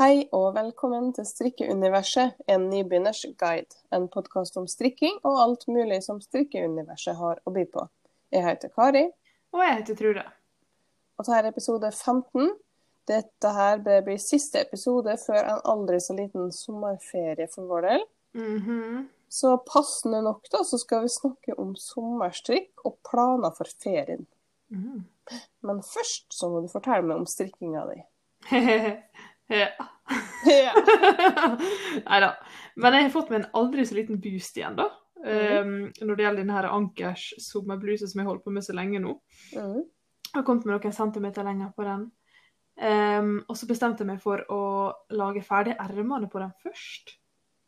Hei 0.00 0.22
og 0.32 0.54
velkommen 0.56 1.10
til 1.12 1.26
Strikkeuniverset, 1.28 2.38
en 2.48 2.62
nybegynners 2.70 3.18
guide. 3.36 3.76
En 3.92 4.06
podkast 4.08 4.54
om 4.56 4.64
strikking 4.64 5.18
og 5.28 5.34
alt 5.42 5.66
mulig 5.68 5.98
som 6.06 6.22
strikkeuniverset 6.24 7.18
har 7.18 7.42
å 7.44 7.52
by 7.52 7.66
på. 7.68 7.82
Jeg 8.32 8.46
heter 8.46 8.72
Kari. 8.72 9.02
Og 9.52 9.60
jeg 9.60 9.74
heter 9.74 9.98
Trude. 9.98 10.22
Og 11.20 11.26
dette 11.26 11.36
er 11.36 11.48
episode 11.50 11.90
15. 11.92 12.48
Dette 13.12 13.52
her 13.58 13.82
blir 13.84 14.22
siste 14.24 14.62
episode 14.64 15.18
før 15.20 15.42
en 15.42 15.60
aldri 15.74 16.00
så 16.00 16.16
liten 16.16 16.48
sommerferie 16.48 17.50
for 17.52 17.68
vår 17.68 17.88
del. 17.90 18.06
Mm 18.40 18.58
-hmm. 18.58 19.06
Så 19.28 19.56
passende 19.56 20.22
nok 20.22 20.48
da, 20.52 20.64
så 20.64 20.78
skal 20.78 21.02
vi 21.02 21.08
snakke 21.08 21.58
om 21.58 21.76
sommerstrikk 21.76 22.70
og 22.84 22.96
planer 23.10 23.50
for 23.50 23.66
ferien. 23.82 24.26
Mm. 24.70 25.04
Men 25.60 25.82
først 25.82 26.26
så 26.30 26.48
må 26.48 26.60
du 26.60 26.68
fortelle 26.68 27.02
meg 27.02 27.16
om 27.16 27.26
strikkinga 27.26 27.86
di. 27.86 28.02
ja. 29.50 30.72
Nei 32.06 32.20
da. 32.22 32.30
Men 32.80 32.96
jeg 32.96 33.06
har 33.06 33.14
fått 33.14 33.30
meg 33.32 33.42
en 33.42 33.50
aldri 33.60 33.86
så 33.86 33.96
liten 33.98 34.20
boost 34.22 34.58
igjen, 34.58 34.78
da. 34.78 34.88
Mm. 35.20 35.66
Um, 35.66 35.72
når 36.06 36.16
det 36.16 36.24
gjelder 36.24 36.44
denne 36.46 36.72
ankers 36.72 37.26
sommerbluse 37.44 38.08
som 38.08 38.22
jeg 38.22 38.28
holdt 38.30 38.44
på 38.46 38.54
med 38.54 38.64
så 38.64 38.76
lenge 38.76 39.02
nå. 39.02 39.18
Mm. 39.52 39.82
Jeg 40.30 40.38
har 40.38 40.46
kommet 40.46 40.66
med 40.68 40.78
noen 40.78 40.96
centimeter 40.96 41.46
lenger 41.46 41.72
på 41.76 41.86
den. 41.86 42.06
Um, 42.80 43.34
og 43.50 43.58
så 43.58 43.68
bestemte 43.68 44.04
jeg 44.04 44.08
meg 44.08 44.22
for 44.22 44.40
å 44.48 44.62
lage 45.12 45.42
ferdig 45.44 45.74
ermene 45.76 46.30
på 46.32 46.40
den 46.40 46.54
først. 46.62 47.16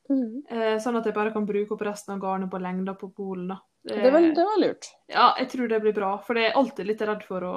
Mm. 0.09 0.43
Uh, 0.49 0.77
sånn 0.83 0.97
at 0.99 1.09
jeg 1.09 1.17
bare 1.17 1.35
kan 1.35 1.47
bruke 1.49 1.77
opp 1.77 1.85
resten 1.85 2.15
av 2.17 2.23
garnet 2.23 2.51
på 2.53 2.63
lengda 2.63 2.97
på 2.99 3.11
polen. 3.13 3.51
da. 3.53 3.61
Det, 3.83 4.11
var, 4.15 4.23
det 4.23 4.47
var 4.47 4.61
lurt. 4.63 4.93
Ja, 5.11 5.33
jeg 5.41 5.51
tror 5.53 5.69
det 5.69 5.81
blir 5.83 5.97
bra. 5.97 6.15
For 6.25 6.39
jeg 6.39 6.53
er 6.53 6.59
alltid 6.59 6.89
litt 6.89 7.03
redd 7.05 7.27
for 7.27 7.45
å, 7.45 7.57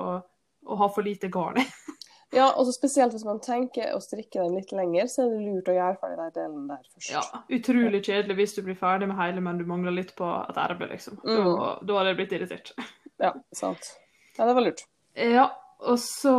å 0.66 0.80
ha 0.82 0.90
for 0.92 1.06
lite 1.06 1.30
garn. 1.32 1.62
Ja, 2.34 2.50
og 2.58 2.66
spesielt 2.74 3.14
hvis 3.14 3.24
man 3.26 3.40
tenker 3.40 3.94
å 3.96 4.00
strikke 4.02 4.42
den 4.44 4.56
litt 4.56 4.72
lenger, 4.72 5.06
så 5.08 5.24
er 5.24 5.30
det 5.36 5.46
lurt 5.46 5.70
å 5.72 5.76
gjøre 5.78 6.00
ferdig 6.02 6.18
den 6.18 6.32
delen 6.34 6.68
der 6.68 6.82
først. 6.94 7.12
ja, 7.12 7.22
utrolig 7.50 8.02
kjedelig 8.04 8.36
hvis 8.36 8.56
du 8.56 8.62
blir 8.64 8.76
ferdig 8.80 9.08
med 9.08 9.18
hele, 9.18 9.42
men 9.42 9.58
du 9.58 9.66
mangler 9.66 9.92
litt 9.96 10.16
på 10.18 10.26
et 10.50 10.58
erbe, 10.58 10.90
liksom. 10.90 11.20
Da, 11.24 11.38
Mm. 11.38 11.86
da 11.86 11.94
hadde 12.00 12.10
jeg 12.14 12.18
blitt 12.18 12.34
irritert. 12.40 12.72
Ja, 13.20 13.32
sant. 13.54 13.94
Ja, 14.38 14.46
det 14.46 14.56
var 14.56 14.62
lurt. 14.66 14.82
Ja, 15.16 15.46
og 15.80 15.98
så 16.00 16.34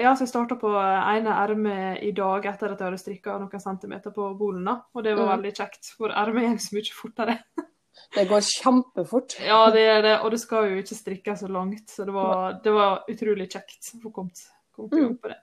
Ja, 0.00 0.14
så 0.14 0.20
jeg 0.24 0.28
starta 0.32 0.56
på 0.56 0.70
ene 0.72 1.28
ermet 1.36 2.02
i 2.02 2.10
dag 2.12 2.46
etter 2.46 2.72
at 2.72 2.78
jeg 2.80 2.86
hadde 2.88 2.98
strikka 3.02 3.38
noen 3.38 3.60
centimeter 3.60 4.10
på 4.16 4.30
bolen, 4.38 4.64
da. 4.64 4.80
Og 4.94 5.02
det 5.04 5.14
var 5.16 5.26
Mm. 5.26 5.42
veldig 5.42 5.52
kjekt, 5.58 5.92
for 5.98 6.08
ermet 6.08 6.48
går 6.48 6.58
så 6.58 6.72
mye 6.72 6.92
fortere. 7.02 7.38
Det 8.14 8.28
går 8.28 8.40
kjempefort. 8.40 9.36
Ja, 9.44 9.70
det 9.70 9.80
er 9.88 10.02
det, 10.02 10.20
og 10.22 10.30
det 10.30 10.38
skal 10.40 10.68
jo 10.70 10.76
ikke 10.82 10.94
strikke 10.96 11.32
så 11.36 11.48
langt, 11.48 11.88
så 11.90 12.04
det 12.04 12.12
var, 12.14 12.52
det 12.62 12.72
var 12.72 13.04
utrolig 13.08 13.48
kjekt 13.50 13.88
å 13.96 14.00
få 14.02 14.12
kommet, 14.12 14.38
kommet 14.76 14.94
i 14.94 15.02
gang 15.02 15.16
på 15.22 15.32
det. 15.32 15.40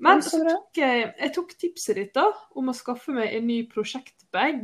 Men 0.00 0.22
så 0.24 0.38
tok 0.46 0.78
jeg, 0.80 1.14
jeg 1.20 1.32
tok 1.36 1.50
tipset 1.60 1.98
ditt 1.98 2.14
da, 2.16 2.22
om 2.56 2.70
å 2.72 2.74
skaffe 2.74 3.12
meg 3.12 3.34
en 3.36 3.44
ny 3.50 3.58
prosjektbag. 3.68 4.62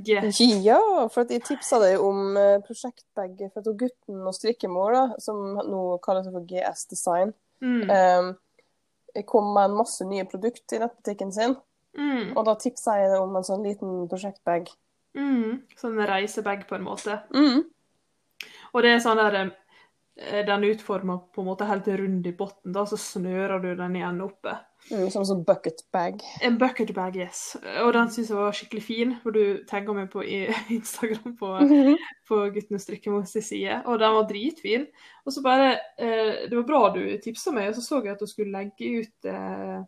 Ja, 0.64 0.78
for 1.12 1.28
jeg 1.28 1.42
tipsa 1.44 1.76
deg 1.82 2.00
om 2.00 2.38
eh, 2.40 2.56
prosjektbag 2.64 3.42
for 3.52 3.60
at 3.60 3.76
gutten 3.82 4.22
og 4.24 4.32
strikkemor, 4.38 4.96
da, 4.96 5.02
som 5.20 5.58
nå 5.58 5.82
kaller 6.06 6.24
seg 6.24 6.32
for 6.38 6.46
GS 6.48 6.86
Design, 6.94 7.34
Mm. 7.60 7.90
eh, 7.90 9.22
kom 9.24 9.46
med 9.54 9.70
en 9.70 9.76
masse 9.78 10.04
nye 10.04 10.24
produkt 10.28 10.72
i 10.72 10.78
nettbutikken 10.80 11.32
sin, 11.32 11.56
Mm. 11.96 12.34
og 12.36 12.44
da 12.44 12.54
tipsa 12.60 12.96
jeg 13.00 13.10
deg 13.10 13.20
om 13.20 13.36
en 13.36 13.42
sånn 13.44 13.62
liten 13.64 14.08
prosjektbag. 14.08 14.68
Mm. 15.16 15.62
Sånn 15.80 15.96
reisebag, 16.06 16.66
på 16.68 16.74
en 16.76 16.84
måte. 16.84 17.22
Mm. 17.32 17.64
Og 18.74 18.82
det 18.82 18.90
er 18.90 18.98
sånn 19.00 19.16
der 19.16 19.34
eh, 19.40 19.50
Den 20.16 20.62
er 20.64 20.72
utforma 20.72 21.18
på 21.34 21.42
en 21.42 21.48
måte 21.50 21.66
helt 21.68 21.88
rund 21.92 22.24
i 22.26 22.32
bunnen, 22.32 22.72
da, 22.72 22.86
så 22.88 22.96
snører 22.96 23.60
du 23.60 23.74
den 23.76 23.98
igjen 23.98 24.22
oppe. 24.24 24.54
Mm, 24.88 25.10
som 25.10 25.20
en 25.20 25.26
sånn 25.28 25.42
bucket 25.44 25.82
bag. 25.92 26.22
En 26.46 26.56
bucket 26.60 26.92
bag, 26.94 27.16
yes. 27.18 27.56
Og 27.82 27.90
den 27.96 28.08
syns 28.14 28.30
jeg 28.30 28.38
var 28.38 28.54
skikkelig 28.54 28.82
fin, 28.86 29.12
for 29.22 29.34
du 29.34 29.64
tagga 29.68 29.92
meg 29.96 30.08
på 30.12 30.22
Instagram 30.76 31.34
på, 31.36 31.50
på 32.30 32.38
Guttenes 32.54 32.84
og 32.84 32.84
strikkemors 32.86 33.34
side, 33.34 33.80
og 33.84 33.98
den 34.00 34.14
var 34.16 34.28
dritfin. 34.30 34.86
Og 35.26 35.34
så 35.34 35.42
bare 35.44 35.72
eh, 35.98 36.46
Det 36.46 36.54
var 36.54 36.68
bra 36.68 36.80
du 36.94 37.02
tipsa 37.22 37.52
meg, 37.52 37.72
og 37.72 37.76
så 37.76 37.84
så 37.84 38.00
jeg 38.04 38.14
at 38.14 38.22
hun 38.22 38.30
skulle 38.30 38.54
legge 38.54 39.02
ut 39.02 39.28
eh, 39.32 39.80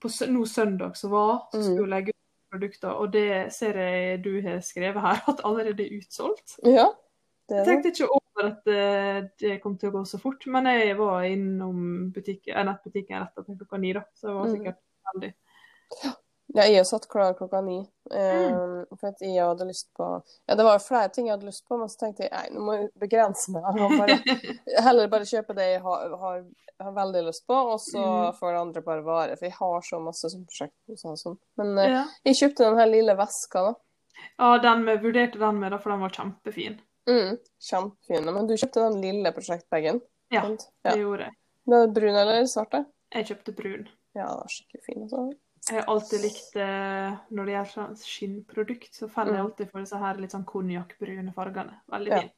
På 0.00 0.10
nå 0.32 0.46
søndag 0.48 0.96
som 0.96 1.12
var, 1.12 1.44
så 1.52 1.60
skulle 1.60 1.84
hun 1.84 1.92
legge 1.94 2.14
ut 2.16 2.18
produkter, 2.56 2.96
og 2.96 3.12
det 3.14 3.52
ser 3.54 3.76
jeg 3.78 4.24
du 4.24 4.32
har 4.42 4.58
skrevet 4.64 5.04
her, 5.04 5.20
at 5.30 5.44
allerede 5.46 5.84
er 5.84 6.00
utsolgt. 6.00 6.56
Ja, 6.64 6.88
det 7.46 7.54
Jeg 7.54 7.60
er 7.60 7.64
det. 7.64 7.68
tenkte 7.68 7.92
ikke 7.92 8.08
over 8.08 8.29
at 8.46 8.66
eh, 8.68 9.28
det 9.38 9.60
kom 9.62 9.76
til 9.78 9.90
å 9.90 9.92
gå 9.98 10.04
så 10.06 10.18
fort, 10.20 10.46
men 10.46 10.64
jeg 10.66 10.96
var 10.98 11.22
innom 11.28 12.10
butikk, 12.14 12.48
eh, 12.48 12.64
nettbutikken 12.64 13.20
rett 13.20 13.38
etter 13.38 13.56
klokka 13.60 13.78
ni, 13.80 13.92
da, 13.92 14.02
så 14.14 14.28
jeg 14.28 14.36
var 14.38 14.46
Mm. 14.46 14.54
sikkert 14.56 14.78
heldig. 15.12 15.34
Ja, 16.52 16.64
jeg 16.66 16.80
er 16.80 16.84
satt 16.88 17.04
klar 17.08 17.34
klokka 17.38 17.60
ni. 17.62 17.76
eh, 18.10 18.84
For 18.98 19.08
at 19.12 19.20
jeg 19.22 19.38
hadde 19.38 19.66
lyst 19.68 19.86
på 19.94 20.22
Ja, 20.48 20.54
det 20.56 20.64
var 20.66 20.78
flere 20.82 21.08
ting 21.14 21.26
jeg 21.28 21.36
hadde 21.36 21.46
lyst 21.46 21.62
på, 21.68 21.78
men 21.78 21.88
så 21.88 21.98
tenkte 22.00 22.24
jeg 22.26 22.32
nei, 22.32 22.48
nå 22.50 22.60
må 22.66 22.72
jeg 22.74 22.88
begrense 22.98 23.52
meg. 23.54 23.62
Jeg 23.78 23.98
bare, 24.00 24.16
heller 24.86 25.08
bare 25.12 25.28
kjøpe 25.30 25.54
det 25.54 25.68
jeg 25.76 25.82
har, 25.84 26.16
har, 26.18 26.40
har 26.80 26.92
veldig 26.96 27.22
lyst 27.28 27.46
på, 27.46 27.54
og 27.54 27.78
så 27.78 28.02
Mm. 28.02 28.34
får 28.40 28.52
det 28.52 28.60
andre 28.64 28.82
bare 28.82 29.04
vare. 29.06 29.36
For 29.36 29.46
jeg 29.46 29.54
har 29.60 29.80
så 29.86 30.00
masse 30.02 30.26
sånn 30.32 30.46
prosjekt. 30.46 30.74
sånn. 31.22 31.38
Men 31.56 31.78
uh, 31.78 31.86
Ja. 31.88 32.04
jeg 32.24 32.34
kjøpte 32.42 32.66
den 32.66 32.78
her 32.78 32.86
lille 32.90 33.14
veska, 33.16 33.62
da. 33.70 33.74
ja, 34.38 34.58
den 34.58 34.84
vi 34.84 34.96
vurderte 35.06 35.38
den 35.38 35.60
med, 35.60 35.70
da, 35.72 35.78
for 35.78 35.90
den 35.94 36.00
var 36.00 36.10
kjempefin. 36.10 36.80
Mm, 37.08 37.36
Kjempefin. 37.60 38.24
Men 38.34 38.46
du 38.46 38.54
kjøpte 38.56 38.82
den 38.90 39.00
lille 39.02 39.32
prosjektbagen? 39.32 40.00
Ja, 40.30 40.42
sant? 40.42 40.68
det 40.84 40.92
ja. 40.92 40.96
gjorde 41.00 41.28
jeg. 41.28 41.36
Den 41.66 41.76
er 41.82 41.94
brun 41.94 42.16
eller 42.16 42.44
svart? 42.50 42.70
da? 42.72 42.84
Jeg 43.14 43.26
kjøpte 43.30 43.54
brun. 43.56 43.86
Ja, 44.14 44.26
den 44.26 44.36
var 44.42 44.50
skikkelig 44.52 44.82
fin. 44.84 45.02
Også. 45.06 45.22
Jeg 45.70 45.76
har 45.82 45.88
alltid 45.92 46.22
likt 46.24 46.54
eh, 46.56 47.16
Når 47.36 47.46
det 47.46 47.52
gjelder 47.54 47.72
sånn 47.74 47.96
skinnprodukt, 48.00 48.94
så 48.96 49.08
faller 49.12 49.34
jeg 49.36 49.40
Mm. 49.42 49.46
alltid 49.50 49.70
for 49.70 49.80
disse 49.84 49.98
her 49.98 50.14
litt 50.22 50.32
sånn 50.34 50.44
konjakkbrune 50.48 51.34
fargene. 51.34 51.80
Veldig 51.90 52.10
Ja. 52.10 52.20
fin. 52.20 52.30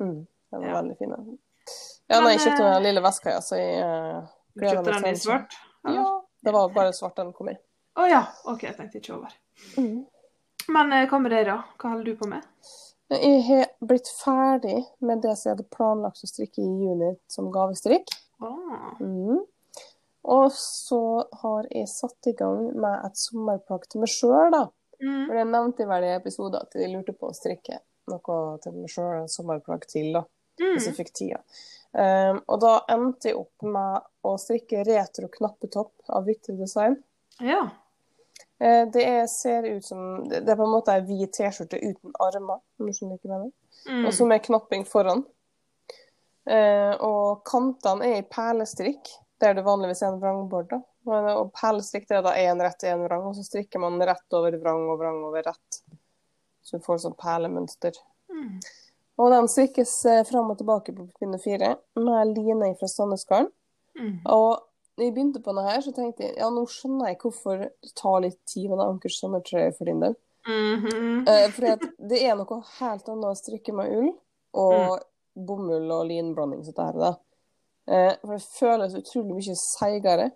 Mm, 0.00 0.26
den 0.52 0.60
var 0.60 0.66
Ja. 0.68 0.74
veldig 0.82 0.98
fin. 0.98 1.10
den. 1.10 1.38
Ja, 2.10 2.20
nei, 2.20 2.32
jeg 2.36 2.40
kjøpte 2.40 2.72
den 2.74 2.82
lille 2.82 3.00
veska, 3.02 3.30
ja, 3.30 3.40
så 3.40 3.56
jeg 3.56 3.80
uh, 3.82 4.26
Du 4.54 4.60
kjøpte 4.60 4.92
den 5.02 5.06
i 5.06 5.16
svart? 5.16 5.54
Ja, 5.84 6.20
det 6.44 6.52
var 6.52 6.68
bare 6.68 6.92
svart 6.92 7.16
den 7.16 7.32
kom 7.32 7.48
i. 7.48 7.56
Å 7.96 8.08
ja. 8.10 8.26
OK, 8.44 8.62
jeg 8.62 8.76
tenkte 8.76 9.00
ikke 9.00 9.14
over. 9.16 9.32
Mm. 9.76 10.06
Men 10.68 10.92
eh, 10.92 11.06
hva 11.08 11.18
med 11.22 11.30
deg, 11.32 11.46
da? 11.46 11.62
Hva 11.78 11.90
holder 11.94 12.04
du 12.04 12.16
på 12.16 12.28
med? 12.28 12.42
Jeg 13.12 13.42
har 13.46 13.68
blitt 13.86 14.08
ferdig 14.10 14.80
med 14.98 15.20
det 15.22 15.36
som 15.38 15.50
jeg 15.50 15.56
hadde 15.56 15.74
planlagt 15.76 16.24
å 16.24 16.30
strikke 16.30 16.62
i 16.62 16.70
juni 16.82 17.12
som 17.30 17.52
gavestrikk. 17.54 18.10
Ah. 18.42 18.96
Mm. 19.00 19.44
Og 20.26 20.48
så 20.58 20.98
har 21.42 21.68
jeg 21.70 21.86
satt 21.92 22.26
i 22.26 22.34
gang 22.34 22.72
med 22.74 23.04
et 23.06 23.20
sommerplagg 23.20 23.86
til 23.86 24.02
meg 24.02 24.10
sjøl, 24.10 24.50
da. 24.50 24.64
Mm. 24.98 25.22
For 25.28 25.38
det 25.38 25.44
nevnte 25.52 25.84
jeg 25.84 25.90
vel 25.92 26.06
i 26.08 26.14
episoden 26.16 26.58
at 26.64 26.74
jeg 26.74 26.90
lurte 26.90 27.14
på 27.14 27.30
å 27.30 27.36
strikke 27.36 27.78
noe 28.10 28.58
til 28.64 28.74
meg 28.74 28.90
sjøl, 28.90 29.12
en 29.20 29.30
sommerplagg 29.30 29.86
til, 29.90 30.10
da. 30.18 30.24
Hvis 30.58 30.86
jeg 30.88 30.94
Mm. 30.96 30.98
fikk 30.98 31.12
tida. 31.14 31.40
Um, 31.92 32.42
og 32.48 32.60
da 32.60 32.72
endte 32.88 33.28
jeg 33.28 33.36
opp 33.38 33.62
med 33.62 34.02
å 34.24 34.34
strikke 34.40 34.82
retro 34.88 35.28
knappetopp 35.28 35.92
av 36.08 36.24
Victor 36.24 36.56
Design. 36.56 36.96
Ja. 37.40 37.68
Eh, 38.60 38.88
Det 38.92 39.04
er, 39.04 39.26
ser 39.26 39.68
ut 39.68 39.84
som 39.84 40.28
Det 40.28 40.42
er 40.48 40.56
på 40.56 40.64
en 40.64 40.72
måte 40.72 40.94
ei 40.94 41.04
hvit 41.04 41.32
T-skjorte 41.36 41.80
uten 41.82 42.14
armer, 42.22 42.62
om 42.78 42.86
du 42.86 42.92
skjønner 42.92 43.20
hva 43.20 43.32
mener. 43.36 43.52
Mm. 43.86 44.06
Og 44.06 44.14
så 44.14 44.26
med 44.26 44.44
knapping 44.46 44.86
foran. 44.88 45.24
Eh, 46.46 46.94
og 47.02 47.44
kantene 47.48 48.06
er 48.06 48.20
i 48.22 48.28
perlestrikk, 48.30 49.10
der 49.42 49.58
det 49.58 49.66
vanligvis 49.66 50.02
er 50.02 50.14
en 50.14 50.20
vrangbord. 50.22 50.70
da. 50.70 50.80
Og 51.36 51.52
perlestrikk 51.54 52.08
det 52.08 52.18
er 52.18 52.24
da 52.26 52.34
én 52.38 52.62
rett 52.62 52.86
én 52.88 53.04
vrang, 53.04 53.28
og 53.28 53.36
så 53.36 53.44
strikker 53.46 53.82
man 53.82 54.00
rett 54.02 54.34
over 54.34 54.56
vrang 54.58 54.88
og 54.90 54.98
vrang 54.98 55.20
over 55.28 55.44
rett. 55.46 55.82
Så 56.66 56.78
du 56.78 56.86
får 56.86 57.04
sånn 57.04 57.18
perlemønster. 57.18 57.94
Mm. 58.32 58.56
Og 59.22 59.30
den 59.32 59.46
strikkes 59.48 59.92
eh, 60.10 60.24
fram 60.28 60.50
og 60.52 60.58
tilbake 60.58 60.94
på 60.96 61.06
pinne 61.20 61.38
fire 61.40 61.76
med 61.96 62.32
line 62.34 62.72
fra 62.80 62.88
Sandnesgarden. 62.90 63.52
Mm. 63.96 64.16
Og 64.28 64.58
når 64.96 65.04
jeg 65.04 65.14
begynte 65.14 65.42
på 65.44 65.52
denne 65.52 65.66
her, 65.68 65.82
så 65.84 65.92
tenkte 65.92 66.24
jeg 66.24 66.38
ja, 66.40 66.48
nå 66.52 66.62
skjønner 66.72 67.10
jeg 67.10 67.18
hvorfor 67.20 67.60
det 67.60 67.92
tar 67.98 68.22
litt 68.24 68.38
tid 68.48 68.70
med 68.70 68.80
det 68.80 68.86
Ankers 68.86 69.18
sommertrøye 69.20 69.74
for 69.76 69.90
din 69.90 70.00
del. 70.04 70.16
Mhm. 70.46 71.26
Eh, 71.28 71.50
fordi 71.52 71.74
at 71.74 71.84
det 72.12 72.22
er 72.22 72.38
noe 72.38 72.62
helt 72.78 73.08
annet 73.12 73.28
å 73.28 73.36
strikke 73.36 73.74
med 73.76 73.92
ull 73.92 74.10
og 74.56 75.04
bomull 75.36 75.90
og 75.92 76.06
linblanding. 76.08 76.64
Der. 76.76 77.16
Eh, 77.86 78.12
for 78.22 78.36
det 78.36 78.42
føles 78.56 78.98
utrolig 78.98 79.36
mye 79.36 79.56
seigere. 79.60 80.30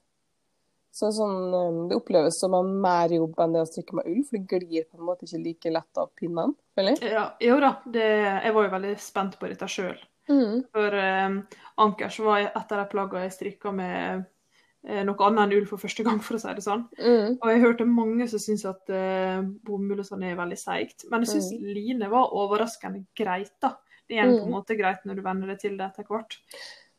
Så 0.92 1.12
sånn, 1.14 1.54
eh, 1.54 1.88
det 1.88 1.96
oppleves 1.96 2.40
som 2.42 2.54
en 2.58 2.72
mer 2.82 3.12
jobb 3.14 3.38
enn 3.40 3.54
det 3.54 3.62
å 3.62 3.68
strikke 3.68 3.96
med 3.96 4.10
ull, 4.10 4.24
for 4.26 4.36
det 4.36 4.60
glir 4.60 4.88
på 4.88 4.98
en 4.98 5.06
måte 5.06 5.24
ikke 5.24 5.44
like 5.44 5.72
lett 5.72 6.02
av 6.02 6.10
pinnen. 6.18 6.56
Ja, 7.04 7.30
jo 7.40 7.60
da, 7.60 7.76
det, 7.86 8.08
jeg 8.44 8.54
var 8.56 8.66
jo 8.66 8.74
veldig 8.74 8.94
spent 8.98 9.38
på 9.38 9.48
dette 9.50 9.68
sjøl. 9.70 9.98
Mm. 10.30 10.64
For 10.72 10.98
eh, 10.98 11.38
Ankers 11.82 12.18
var 12.22 12.42
et 12.42 12.56
av 12.72 12.76
de 12.78 12.86
plaggene 12.90 13.26
jeg 13.26 13.36
strikka 13.36 13.72
med 13.74 13.96
eh, 14.00 14.26
noe 14.82 15.26
annet 15.26 15.42
enn 15.44 15.52
ull 15.58 15.66
for 15.68 15.82
første 15.82 16.04
gang, 16.06 16.20
for 16.24 16.38
å 16.38 16.40
si 16.40 16.54
det 16.56 16.64
sånn. 16.64 16.86
Mm. 16.98 17.34
Og 17.36 17.46
jeg 17.52 17.62
hørte 17.64 17.86
mange 17.88 18.28
som 18.32 18.40
syns 18.40 18.64
at 18.68 18.92
uh, 18.94 19.42
bomull 19.66 20.00
og 20.00 20.06
sånn 20.08 20.24
er 20.24 20.38
veldig 20.38 20.56
seigt. 20.58 21.04
Men 21.10 21.26
jeg 21.26 21.34
syns 21.34 21.50
line 21.60 22.08
var 22.12 22.32
overraskende 22.32 23.04
greit, 23.16 23.52
da. 23.60 23.74
Det 24.08 24.18
er 24.18 24.26
på 24.26 24.40
en 24.40 24.48
Mm. 24.48 24.54
måte 24.56 24.74
greit 24.78 25.04
når 25.06 25.20
du 25.20 25.22
venner 25.22 25.52
deg 25.52 25.60
til 25.60 25.76
det 25.78 25.86
etter 25.86 26.04
hvert. 26.08 26.38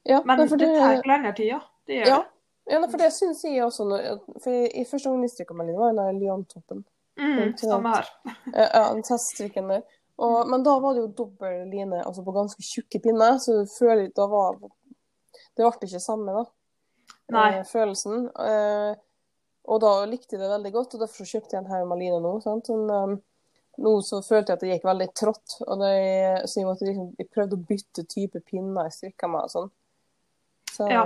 Ja, 0.08 0.22
Men 0.26 0.40
det 0.40 0.58
det, 0.60 0.70
tar 0.78 1.02
lengre 1.06 1.34
tid, 1.36 1.48
ja. 1.48 1.60
Det 1.88 1.98
gjør 1.98 2.08
ja, 2.08 2.18
det. 2.18 2.74
Ja, 2.74 2.80
for 2.88 2.98
det 2.98 3.10
syns 3.14 3.44
jeg 3.44 3.64
også. 3.66 3.88
For 4.44 4.50
jeg, 4.52 4.70
i 4.78 4.86
første 4.86 5.10
gang 5.10 5.26
jeg 5.26 5.34
strikka 5.34 5.58
Malin, 5.58 5.78
var 5.78 5.92
den 5.92 6.00
der 6.00 6.20
Lyon-toppen. 6.22 6.86
Mm, 7.20 7.58
samme 7.58 7.90
her. 7.96 8.08
Eh, 8.54 8.70
Ja, 8.78 8.86
teststrikken 9.02 9.68
der. 9.74 9.84
Og, 10.22 10.48
men 10.48 10.64
da 10.64 10.78
var 10.80 10.94
det 10.94 11.02
jo 11.02 11.12
dobbel 11.18 11.68
line, 11.68 12.04
altså 12.06 12.24
på 12.24 12.34
ganske 12.36 12.62
tjukke 12.62 13.02
pinner, 13.02 13.40
så 13.42 13.62
du 13.62 13.70
føler 13.80 14.12
da 14.16 14.28
var 14.30 14.60
Det 14.62 15.66
ble 15.66 15.88
ikke 15.90 16.00
samme, 16.00 16.32
da. 16.32 16.46
Nei. 17.32 17.48
Eh, 17.60 17.66
følelsen. 17.70 18.28
Eh, 18.36 18.94
og 19.72 19.82
da 19.84 19.92
likte 20.10 20.36
jeg 20.36 20.42
det 20.42 20.50
veldig 20.52 20.72
godt, 20.74 20.96
og 20.98 21.04
derfor 21.04 21.22
så 21.26 21.38
kjøpte 21.38 21.56
jeg 21.56 21.64
en 21.64 21.70
haug 21.72 21.88
med 21.92 22.02
line 22.02 22.22
nå. 22.24 22.32
sant? 22.44 22.68
Sånn, 22.72 23.20
nå 23.82 23.92
så 24.04 24.20
følte 24.26 24.52
jeg 24.52 24.58
at 24.58 24.64
det 24.66 24.72
gikk 24.74 24.88
veldig 24.90 25.08
trått, 25.18 25.54
og 25.68 25.80
det, 25.80 25.92
så 26.50 26.60
jeg, 26.60 26.68
måtte 26.68 26.88
liksom, 26.90 27.12
jeg 27.22 27.30
prøvde 27.32 27.56
å 27.60 27.66
bytte 27.70 28.04
type 28.10 28.42
pinner 28.50 28.90
jeg 28.90 28.98
strikka 28.98 29.30
med 29.32 29.46
og 29.48 29.54
sånn. 29.54 29.70
Så, 30.72 30.90
Ja. 30.92 31.06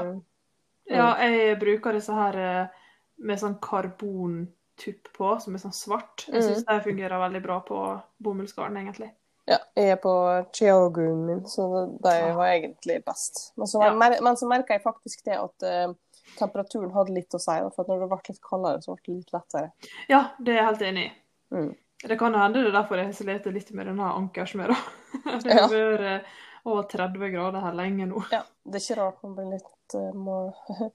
Ja, 0.85 1.07
jeg 1.17 1.55
bruker 1.57 1.95
disse 1.97 2.13
her 2.13 2.35
eh, 2.37 2.81
med 3.25 3.39
sånn 3.41 3.55
karbontupp 3.63 5.07
på, 5.17 5.29
som 5.41 5.55
er 5.55 5.63
sånn 5.63 5.73
svart. 5.73 6.27
Jeg 6.29 6.43
syns 6.45 6.65
det 6.67 6.83
fungerer 6.85 7.21
veldig 7.21 7.41
bra 7.41 7.59
på 7.65 7.79
bomullsgarn, 8.21 8.77
egentlig. 8.77 9.09
Ja, 9.49 9.57
jeg 9.77 9.95
er 9.95 9.99
på 10.01 10.11
cheogoon 10.57 11.25
min, 11.25 11.41
så 11.49 11.65
det, 11.71 11.87
det 12.05 12.35
var 12.37 12.51
egentlig 12.51 12.99
best. 13.05 13.51
Men 13.57 13.67
så, 13.69 13.81
Ja. 13.83 13.93
mer, 13.93 14.17
men 14.21 14.37
så 14.37 14.47
merka 14.49 14.73
jeg 14.77 14.83
faktisk 14.85 15.23
det 15.25 15.37
at 15.37 15.65
eh, 15.65 15.93
temperaturen 16.39 16.91
hadde 16.95 17.13
litt 17.15 17.33
å 17.37 17.39
si. 17.41 17.55
For 17.75 17.87
når 17.89 18.03
det 18.03 18.09
ble 18.11 18.19
litt 18.29 18.41
kaldere, 18.43 18.81
så 18.83 18.95
ble 18.95 19.03
det 19.05 19.17
litt 19.21 19.33
lettere. 19.35 19.71
Ja, 20.11 20.23
det 20.39 20.53
er 20.55 20.61
jeg 20.61 20.69
helt 20.71 20.85
enig 20.89 21.05
i. 21.05 21.13
Mm. 21.55 21.71
Det 22.05 22.17
kan 22.19 22.35
hende 22.35 22.59
det 22.61 22.69
er 22.69 22.75
derfor 22.75 22.99
jeg 23.01 23.15
sliter 23.17 23.53
litt 23.55 23.71
med 23.73 23.87
denne 23.87 24.09
ankersmøra. 24.19 24.75
Det 25.45 25.53
Ja. 25.55 25.61
har 25.63 25.71
vært 25.71 26.05
eh, 26.09 26.35
over 26.67 26.83
30 26.91 27.31
grader 27.33 27.63
her 27.63 27.73
lenge 27.77 28.05
nå. 28.09 28.25
Ja, 28.33 28.41
Det 28.65 28.81
er 28.81 28.83
ikke 28.83 28.97
rart 28.99 29.23
man 29.23 29.35
blir 29.37 29.47
litt 29.55 29.95
eh, 29.95 30.11
må, 30.13 30.35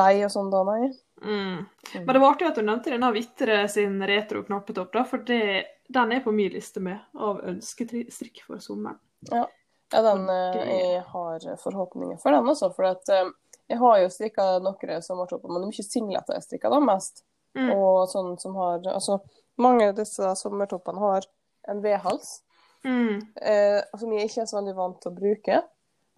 lei 0.00 0.24
og 0.26 0.32
sånn 0.34 0.50
da, 0.52 0.64
nei. 0.68 0.90
Mm. 1.24 1.60
Men 1.94 2.10
det 2.12 2.20
var 2.20 2.34
artig 2.34 2.48
at 2.50 2.58
du 2.58 2.64
nevnte 2.66 2.92
denne 2.92 3.12
Vitre 3.14 3.60
sin 3.72 4.00
retro-knappetopp, 4.04 4.90
da, 4.92 5.04
for 5.08 5.22
det, 5.24 5.40
den 5.88 6.12
er 6.16 6.24
på 6.24 6.34
min 6.34 6.52
liste 6.52 6.82
med 6.84 6.98
av 7.14 7.40
ønskestrikk 7.48 8.42
for 8.48 8.60
sommeren. 8.64 8.98
Ja, 9.30 9.46
den 9.94 10.26
eh, 10.28 10.60
jeg 10.66 11.02
har 11.14 11.46
forhåpninger 11.62 12.18
for 12.20 12.34
den 12.34 12.50
også. 12.50 12.72
For 12.74 12.90
at 12.90 13.08
jeg 13.70 13.80
har 13.80 14.00
jo 14.02 14.10
strikka 14.12 14.46
noen 14.62 15.04
sommertopper, 15.04 15.48
men 15.48 15.62
det 15.62 15.68
er 15.68 15.72
mye 15.72 15.86
singleter 15.86 16.36
jeg 16.36 16.46
strikker 16.48 16.72
da 16.74 16.80
mest. 16.84 17.24
Mm. 17.54 17.70
Og 17.76 18.08
sånn 18.10 18.34
som 18.42 18.56
har 18.58 18.82
Altså, 18.90 19.20
mange 19.62 19.88
av 19.88 19.94
disse 19.98 20.32
sommertoppene 20.40 21.00
har 21.00 21.28
en 21.70 21.80
V-hals. 21.84 22.40
Mm. 22.84 23.22
eh, 23.40 23.80
som 23.96 24.12
jeg 24.12 24.28
ikke 24.28 24.42
er 24.42 24.48
så 24.50 24.58
veldig 24.58 24.76
vant 24.76 24.98
til 25.00 25.12
å 25.12 25.16
bruke. 25.16 25.60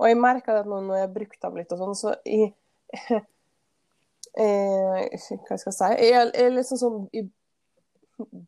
Og 0.00 0.10
jeg 0.10 0.18
merker 0.18 0.60
at 0.60 0.68
nå 0.68 0.80
når 0.82 0.98
jeg 0.98 1.06
har 1.06 1.14
brukt 1.14 1.42
dem 1.44 1.58
litt 1.60 1.72
og 1.72 1.82
sånn, 1.82 1.96
så 1.96 2.14
jeg, 2.26 2.50
eh, 4.42 5.06
Hva 5.46 5.58
skal 5.60 5.70
jeg 5.70 5.76
si? 5.78 5.90
Jeg 6.08 6.16
er, 6.18 6.32
er 6.34 6.66
sånn 6.66 7.04
jeg 7.14 7.28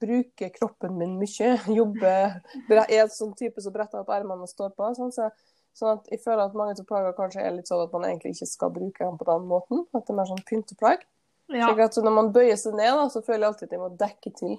bruker 0.01 0.51
kroppen 0.57 0.97
min 0.99 1.15
mye. 1.21 1.55
Jobber 1.79 2.41
Jeg 2.69 2.99
er 2.99 3.13
sånn 3.13 3.37
type 3.39 3.63
som 3.63 3.75
bretter 3.75 4.03
opp 4.03 4.13
ermene 4.13 4.49
og 4.49 4.51
står 4.51 4.75
på. 4.77 4.91
Sånn, 4.99 5.15
så, 5.15 5.31
sånn 5.79 5.99
at 5.99 6.09
jeg 6.13 6.21
føler 6.25 6.45
at 6.45 6.57
mange 6.59 6.75
av 6.75 6.87
plaggene 6.89 7.17
kanskje 7.17 7.45
er 7.45 7.55
litt 7.55 7.71
sånn 7.71 7.85
at 7.85 7.95
man 7.95 8.07
egentlig 8.09 8.35
ikke 8.35 8.51
skal 8.51 8.73
bruke 8.75 9.05
dem 9.05 9.19
på 9.21 9.29
den 9.29 9.47
måten. 9.51 9.85
At 9.95 10.05
det 10.07 10.15
er 10.15 10.19
mer 10.19 10.29
sånn 10.31 10.45
pynteplagg. 10.49 11.07
Ja, 11.55 11.71
Så 11.89 12.05
når 12.05 12.15
man 12.17 12.33
bøyer 12.35 12.59
seg 12.61 12.75
ned, 12.77 12.93
da, 12.99 13.07
så 13.09 13.23
føler 13.25 13.47
jeg 13.47 13.53
alltid 13.53 13.69
at 13.69 13.77
jeg 13.77 13.81
må 13.81 13.89
dekke 14.03 14.33
til. 14.37 14.59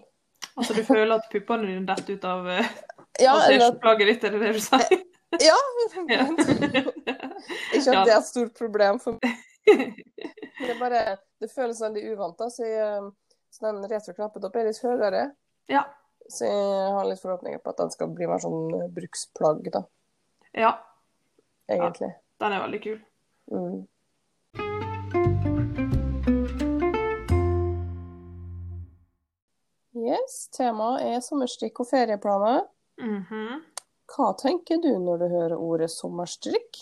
altså 0.55 0.73
du 0.73 0.81
føler 0.87 1.13
at 1.19 1.27
puppene 1.31 1.67
dine 1.67 1.85
detter 1.85 2.17
ut 2.17 2.25
av 2.25 2.47
uh, 2.49 2.71
Ja, 3.25 3.35
eller 3.45 3.75
plagget 3.83 4.09
ditt, 4.13 4.25
er 4.25 4.35
det 4.35 4.41
det 4.45 4.53
du 4.57 4.63
sier? 4.63 5.05
Ja! 5.43 5.59
Ja. 6.09 6.25
Ikke 7.75 7.93
at 7.93 8.07
det 8.07 8.11
er 8.11 8.17
et 8.17 8.27
stort 8.27 8.57
problem 8.57 8.97
for 9.01 9.19
meg. 9.19 9.37
Det, 9.69 10.73
bare, 10.79 11.19
det 11.39 11.49
føles 11.53 11.79
veldig 11.81 12.01
uvant. 12.13 12.37
da, 12.39 12.49
Så, 12.51 12.65
jeg, 12.65 13.11
så 13.53 13.67
den 13.67 13.85
retro-knappetopp 13.89 14.57
er 14.57 14.67
litt 14.67 14.81
høyere. 14.83 15.23
Ja. 15.69 15.85
Så 16.29 16.49
jeg 16.49 16.89
har 16.95 17.07
litt 17.07 17.21
forhåpninger 17.21 17.61
på 17.63 17.73
at 17.73 17.79
den 17.83 17.93
skal 17.93 18.11
bli 18.13 18.27
mer 18.29 18.41
sånn 18.41 18.73
eh, 18.75 18.89
bruksplagg, 18.93 19.69
da, 19.73 19.85
ja, 20.57 20.73
egentlig. 21.75 22.11
den 22.39 22.55
er 22.55 22.63
veldig 22.65 22.81
kul. 22.83 22.99
Mm. 23.51 23.79
Yes, 29.99 30.47
temaet 30.55 31.03
er 31.03 31.19
sommerstrikk 31.25 31.81
og 31.83 31.89
ferieplaner. 31.89 32.63
Mhm. 33.01 33.65
Hva 34.09 34.31
tenker 34.37 34.79
du 34.81 34.91
når 34.97 35.21
du 35.21 35.27
hører 35.29 35.57
ordet 35.57 35.89
sommerstrikk? 35.93 36.79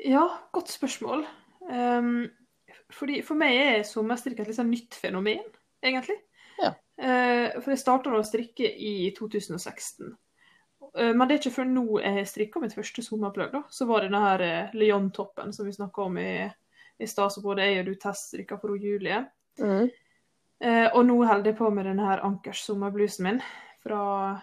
Ja, 0.00 0.24
godt 0.52 0.70
spørsmål. 0.72 1.26
Um, 1.68 2.30
fordi 2.92 3.20
For 3.26 3.38
meg 3.38 3.56
er 3.56 3.82
sommerstrikk 3.84 4.40
et 4.40 4.50
litt 4.50 4.58
sånn 4.58 4.70
nytt 4.72 4.96
fenomen, 4.96 5.44
egentlig. 5.84 6.16
Ja. 6.60 6.72
Uh, 6.96 7.58
for 7.60 7.74
jeg 7.74 7.82
starta 7.82 8.14
å 8.14 8.24
strikke 8.24 8.70
i 8.70 9.10
2016. 9.16 10.14
Eh, 10.96 11.12
men 11.14 11.28
det 11.28 11.34
er 11.34 11.40
ikke 11.42 11.54
før 11.58 11.68
nå 11.70 11.84
jeg 12.00 12.12
har 12.16 12.24
strikka 12.24 12.60
mitt 12.62 12.74
første 12.74 13.02
sommerplagg. 13.04 13.52
da. 13.52 13.62
Så 13.70 13.86
var 13.86 14.00
det 14.00 14.10
denne 14.10 14.22
her 14.24 14.40
eh, 14.46 14.70
Leon-toppen 14.74 15.52
som 15.52 15.66
vi 15.66 15.72
snakka 15.76 16.02
om 16.08 16.18
i, 16.18 16.50
i 16.98 17.06
stad, 17.06 17.32
som 17.32 17.42
både 17.44 17.66
jeg 17.66 17.80
og 17.82 17.86
du 17.90 17.94
teststrikka 18.00 18.58
for 18.60 18.76
Julie. 18.80 19.22
Mm. 19.60 19.90
Eh, 20.60 20.88
og 20.94 21.04
nå 21.06 21.16
holder 21.26 21.50
jeg 21.52 21.58
på 21.58 21.70
med 21.70 21.84
denne 21.86 22.06
her 22.08 22.22
Ankers 22.24 22.62
sommerblusen 22.64 23.24
min 23.28 23.40
fra 23.84 24.40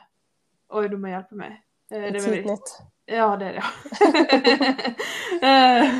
Oi, 0.74 0.88
du 0.90 0.98
må 0.98 1.10
hjelpe 1.10 1.36
meg. 1.38 1.58
Eh, 1.92 2.12
det 2.12 2.22
er 2.22 2.30
vel- 2.30 2.44
Tidnytt. 2.44 2.70
ja, 3.08 3.28
det 3.38 3.48
er 3.48 3.54
det, 3.54 3.62
ja. 3.62 4.74
Eh, 5.44 5.92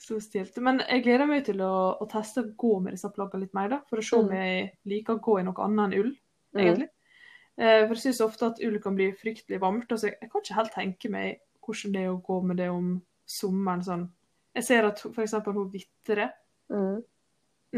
Så 0.00 0.20
stilt. 0.20 0.56
Men 0.62 0.78
jeg 0.88 1.02
gleder 1.04 1.26
meg 1.28 1.44
til 1.44 1.60
å, 1.64 1.96
å 2.00 2.06
teste 2.08 2.40
å 2.44 2.52
gå 2.56 2.78
med 2.80 2.94
disse 2.94 3.10
plaggene 3.12 3.42
litt 3.44 3.54
mer, 3.56 3.68
da, 3.72 3.78
for 3.90 4.00
å 4.00 4.04
se 4.04 4.16
om 4.16 4.28
Mm. 4.30 4.36
jeg 4.38 4.70
liker 4.88 5.16
å 5.18 5.20
gå 5.24 5.40
i 5.40 5.42
noe 5.44 5.64
annet 5.64 5.84
enn 5.84 5.98
ull, 6.00 6.12
Mm. 6.54 6.60
egentlig. 6.62 6.86
Eh, 6.88 6.97
For 7.58 7.96
jeg 7.96 8.02
syns 8.04 8.20
ofte 8.22 8.52
at 8.52 8.60
ull 8.62 8.76
kan 8.78 8.94
bli 8.94 9.08
fryktelig 9.18 9.58
varmt. 9.58 9.90
Altså, 9.90 10.12
jeg 10.12 10.30
kan 10.30 10.44
ikke 10.44 10.58
helt 10.60 10.74
tenke 10.76 11.10
meg 11.10 11.40
hvordan 11.66 11.94
det 11.96 12.04
er 12.04 12.12
å 12.12 12.20
gå 12.22 12.36
med 12.46 12.60
det 12.60 12.68
om 12.70 12.92
sommeren 13.28 13.82
sånn. 13.82 14.04
Jeg 14.54 14.66
ser 14.68 14.86
at 14.88 15.02
eksempel 15.10 15.56
hun 15.56 15.72
Vitre 15.72 16.30
Mm. 16.68 17.00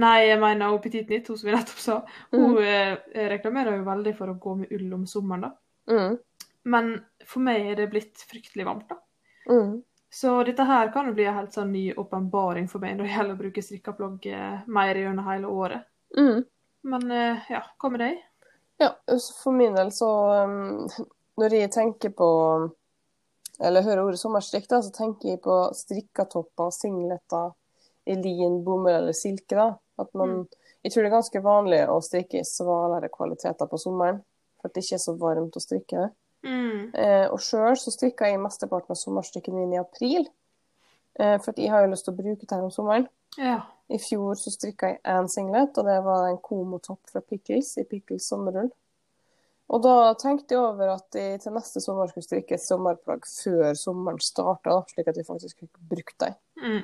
Nei, 0.03 0.17
jeg 0.29 0.38
mener 0.43 0.71
hun 0.71 0.81
Petit 0.82 1.09
Nytt, 1.11 1.29
hun 1.31 1.38
som 1.38 1.49
vi 1.49 1.55
nettopp 1.55 1.82
sa. 1.82 1.97
Mm. 2.32 2.41
Hun 2.41 2.59
eh, 2.62 3.29
reklamerer 3.32 3.79
jo 3.79 3.87
veldig 3.87 4.12
for 4.19 4.32
å 4.32 4.38
gå 4.43 4.55
med 4.62 4.75
ull 4.77 4.97
om 5.00 5.06
sommeren, 5.11 5.49
da. 5.49 5.53
Mm. 5.91 6.17
Men 6.71 6.91
for 7.27 7.43
meg 7.47 7.73
er 7.73 7.81
det 7.81 7.88
blitt 7.93 8.23
fryktelig 8.31 8.67
varmt, 8.69 8.91
da. 8.91 8.99
Mm. 9.50 9.81
Så 10.11 10.35
dette 10.47 10.67
her 10.67 10.91
kan 10.94 11.06
jo 11.06 11.15
bli 11.15 11.27
en 11.31 11.37
helt 11.38 11.55
sånn 11.55 11.71
ny 11.71 11.85
åpenbaring 11.99 12.67
for 12.71 12.82
meg 12.82 12.97
når 12.99 13.06
det 13.06 13.12
gjelder 13.15 13.37
å 13.37 13.41
bruke 13.44 13.62
strikkeplagg 13.62 14.27
eh, 14.31 14.65
mer 14.67 14.99
gjennom 14.99 15.31
hele 15.31 15.51
året. 15.51 15.87
Mm. 16.19 16.43
Men 16.91 17.15
eh, 17.15 17.51
ja, 17.51 17.63
hva 17.79 17.93
med 17.94 18.03
deg? 18.03 18.19
Ja, 18.81 18.94
for 19.43 19.53
min 19.53 19.75
del 19.77 19.91
så 19.93 20.08
um, 20.46 20.87
Når 21.37 21.55
jeg 21.55 21.70
tenker 21.75 22.15
på 22.17 22.29
Eller 23.60 23.84
hører 23.84 24.06
ordet 24.06 24.20
sommerstrikk, 24.22 24.69
da, 24.70 24.79
så 24.81 24.89
tenker 24.94 25.34
jeg 25.34 25.43
på 25.44 25.56
strikkatopper, 25.77 26.70
singleter 26.72 27.51
elin, 28.08 28.39
lin, 28.39 28.55
bomull 28.65 28.94
eller 28.94 29.13
silke. 29.13 29.55
da. 29.55 29.75
At 30.01 30.15
man, 30.17 30.29
Mm. 30.29 30.49
Jeg 30.82 30.93
tror 30.93 31.03
det 31.03 31.10
er 31.10 31.17
ganske 31.19 31.43
vanlig 31.44 31.81
å 31.93 31.99
strikke 32.01 32.41
i 32.41 32.44
svalere 32.49 33.10
kvaliteter 33.13 33.69
på 33.69 33.79
sommeren. 33.79 34.22
For 34.60 34.69
at 34.69 34.75
det 34.75 34.84
ikke 34.84 34.96
er 34.96 35.03
så 35.05 35.13
varmt 35.20 35.56
å 35.56 35.60
strikke. 35.60 36.06
Mm. 36.43 36.94
Eh, 36.94 37.27
og 37.29 37.41
sjøl 37.44 37.77
så 37.77 37.93
strikker 37.93 38.31
jeg 38.31 38.41
mesteparten 38.41 38.94
av 38.94 38.96
sommerstrikken 38.96 39.55
min 39.58 39.75
i 39.75 39.81
april. 39.81 40.25
Eh, 41.20 41.37
for 41.44 41.53
jeg 41.53 41.69
har 41.70 41.84
jo 41.84 41.93
lyst 41.93 42.08
til 42.08 42.15
å 42.15 42.22
bruke 42.22 42.46
det 42.46 42.56
her 42.56 42.65
om 42.65 42.72
sommeren. 42.72 43.08
Ja. 43.37 43.58
I 43.91 43.99
fjor 43.99 44.39
så 44.39 44.53
strikka 44.55 44.93
jeg 44.93 45.01
én 45.09 45.27
singlet, 45.31 45.79
og 45.79 45.89
det 45.89 45.97
var 46.06 46.29
en 46.29 46.39
Komo-topp 46.43 47.11
fra 47.11 47.23
Pickles 47.25 47.73
i 47.81 47.85
Pickles 47.89 48.29
sommerrull. 48.31 48.70
Og 49.70 49.82
da 49.85 50.13
tenkte 50.19 50.55
jeg 50.55 50.63
over 50.63 50.97
at 50.97 51.15
jeg 51.15 51.41
til 51.43 51.55
neste 51.55 51.82
sommer 51.82 52.11
skulle 52.11 52.27
strikke 52.27 52.56
et 52.56 52.63
sommerplagg 52.63 53.27
før 53.27 53.69
sommeren 53.79 54.19
starta, 54.23 54.81
slik 54.91 55.11
at 55.11 55.19
jeg 55.19 55.27
faktisk 55.29 55.63
fikk 55.63 55.82
brukt 55.93 56.17
dem. 56.23 56.35
Mm. 56.59 56.81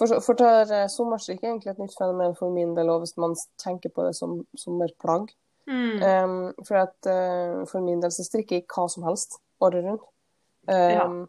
For, 0.00 0.20
for 0.24 0.40
der, 0.40 0.72
eh, 0.72 0.88
sommerstrikk 0.88 1.42
er 1.42 1.50
egentlig 1.50 1.74
et 1.74 1.82
nytt 1.82 1.96
fenomen 1.98 2.36
for 2.38 2.52
min 2.54 2.72
del, 2.76 2.88
hvis 3.02 3.18
man 3.20 3.36
tenker 3.60 3.92
på 3.92 4.06
det 4.06 4.14
som 4.16 4.38
sommerplagg. 4.56 5.28
Mm. 5.68 6.00
Um, 6.00 6.38
for, 6.64 6.80
at, 6.80 6.96
uh, 7.06 7.60
for 7.68 7.84
min 7.84 8.00
del 8.02 8.10
så 8.12 8.24
strikker 8.26 8.62
jeg 8.62 8.68
hva 8.72 8.88
som 8.90 9.04
helst 9.06 9.36
året 9.62 9.84
rundt. 9.84 10.08
Um, 10.72 11.28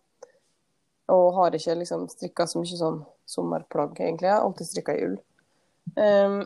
Og 1.11 1.33
har 1.35 1.55
ikke 1.55 1.75
liksom 1.81 2.05
strikka 2.11 2.45
så 2.47 2.61
mye 2.61 2.77
sånn 2.79 3.01
sommerplagg, 3.29 3.95
egentlig. 3.99 4.27
Jeg 4.29 4.35
har 4.35 4.47
alltid 4.47 4.69
strikka 4.69 4.97
i 4.97 5.05
ull. 5.07 5.15
Um, 5.97 6.41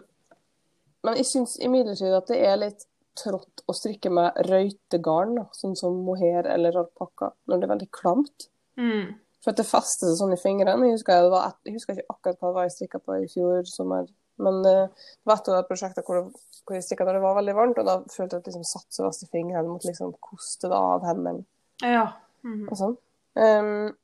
men 1.06 1.20
jeg 1.20 1.30
syns 1.30 1.56
imidlertid 1.64 2.14
at 2.16 2.30
det 2.32 2.40
er 2.44 2.60
litt 2.62 2.86
trått 3.18 3.64
å 3.66 3.76
strikke 3.76 4.12
med 4.14 4.38
røytegarn, 4.48 5.38
da, 5.40 5.48
sånn 5.56 5.76
som 5.78 5.96
mohair 6.06 6.48
eller 6.50 6.78
alpakka, 6.84 7.32
når 7.50 7.60
det 7.60 7.68
er 7.68 7.74
veldig 7.74 7.90
klamt. 7.96 8.48
Mm. 8.78 9.16
For 9.44 9.54
at 9.54 9.62
det 9.62 9.68
fester 9.70 10.10
seg 10.10 10.20
sånn 10.20 10.36
i 10.36 10.40
fingrene. 10.42 10.90
Jeg 10.90 11.00
husker, 11.00 11.28
et, 11.40 11.60
jeg 11.66 11.78
husker 11.78 11.98
ikke 11.98 12.16
akkurat 12.16 12.40
hva 12.42 12.52
det 12.52 12.58
var 12.60 12.68
jeg 12.68 12.76
strikka 12.76 13.02
på 13.02 13.20
i 13.22 13.30
fjor 13.32 13.70
sommer, 13.70 14.10
men 14.44 14.60
uh, 14.66 14.86
det 14.86 15.30
var 15.30 15.40
et 15.40 15.50
av 15.50 15.58
de 15.58 15.70
prosjektene 15.70 16.06
hvor, 16.06 16.28
hvor 16.68 16.78
jeg 16.78 16.86
strikka 16.86 17.08
når 17.08 17.18
det 17.18 17.26
var 17.26 17.38
veldig 17.40 17.58
varmt, 17.58 17.82
og 17.82 17.90
da 17.90 17.98
følte 18.14 18.38
jeg 18.38 18.42
at 18.42 18.50
det 18.50 18.54
liksom 18.54 18.68
satt 18.70 19.00
så 19.00 19.08
fast 19.08 19.26
i 19.26 19.32
fingrene, 19.32 19.70
måtte 19.70 19.90
liksom 19.90 20.14
koste 20.22 20.70
det 20.70 20.78
av 20.78 21.06
hendene 21.08 21.46
Ja. 21.86 22.10
Mm. 22.46 22.68
og 22.68 22.76
sånn. 22.78 22.98
Um, 23.38 23.96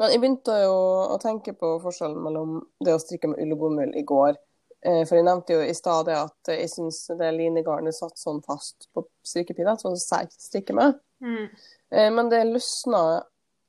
Men 0.00 0.14
jeg 0.14 0.20
begynte 0.22 0.54
jo 0.62 0.76
å 1.12 1.16
tenke 1.20 1.52
på 1.60 1.74
forskjellen 1.82 2.22
mellom 2.24 2.54
det 2.80 2.94
å 2.96 3.00
strikke 3.02 3.28
med 3.28 3.42
ull 3.44 3.52
og 3.56 3.60
bomull 3.60 3.92
i 3.96 4.04
går. 4.08 4.38
Eh, 4.80 5.02
For 5.04 5.18
jeg 5.18 5.26
nevnte 5.26 5.58
jo 5.58 5.60
i 5.60 5.76
stad 5.76 6.08
at 6.14 6.52
jeg 6.54 6.70
syns 6.72 7.02
det 7.20 7.28
linegarnet 7.36 7.92
satt 7.92 8.16
sånn 8.16 8.40
fast 8.46 8.88
på 8.96 9.04
strikkepinna, 9.28 9.76
så 9.76 9.92
seigt 10.00 10.38
å 10.38 10.46
strikke 10.46 10.76
med. 10.76 10.96
Mm. 11.20 11.50
Eh, 11.92 12.08
Men 12.16 12.32
det 12.32 12.46
løsna 12.48 13.02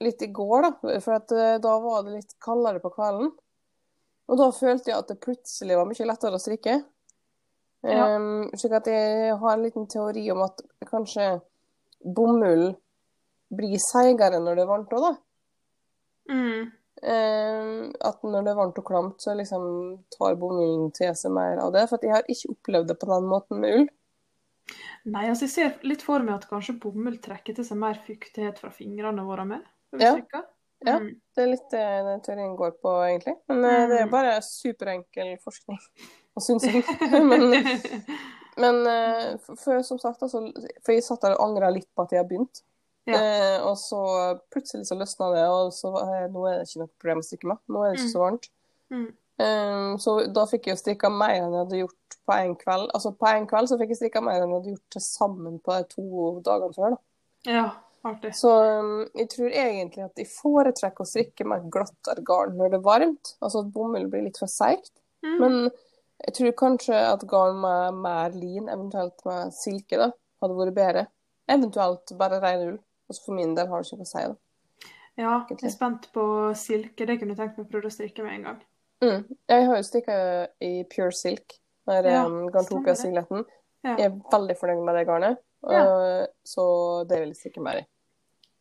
litt 0.02 0.24
i 0.24 0.32
går, 0.32 0.70
da. 0.70 1.00
For 1.04 1.36
eh, 1.36 1.58
da 1.60 1.74
var 1.84 2.06
det 2.06 2.16
litt 2.16 2.38
kaldere 2.40 2.80
på 2.80 2.94
kvelden. 2.96 3.34
Og 4.32 4.40
da 4.40 4.48
følte 4.56 4.94
jeg 4.94 4.98
at 5.02 5.12
det 5.12 5.20
plutselig 5.20 5.76
var 5.76 5.90
mye 5.90 6.08
lettere 6.08 6.40
å 6.40 6.42
strikke. 6.42 6.78
Ja. 7.82 8.06
Um, 8.16 8.46
slik 8.56 8.76
at 8.78 8.88
jeg 8.88 9.34
har 9.42 9.56
en 9.56 9.64
liten 9.66 9.88
teori 9.90 10.24
om 10.32 10.44
at 10.46 10.62
kanskje 10.86 11.42
bomull 12.06 12.76
blir 13.52 13.82
seigere 13.82 14.40
når 14.40 14.60
det 14.60 14.64
er 14.64 14.70
varmt 14.70 14.94
òg, 14.96 15.08
da. 15.10 15.12
Mm. 16.32 16.70
Um, 17.02 17.88
at 18.06 18.20
når 18.22 18.44
det 18.46 18.52
er 18.52 18.58
varmt 18.60 18.78
og 18.78 18.86
klamt, 18.86 19.24
så 19.24 19.34
liksom 19.34 19.64
tar 20.14 20.36
bomullen 20.38 20.92
til 20.94 21.16
seg 21.18 21.34
mer 21.34 21.58
av 21.64 21.72
det. 21.74 21.88
For 21.90 22.04
jeg 22.06 22.14
har 22.14 22.28
ikke 22.30 22.52
opplevd 22.54 22.92
det 22.92 22.98
på 23.02 23.10
den 23.10 23.30
måten 23.32 23.62
med 23.64 23.78
ull. 23.80 23.88
Nei, 25.10 25.24
altså 25.32 25.48
jeg 25.48 25.54
ser 25.56 25.88
litt 25.88 26.04
for 26.06 26.22
meg 26.22 26.36
at 26.38 26.46
kanskje 26.52 26.76
bomull 26.80 27.18
trekker 27.24 27.56
til 27.58 27.66
seg 27.66 27.80
mer 27.82 27.98
fuktighet 28.06 28.60
fra 28.62 28.70
fingrene 28.76 29.26
våre 29.26 29.48
med. 29.50 29.64
Ja. 29.98 30.14
Mm. 30.14 30.46
Ja. 30.86 30.98
Det 31.36 31.42
er 31.44 31.50
litt 31.50 31.68
det 31.74 31.82
den 32.08 32.22
teorien 32.26 32.54
går 32.58 32.76
på, 32.82 32.94
egentlig. 33.08 33.36
Men 33.50 33.66
eh, 33.66 33.88
det 33.90 33.98
er 34.04 34.06
Mm. 34.08 34.14
bare 34.14 34.38
superenkel 34.46 35.34
forskning 35.44 35.80
og 36.38 36.46
synsing. 36.46 36.84
men 37.28 37.50
men 38.62 38.82
for, 39.42 39.58
for 39.58 39.82
som 39.88 39.98
sagt, 40.02 40.22
altså, 40.22 40.44
for 40.86 40.94
jeg 40.94 41.04
satt 41.06 41.22
der 41.26 41.34
og 41.38 41.48
angra 41.50 41.70
litt 41.74 41.90
på 41.96 42.06
at 42.06 42.14
jeg 42.14 42.22
har 42.22 42.30
begynt. 42.30 42.62
Ja. 43.10 43.18
Eh, 43.18 43.58
og 43.66 43.78
så 43.82 44.02
plutselig 44.54 44.86
så 44.88 44.98
løsna 44.98 45.32
det, 45.34 45.46
og 45.50 45.72
så 45.74 45.92
eh, 46.04 46.28
nå 46.32 46.46
er 46.48 46.60
det 46.60 46.70
ikke 46.70 46.84
noe 46.84 46.92
problem 46.94 47.22
å 47.24 47.26
strikke 47.26 47.50
meg. 47.50 47.62
Nå 47.72 47.84
er 47.84 47.92
det 47.92 48.00
ikke 48.00 48.14
så 48.14 48.24
varmt. 48.24 48.50
Mm. 48.94 49.08
Eh, 49.42 49.98
så 50.04 50.16
da 50.36 50.48
fikk 50.50 50.70
jeg 50.70 50.78
jo 50.78 50.82
strikka 50.84 51.12
mer 51.14 51.38
enn 51.40 51.56
jeg 51.56 51.64
hadde 51.64 51.84
gjort 51.84 52.18
på 52.28 52.38
en 52.38 52.58
kveld. 52.60 52.90
Altså 52.96 53.14
på 53.18 53.30
en 53.32 53.48
kveld 53.50 53.72
så 53.72 53.78
fikk 53.82 53.96
jeg 53.96 54.02
strikka 54.04 54.26
mer 54.26 54.42
enn 54.42 54.52
jeg 54.52 54.60
hadde 54.60 54.76
gjort 54.76 54.98
til 54.98 55.06
sammen 55.06 55.62
på 55.64 55.78
de 55.78 55.88
to 55.96 56.34
dagene 56.46 56.78
før. 56.78 56.98
da. 56.98 57.02
Ja, 57.50 57.64
artig. 58.06 58.34
Så 58.38 58.52
um, 58.52 58.92
jeg 59.18 59.32
tror 59.34 59.56
egentlig 59.64 60.04
at 60.06 60.22
jeg 60.22 60.30
foretrekker 60.30 61.06
å 61.06 61.10
strikke 61.10 61.48
med 61.50 61.72
glattere 61.74 62.26
garn 62.28 62.54
når 62.60 62.76
det 62.76 62.82
er 62.82 62.86
varmt. 62.86 63.34
Altså 63.42 63.64
at 63.64 63.72
bomull 63.74 64.06
blir 64.12 64.28
litt 64.28 64.38
for 64.42 64.52
seigt. 64.52 64.94
Mm. 65.26 65.40
Men 65.42 65.58
jeg 66.22 66.38
tror 66.38 66.54
kanskje 66.60 67.02
at 67.02 67.26
garn 67.30 67.58
med 67.64 67.98
mer 68.04 68.38
lin, 68.38 68.70
eventuelt 68.70 69.26
med 69.26 69.56
silke, 69.58 69.98
da, 69.98 70.12
hadde 70.44 70.58
vært 70.60 70.78
bedre. 70.78 71.06
Eventuelt 71.50 72.14
bare 72.20 72.42
rein 72.44 72.66
ull. 72.68 72.80
Altså 73.12 73.28
for 73.28 73.36
min 73.36 73.56
del 73.58 73.68
har 73.68 73.82
det 73.82 73.90
ikke 73.90 74.00
noe 74.00 74.08
å 74.08 74.12
si. 74.12 74.26
da. 74.32 74.92
ja, 75.20 75.38
jeg 75.50 75.58
er 75.68 75.74
spent 75.74 76.10
på 76.16 76.26
silke. 76.56 77.08
Det 77.08 77.18
kunne 77.20 77.36
jeg 77.36 77.42
tenkt 77.42 77.58
meg 77.60 77.66
å 77.68 77.72
prøve 77.74 77.92
å 77.92 77.96
strikke 77.96 78.24
med 78.26 78.38
en 78.38 78.46
gang. 78.48 78.62
Mm. 79.02 79.24
Jeg 79.50 79.66
har 79.68 79.80
jo 79.80 79.86
strikka 79.88 80.18
i 80.64 80.74
pure 80.90 81.14
silk, 81.18 81.58
der 81.90 82.08
Ja, 82.08 82.22
um, 82.24 82.36
stemmer 82.38 82.56
Garntopia-singleten. 82.56 83.48
Ja. 83.82 83.96
Jeg 83.98 84.12
er 84.12 84.20
veldig 84.32 84.56
fornøyd 84.60 84.84
med 84.86 85.00
det 85.00 85.08
garnet, 85.10 85.42
og, 85.66 86.28
så 86.46 86.66
det 87.10 87.18
vil 87.24 87.32
jeg 87.34 87.40
strikke 87.40 87.64
mer 87.66 87.82
i. 87.82 87.88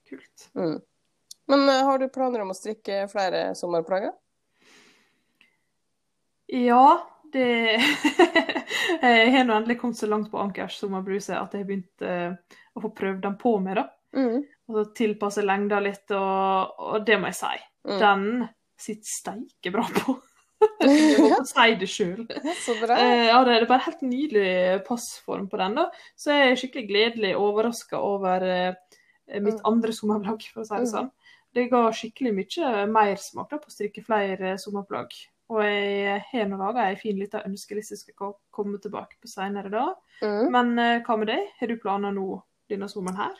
Kult. 0.09 0.47
Mm. 0.57 0.79
Men 1.53 1.65
uh, 1.69 1.83
har 1.91 2.01
du 2.01 2.09
planer 2.11 2.43
om 2.43 2.55
å 2.55 2.57
strikke 2.57 3.05
flere 3.13 3.51
sommerplagger? 3.59 4.17
Ja, 6.51 6.85
det 7.33 7.79
Jeg 9.01 9.33
har 9.37 9.45
nå 9.47 9.55
endelig 9.55 9.79
kommet 9.81 10.01
så 10.01 10.09
langt 10.11 10.31
på 10.33 10.41
Ankers 10.41 10.81
sommerbluse 10.81 11.37
at 11.37 11.55
jeg 11.55 11.63
har 11.63 11.69
begynt 11.69 12.03
eh, 12.05 12.57
å 12.75 12.83
få 12.83 12.91
prøvd 12.97 13.23
den 13.23 13.37
på 13.41 13.55
meg, 13.63 13.79
da. 13.79 13.87
Mm. 14.17 14.41
Og 14.71 14.75
så 14.77 14.85
tilpasse 14.95 15.43
lengda 15.45 15.79
litt, 15.83 16.11
og, 16.17 16.75
og 16.79 17.05
det 17.07 17.19
må 17.21 17.31
jeg 17.31 17.39
si. 17.41 17.61
Mm. 17.89 17.99
Den 18.01 18.27
sitter 18.81 19.11
steike 19.11 19.73
bra 19.75 19.85
på. 19.95 20.17
jeg 20.85 21.23
må 21.25 21.39
si 21.49 21.75
det 21.81 21.89
sjøl. 21.89 22.27
Eh, 22.91 23.27
ja, 23.31 23.39
det 23.47 23.55
er 23.57 23.67
bare 23.71 23.87
helt 23.87 24.03
nydelig 24.05 24.83
passform 24.87 25.47
på 25.49 25.57
den, 25.61 25.79
da. 25.79 25.87
Så 26.19 26.35
jeg 26.35 26.51
er 26.53 26.61
skikkelig 26.61 26.87
gledelig 26.91 27.33
overraska 27.39 28.01
over 28.01 28.45
eh, 28.47 28.75
mitt 29.41 29.61
Mm. 29.61 29.67
andre 29.71 29.93
sommerplagg, 29.95 30.43
for 30.53 30.63
å 30.63 30.67
si 30.67 30.75
det 30.75 30.87
Mm. 30.89 30.93
sånn. 30.95 31.11
Det 31.55 31.69
ga 31.71 31.81
skikkelig 31.91 32.33
mye 32.35 32.87
mersmak 32.91 33.51
på 33.51 33.67
å 33.71 33.73
strikke 33.75 34.05
flere 34.07 34.57
sommerplagg. 34.59 35.15
Og 35.51 35.63
jeg 35.65 36.21
har 36.31 36.45
nå 36.47 36.59
laga 36.61 36.85
ei 36.91 36.95
fin 36.95 37.17
lita 37.19 37.41
ønskeliste 37.47 37.97
jeg 37.97 38.03
skal 38.15 38.35
komme 38.55 38.79
tilbake 38.79 39.17
på 39.23 39.27
seinere 39.31 39.71
da. 39.73 39.87
Mm. 40.23 40.51
Men 40.55 40.79
eh, 40.79 41.01
hva 41.03 41.17
med 41.19 41.27
deg? 41.33 41.49
Har 41.59 41.67
du 41.73 41.77
planer 41.83 42.13
nå 42.15 42.43
denne 42.71 42.87
sommeren 42.91 43.17
her? 43.19 43.35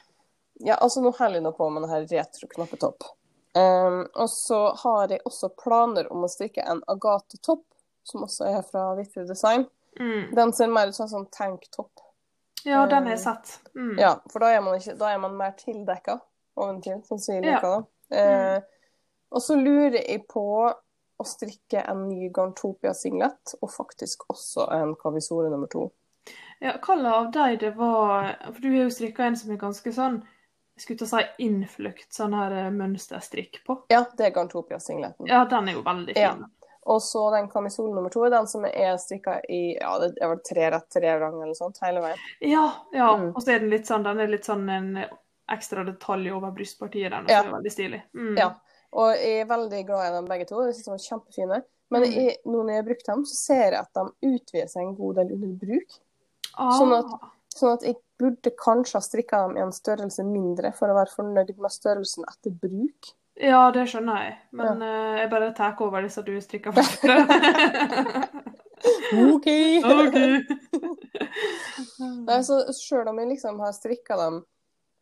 Ja, 0.65 0.77
altså 0.77 1.01
nå 1.01 1.13
holder 1.17 1.41
jeg 1.41 1.47
nå 1.47 1.53
på 1.57 1.69
med 1.73 1.87
denne 1.87 2.03
retro-knappetopp. 2.11 3.07
Um, 3.57 4.05
og 4.15 4.29
så 4.31 4.59
har 4.83 5.11
jeg 5.11 5.25
også 5.27 5.51
planer 5.59 6.11
om 6.13 6.27
å 6.27 6.31
strikke 6.31 6.63
en 6.63 6.83
Agathe-topp, 6.91 7.65
som 8.07 8.27
også 8.27 8.47
er 8.51 8.61
fra 8.67 8.91
Vittig 8.99 9.27
Design. 9.29 9.65
Mm. 9.99 10.35
Den 10.37 10.53
ser 10.53 10.71
mer 10.71 10.91
ut 10.91 10.97
som 10.97 11.09
en 11.09 11.15
sånn 11.15 11.31
tanktopp. 11.35 12.05
Ja, 12.65 12.85
den 12.87 13.09
har 13.09 13.17
jeg 13.17 13.23
sett. 13.25 13.55
Mm. 13.75 13.97
Ja, 13.99 14.13
for 14.31 14.45
da 14.45 14.53
er 14.53 14.61
man, 14.65 14.77
ikke, 14.77 14.95
da 15.01 15.15
er 15.15 15.23
man 15.23 15.39
mer 15.39 15.57
tildekka 15.59 16.19
oventil, 16.61 17.01
sånn 17.09 17.23
som 17.23 17.41
Ja. 17.41 17.41
liker 17.41 17.75
det. 17.79 17.87
mm. 18.11 18.63
og 19.31 19.43
så 19.43 19.57
lurer 19.57 20.01
jeg 20.03 20.27
på 20.29 20.45
å 21.21 21.25
strikke 21.27 21.85
en 21.89 22.09
ny 22.09 22.29
Garntopia-singlet, 22.35 23.55
og 23.63 23.71
faktisk 23.73 24.25
også 24.29 24.67
en 24.75 24.95
Kavisore 25.01 25.51
nummer 25.51 25.71
to. 25.73 25.89
Ja, 26.61 26.75
hva 26.85 26.97
av 27.09 27.31
de 27.33 27.57
det 27.57 27.71
var 27.77 28.37
For 28.53 28.61
du 28.61 28.69
har 28.69 28.83
jo 28.85 28.93
strikka 28.93 29.25
en 29.25 29.37
som 29.37 29.51
er 29.55 29.57
ganske 29.57 29.93
sånn 29.97 30.21
skulle 30.81 30.99
til 30.99 31.07
å 31.07 31.11
si 31.19 31.45
innflukt, 31.47 32.09
sånn 32.13 32.35
her 32.35 32.53
eh, 32.67 32.71
mønsterstrikk 32.71 33.61
på. 33.67 33.77
Ja, 33.93 34.05
det 34.17 34.27
er 34.27 34.35
Gantopia-singleten. 34.37 35.27
Ja, 35.31 35.45
den 35.51 35.69
er 35.69 35.73
jo 35.79 35.83
veldig 35.87 36.17
Ja. 36.17 36.33
fin. 36.35 36.45
Og 36.91 37.01
så 37.05 37.31
den 37.35 37.49
kamisolen 37.49 37.95
nummer 37.95 38.11
to 38.11 38.25
den 38.31 38.47
som 38.49 38.65
er 38.65 38.97
strikka 38.97 39.41
i 39.49 39.77
ja, 39.79 39.99
det 39.99 40.15
er 40.21 40.29
vel 40.29 40.39
tre 40.49 40.71
rett 40.73 40.89
tre 40.91 41.11
vrang 41.19 41.37
eller 41.43 41.55
sånt 41.55 41.79
hele 41.85 42.01
veien. 42.01 42.19
Ja, 42.41 42.73
ja. 42.93 43.11
Mm. 43.17 43.35
Og 43.37 43.43
så 43.43 43.53
er 43.55 43.59
den 43.61 43.71
litt 43.71 43.87
sånn, 43.87 44.03
den 44.03 44.19
er 44.21 44.27
litt 44.33 44.45
sånn 44.49 44.65
en 44.71 45.05
ekstra 45.53 45.85
detalj 45.85 46.31
over 46.33 46.51
brystpartiet, 46.57 47.11
den, 47.11 47.25
og 47.25 47.31
Ja. 47.31 47.43
så 47.43 47.49
er 47.49 47.53
veldig 47.59 47.73
stilig. 47.73 48.03
Mm. 48.15 48.37
Ja. 48.39 48.55
Og 48.93 49.15
jeg 49.15 49.41
er 49.43 49.47
veldig 49.47 49.87
glad 49.87 50.09
i 50.09 50.17
dem 50.17 50.27
begge 50.27 50.47
to. 50.49 50.63
Jeg 50.67 50.75
synes 50.75 50.85
de 50.85 50.93
er 50.93 51.19
kjempefine. 51.19 51.63
Men 51.91 52.03
Mm. 52.03 52.13
jeg, 52.15 52.37
nå 52.47 52.63
når 52.65 52.69
jeg 52.71 52.77
har 52.77 52.89
brukt 52.89 53.07
dem, 53.07 53.25
så 53.25 53.35
ser 53.35 53.71
jeg 53.71 53.75
at 53.75 53.93
de 53.95 54.35
utvider 54.35 54.69
seg 54.69 54.83
en 54.83 54.95
god 54.97 55.15
del 55.17 55.33
under 55.33 55.67
bruk. 55.67 55.91
Ah, 56.57 56.79
Sånn 56.81 56.99
at- 56.99 57.21
Sånn 57.55 57.73
at 57.75 57.83
jeg 57.83 57.97
burde 58.21 58.53
kanskje 58.61 58.99
ha 58.99 59.05
strikka 59.05 59.41
dem 59.47 59.57
i 59.59 59.65
en 59.65 59.75
størrelse 59.75 60.27
mindre 60.27 60.75
for 60.77 60.93
å 60.93 60.99
være 61.01 61.15
fornøyd 61.17 61.57
med 61.57 61.75
størrelsen 61.75 62.29
etter 62.29 62.55
bruk. 62.55 63.15
Ja, 63.41 63.71
det 63.73 63.87
skjønner 63.89 64.21
jeg. 64.27 64.37
Men 64.61 64.83
eh, 64.85 65.21
jeg 65.23 65.33
bare 65.33 65.53
tar 65.57 65.81
over 65.81 66.05
disse 66.05 66.23
du 66.27 66.35
strikker 66.45 66.77
først. 66.77 67.07
OK! 69.35 69.49
OK. 69.85 70.19
Nei, 72.27 72.39
så 72.45 72.63
selv 72.77 73.11
om 73.13 73.21
jeg 73.21 73.33
liksom 73.35 73.61
har 73.65 73.77
strikka 73.77 74.17
dem 74.21 74.41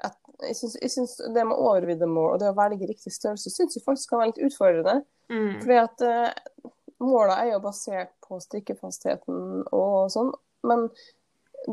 et, 0.06 0.18
jeg, 0.46 0.54
syns, 0.54 0.76
jeg 0.78 0.92
syns 0.94 1.14
det 1.34 1.44
med 1.46 1.58
overviddemål 1.58 2.36
og 2.36 2.42
det 2.42 2.50
å 2.52 2.56
velge 2.58 2.86
riktig 2.86 3.10
størrelse 3.14 3.50
syns 3.50 3.74
jeg 3.74 3.82
faktisk 3.86 4.12
kan 4.12 4.22
være 4.22 4.32
litt 4.32 4.44
utfordrende. 4.48 5.00
Mm. 5.32 5.56
Fordi 5.62 5.78
at 5.80 6.04
uh, 6.06 6.68
måla 7.02 7.40
er 7.42 7.52
jo 7.52 7.64
basert 7.64 8.12
på 8.24 8.38
strikkefastheten 8.42 9.64
og 9.74 10.12
sånn, 10.14 10.30
men 10.68 10.86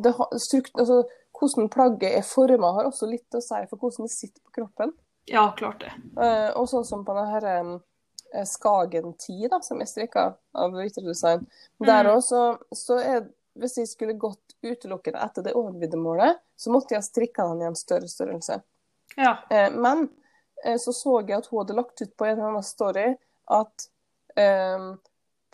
det 0.02 0.16
har, 0.18 0.34
strukt, 0.42 0.74
altså, 0.82 1.04
hvordan 1.40 1.70
plagget 1.72 2.18
er 2.18 2.26
forma, 2.28 2.72
har 2.78 2.88
også 2.90 3.10
litt 3.10 3.36
å 3.38 3.44
si 3.44 3.62
for 3.70 3.82
hvordan 3.82 4.08
det 4.08 4.14
sitter 4.14 4.42
på 4.42 4.56
kroppen. 4.62 4.94
Ja, 5.30 5.50
klart 5.58 5.82
det. 5.82 5.92
Eh, 6.22 6.52
og 6.58 6.70
sånn 6.70 6.86
som 6.86 7.06
på 7.06 7.16
denne 7.18 7.32
her 7.34 8.46
Skagen 8.46 9.14
10, 9.14 9.48
da, 9.48 9.62
som 9.64 9.80
jeg 9.80 9.88
strikka 9.88 10.26
av 10.60 10.74
Vitre 10.76 11.06
Design. 11.06 11.46
Der 11.80 12.04
Mm. 12.04 12.22
så, 12.22 12.58
så 12.72 13.00
er 13.00 13.28
Hvis 13.56 13.78
jeg 13.78 13.88
skulle 13.88 14.18
gått 14.20 14.52
utelukkende 14.60 15.22
etter 15.24 15.42
det 15.46 15.54
overviddemålet, 15.56 16.42
så 16.60 16.72
måtte 16.74 16.92
jeg 16.92 17.00
ha 17.00 17.06
strikka 17.06 17.46
den 17.48 17.62
i 17.62 17.68
en 17.70 17.78
større 17.80 18.10
størrelse. 18.12 18.58
Ja. 19.16 19.38
Eh, 19.50 19.72
men 19.72 20.10
eh, 20.66 20.78
så 20.78 20.92
så 20.94 21.22
jeg 21.22 21.38
at 21.38 21.48
hun 21.48 21.62
hadde 21.62 21.78
lagt 21.78 22.02
ut 22.02 22.18
på 22.18 22.26
en 22.26 22.34
eller 22.34 22.50
annen 22.50 22.66
story 22.68 23.06
at 23.48 23.88
eh, 24.36 24.90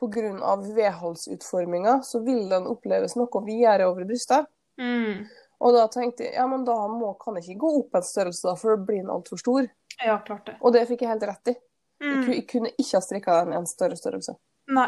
pga. 0.01 0.55
vedholdsutforminga 0.75 2.01
så 2.03 2.19
vil 2.25 2.49
den 2.49 2.67
oppleves 2.67 3.15
noe 3.15 3.45
videre 3.45 3.85
over 3.91 4.05
brystet. 4.05 4.49
Mm. 4.81 5.27
Og 5.61 5.75
da 5.75 5.85
tenkte 5.93 6.25
jeg 6.25 6.33
ja, 6.35 6.47
men 6.49 6.63
da 6.65 6.75
må, 6.89 7.13
kan 7.21 7.37
jeg 7.37 7.51
ikke 7.51 7.61
gå 7.61 7.73
opp 7.83 7.99
en 7.99 8.05
størrelse, 8.05 8.47
da, 8.47 8.55
for 8.57 8.73
da 8.73 8.85
blir 8.87 9.03
den 9.03 9.13
altfor 9.13 9.41
stor. 9.41 9.67
ja, 10.01 10.17
klart 10.25 10.49
det. 10.49 10.57
Og 10.61 10.73
det 10.73 10.87
fikk 10.89 11.05
jeg 11.05 11.13
helt 11.13 11.27
rett 11.29 11.53
i. 11.53 11.57
Mm. 12.01 12.21
jeg 12.33 12.47
kunne 12.49 12.71
ikke 12.81 12.97
ha 12.97 13.01
strikka 13.05 13.33
den 13.43 13.53
i 13.53 13.59
en 13.59 13.67
større 13.69 13.97
størrelse. 13.99 14.33
Nei. 14.73 14.87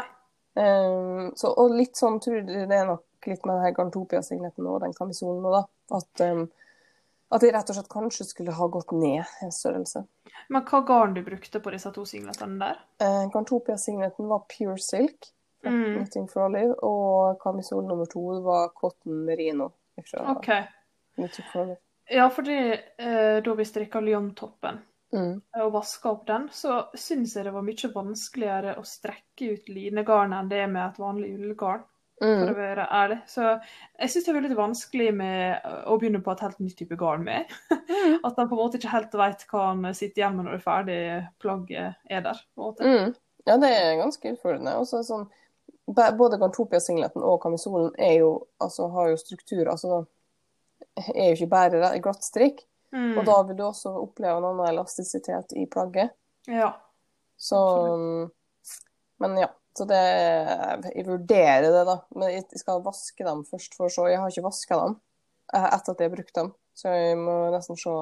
Um, 0.58 1.30
så, 1.38 1.50
og 1.50 1.74
litt 1.78 1.98
sånn 1.98 2.18
tror 2.22 2.40
jeg 2.40 2.66
det 2.70 2.74
er 2.74 2.88
nok 2.88 3.28
litt 3.30 3.46
med 3.46 3.54
den 3.54 3.64
her 3.64 3.74
Garntopia-signeten 3.76 4.66
og 4.70 4.80
den 4.82 4.94
kamisolen 4.98 5.42
nå, 5.42 5.52
da. 5.54 5.62
At, 5.94 6.24
um, 6.26 6.48
at 7.34 7.46
jeg 7.46 7.54
rett 7.54 7.70
og 7.70 7.78
slett 7.78 7.92
kanskje 7.92 8.26
skulle 8.26 8.56
ha 8.58 8.68
gått 8.70 8.90
ned 8.98 9.22
en 9.46 9.54
størrelse. 9.54 10.02
Men 10.50 10.66
hva 10.66 10.82
garn 10.86 11.14
du 11.14 11.22
brukte 11.26 11.62
på 11.62 11.72
disse 11.74 11.94
to 11.94 12.02
singletene 12.08 12.58
der? 12.58 12.82
Uh, 13.02 13.30
Garntopia-signeten 13.34 14.30
var 14.30 14.46
pure 14.50 14.78
silk, 14.82 15.30
Mm. 15.64 15.94
Knitting 15.96 16.26
for 16.28 16.44
Olive, 16.44 16.74
og 16.84 17.38
kamisol 17.40 17.86
nummer 17.88 18.04
to 18.04 18.20
var 18.44 18.68
cotton 18.76 19.22
merino. 19.24 19.70
Fra 20.10 20.30
OK. 20.32 20.48
Knitting 21.14 21.44
for 21.52 21.62
Olive. 21.62 21.76
Ja, 22.10 22.26
fordi 22.30 22.56
eh, 22.98 23.38
da 23.44 23.54
vi 23.54 23.64
strikka 23.64 24.00
Lyon-toppen, 24.04 24.82
Mm. 25.14 25.36
og 25.62 25.68
vaska 25.72 26.10
opp 26.10 26.24
den, 26.26 26.48
så 26.50 26.88
syns 26.98 27.36
jeg 27.36 27.44
det 27.46 27.52
var 27.54 27.62
mye 27.62 27.90
vanskeligere 27.94 28.72
å 28.80 28.82
strekke 28.82 29.52
ut 29.52 29.68
linegarnet 29.70 30.40
enn 30.40 30.48
det 30.50 30.58
er 30.64 30.66
med 30.72 30.88
et 30.88 30.98
vanlig 30.98 31.28
ullgarn, 31.38 31.84
for 32.18 32.26
å 32.48 32.48
Mm. 32.50 32.56
være 32.56 32.86
ærlig. 32.90 33.20
Så 33.30 33.44
jeg 34.00 34.10
syns 34.10 34.24
det 34.26 34.34
er 34.34 34.40
litt 34.48 34.56
vanskelig 34.58 35.14
med 35.14 35.62
å 35.86 35.98
begynne 36.00 36.20
på 36.22 36.32
et 36.32 36.40
helt 36.40 36.58
nytt 36.58 36.76
type 36.78 36.96
garn 36.98 37.22
med. 37.24 37.46
Mm. 37.70 38.18
At 38.24 38.34
han 38.36 38.48
på 38.48 38.58
en 38.58 38.62
måte 38.64 38.78
ikke 38.80 38.90
helt 38.90 39.14
vet 39.14 39.46
hva 39.52 39.68
han 39.68 39.94
sitter 39.94 40.22
igjen 40.24 40.36
med 40.36 40.46
når 40.46 40.52
det 40.58 40.64
ferdige 40.66 41.28
plagget 41.38 41.94
er 42.10 42.20
der. 42.26 42.40
Mm. 42.58 43.14
Ja, 43.46 43.56
det 43.56 43.70
er 43.70 43.96
ganske 44.02 44.32
utfordrende. 44.34 44.74
Og 44.80 44.86
så 44.88 44.96
er 44.98 45.02
det 45.04 45.10
sånn, 45.12 45.28
både 45.86 46.38
Gantopia-singleten 46.40 47.22
og 47.22 47.40
kamisolen 47.42 47.90
er 48.00 48.18
jo, 48.22 48.46
altså, 48.62 48.88
har 48.94 49.10
jo 49.12 49.16
struktur. 49.20 49.68
Altså, 49.68 50.04
er 51.14 51.28
jo 51.30 51.34
ikke 51.36 51.50
bare 51.50 51.80
re- 51.82 51.98
glatt 52.02 52.24
strikk. 52.24 52.62
Mm. 52.94 53.18
Og 53.18 53.24
da 53.26 53.36
vil 53.48 53.56
du 53.58 53.64
også 53.66 53.90
oppleve 54.04 54.38
en 54.38 54.46
annen 54.52 54.68
elastisitet 54.70 55.52
i 55.58 55.66
plagget. 55.66 56.14
Ja. 56.46 56.70
Så 57.36 57.58
Men 59.18 59.36
ja. 59.38 59.48
Så 59.74 59.84
det 59.90 59.98
Jeg 60.94 61.06
vurderer 61.06 61.64
det, 61.66 61.84
da. 61.88 61.96
Men 62.14 62.30
jeg 62.30 62.44
skal 62.60 62.82
vaske 62.84 63.24
dem 63.26 63.40
først, 63.48 63.74
for 63.74 63.90
så 63.90 64.06
Jeg 64.06 64.20
har 64.22 64.30
ikke 64.30 64.44
vaska 64.46 64.76
dem 64.78 64.92
eh, 65.54 65.64
etter 65.66 65.92
at 65.96 66.00
jeg 66.00 66.10
har 66.10 66.14
brukt 66.14 66.34
dem, 66.38 66.52
så 66.78 66.92
jeg 66.94 67.18
må 67.18 67.34
nesten 67.50 67.76
se 67.80 67.94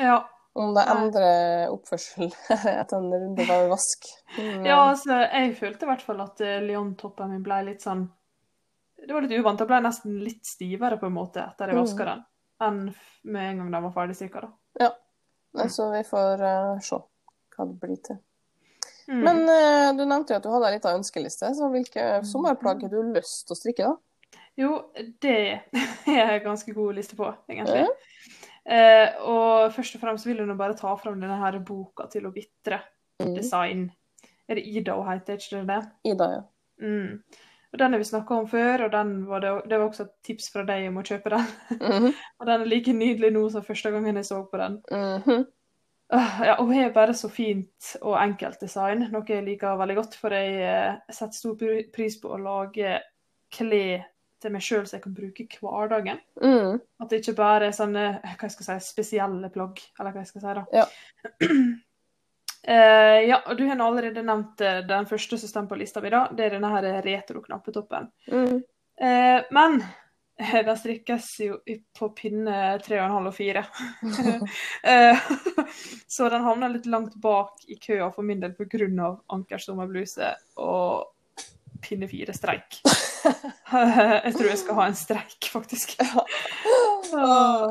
Ja. 0.00 0.22
Om 0.54 0.74
det 0.76 0.82
endrer 0.92 1.70
oppførsel 1.72 2.26
etter 2.50 2.96
en 2.98 3.12
runde 3.12 3.46
med 3.48 3.68
vask. 3.70 4.08
Men, 4.38 4.66
ja, 4.68 4.80
altså, 4.90 5.22
jeg 5.24 5.54
følte 5.60 5.86
i 5.86 5.90
hvert 5.92 6.04
fall 6.04 6.20
at 6.24 6.42
eh, 6.44 6.58
Leon-toppen 6.64 7.32
min 7.32 7.44
ble 7.46 7.62
litt 7.70 7.84
sånn 7.84 8.04
Det 9.02 9.10
var 9.14 9.24
litt 9.24 9.32
uvant. 9.34 9.58
Det 9.58 9.66
ble 9.66 9.80
nesten 9.82 10.18
litt 10.22 10.44
stivere 10.46 10.98
på 11.00 11.08
en 11.08 11.16
måte 11.16 11.40
etter 11.42 11.72
jeg 11.72 11.78
Mm. 11.78 11.82
vaska 11.86 12.04
den, 12.10 12.20
enn 12.62 12.82
med 13.24 13.48
en 13.50 13.62
gang 13.62 13.72
den 13.72 13.86
var 13.88 13.94
ferdig 13.96 14.14
strikka. 14.18 14.44
da. 14.78 14.92
Nei, 15.54 15.66
Så 15.68 15.90
vi 15.92 16.04
får 16.06 16.40
uh, 16.40 16.78
se 16.80 16.96
hva 17.56 17.66
det 17.68 17.80
blir 17.80 17.98
til. 18.04 18.20
Mm. 19.08 19.18
Men 19.26 19.40
uh, 19.48 19.88
du 19.98 20.04
nevnte 20.06 20.32
jo 20.32 20.38
at 20.38 20.46
du 20.46 20.52
hadde 20.52 20.68
ei 20.70 20.76
lita 20.78 20.94
ønskeliste, 20.96 21.50
så 21.58 21.68
hvilke 21.72 22.06
sommerplagg 22.24 22.86
har 22.86 22.92
du 22.92 23.02
lyst 23.12 23.48
til 23.48 23.56
å 23.56 23.58
strikke, 23.58 23.90
da? 23.90 24.38
Jo, 24.56 24.70
det 25.20 25.34
er 25.42 25.66
en 26.38 26.44
ganske 26.46 26.72
god 26.76 26.94
liste 26.96 27.18
på, 27.18 27.28
egentlig. 27.50 27.88
Eh, 28.68 29.08
og 29.26 29.72
først 29.74 29.96
og 29.96 30.00
fremst 30.04 30.26
vil 30.26 30.38
hun 30.44 30.56
bare 30.58 30.76
ta 30.78 30.94
fram 30.96 31.20
denne 31.20 31.38
her 31.40 31.58
boka 31.66 32.06
til 32.12 32.26
å 32.28 32.34
vitre 32.34 32.80
Mm. 33.22 33.34
design. 33.36 33.92
Er 34.48 34.54
det 34.56 34.66
Ida 34.66 34.94
hun 34.96 35.06
heter, 35.06 35.32
er 35.34 35.36
ikke 35.38 35.66
det? 35.66 35.80
Ida, 36.04 36.24
ja. 36.32 36.40
Mm. 36.80 37.22
Og 37.72 37.78
Den 37.78 37.92
har 37.92 37.98
vi 37.98 38.04
snakka 38.04 38.34
om 38.34 38.46
før, 38.48 38.84
og 38.84 38.92
den 38.92 39.26
var 39.28 39.40
det, 39.40 39.52
det 39.70 39.78
var 39.78 39.88
også 39.88 40.02
et 40.02 40.14
tips 40.24 40.50
fra 40.52 40.62
deg 40.64 40.88
om 40.88 40.98
å 40.98 41.04
kjøpe 41.06 41.30
den. 41.30 41.46
Mhm, 41.80 42.12
Og 42.40 42.46
den 42.46 42.60
er 42.60 42.66
like 42.66 42.92
nydelig 42.92 43.30
nå 43.32 43.48
som 43.50 43.62
første 43.62 43.90
gangen 43.90 44.16
jeg 44.16 44.24
så 44.24 44.42
på 44.50 44.58
den. 44.58 44.80
mhm. 44.90 45.46
Åh, 46.12 46.40
ja, 46.44 46.54
og 46.60 46.66
Hun 46.66 46.74
har 46.82 46.90
bare 46.92 47.14
så 47.14 47.28
fint 47.30 47.96
og 48.02 48.18
enkelt 48.20 48.60
design, 48.60 49.06
noe 49.12 49.24
jeg 49.28 49.44
liker 49.44 49.78
veldig 49.80 49.96
godt. 49.96 50.14
For 50.20 50.28
jeg 50.28 50.58
eh, 50.60 50.98
setter 51.10 51.32
stor 51.32 51.56
pris 51.94 52.18
på 52.20 52.28
å 52.28 52.36
lage 52.42 52.98
klær 53.52 54.04
til 54.42 54.52
meg 54.54 54.64
sjøl 54.64 54.84
som 54.86 54.98
jeg 54.98 55.04
kan 55.06 55.14
bruke 55.16 55.44
i 55.44 55.60
hverdagen. 55.60 56.20
Mm. 56.42 56.82
At 57.02 57.10
det 57.10 57.22
ikke 57.22 57.38
bare 57.38 57.70
er 57.70 57.76
sånne 57.76 58.04
hva 58.24 58.34
jeg 58.48 58.54
skal 58.56 58.68
si, 58.68 58.90
spesielle 58.90 59.50
plagg, 59.54 59.80
eller 59.98 60.14
hva 60.14 60.24
jeg 60.24 60.32
skal 60.32 60.44
si. 60.44 60.58
da. 60.58 60.64
Ja. 60.74 60.84
uh, 62.68 63.18
ja, 63.30 63.40
og 63.46 63.56
Du 63.58 63.64
har 63.68 63.82
allerede 63.86 64.26
nevnt 64.26 64.60
eh, 64.60 64.84
den 64.88 65.08
første 65.10 65.38
som 65.38 65.50
står 65.50 65.70
på 65.70 65.80
lista 65.80 66.04
mi. 66.04 66.12
da. 66.12 66.26
Det 66.30 66.46
er 66.46 66.56
denne 66.56 66.70
her 66.74 66.88
retro-knappetoppen. 67.06 68.10
Mm. 68.32 68.62
Uh, 69.02 69.40
men 69.54 69.80
eh, 70.38 70.60
den 70.68 70.76
strikkes 70.78 71.30
jo 71.46 71.62
på 71.98 72.10
pinne 72.18 72.76
3,5 72.84 73.30
og 73.30 73.34
4. 73.38 73.64
fire. 74.82 75.16
så 76.18 76.28
den 76.28 76.46
havner 76.46 76.76
litt 76.76 76.90
langt 76.90 77.16
bak 77.22 77.64
i 77.68 77.78
køa 77.80 78.12
for 78.12 78.26
min 78.26 78.42
del 78.42 78.54
pga. 78.58 79.16
Ankers 79.32 79.70
sommerbluse 79.70 80.34
og 80.60 81.10
pinne 81.82 82.08
fire 82.10 82.34
streik 82.36 82.80
jeg 84.26 84.34
tror 84.34 84.48
jeg 84.48 84.58
skal 84.60 84.78
ha 84.78 84.88
en 84.90 84.96
streik, 84.98 85.48
faktisk. 85.52 85.94
Ja. 86.00 86.24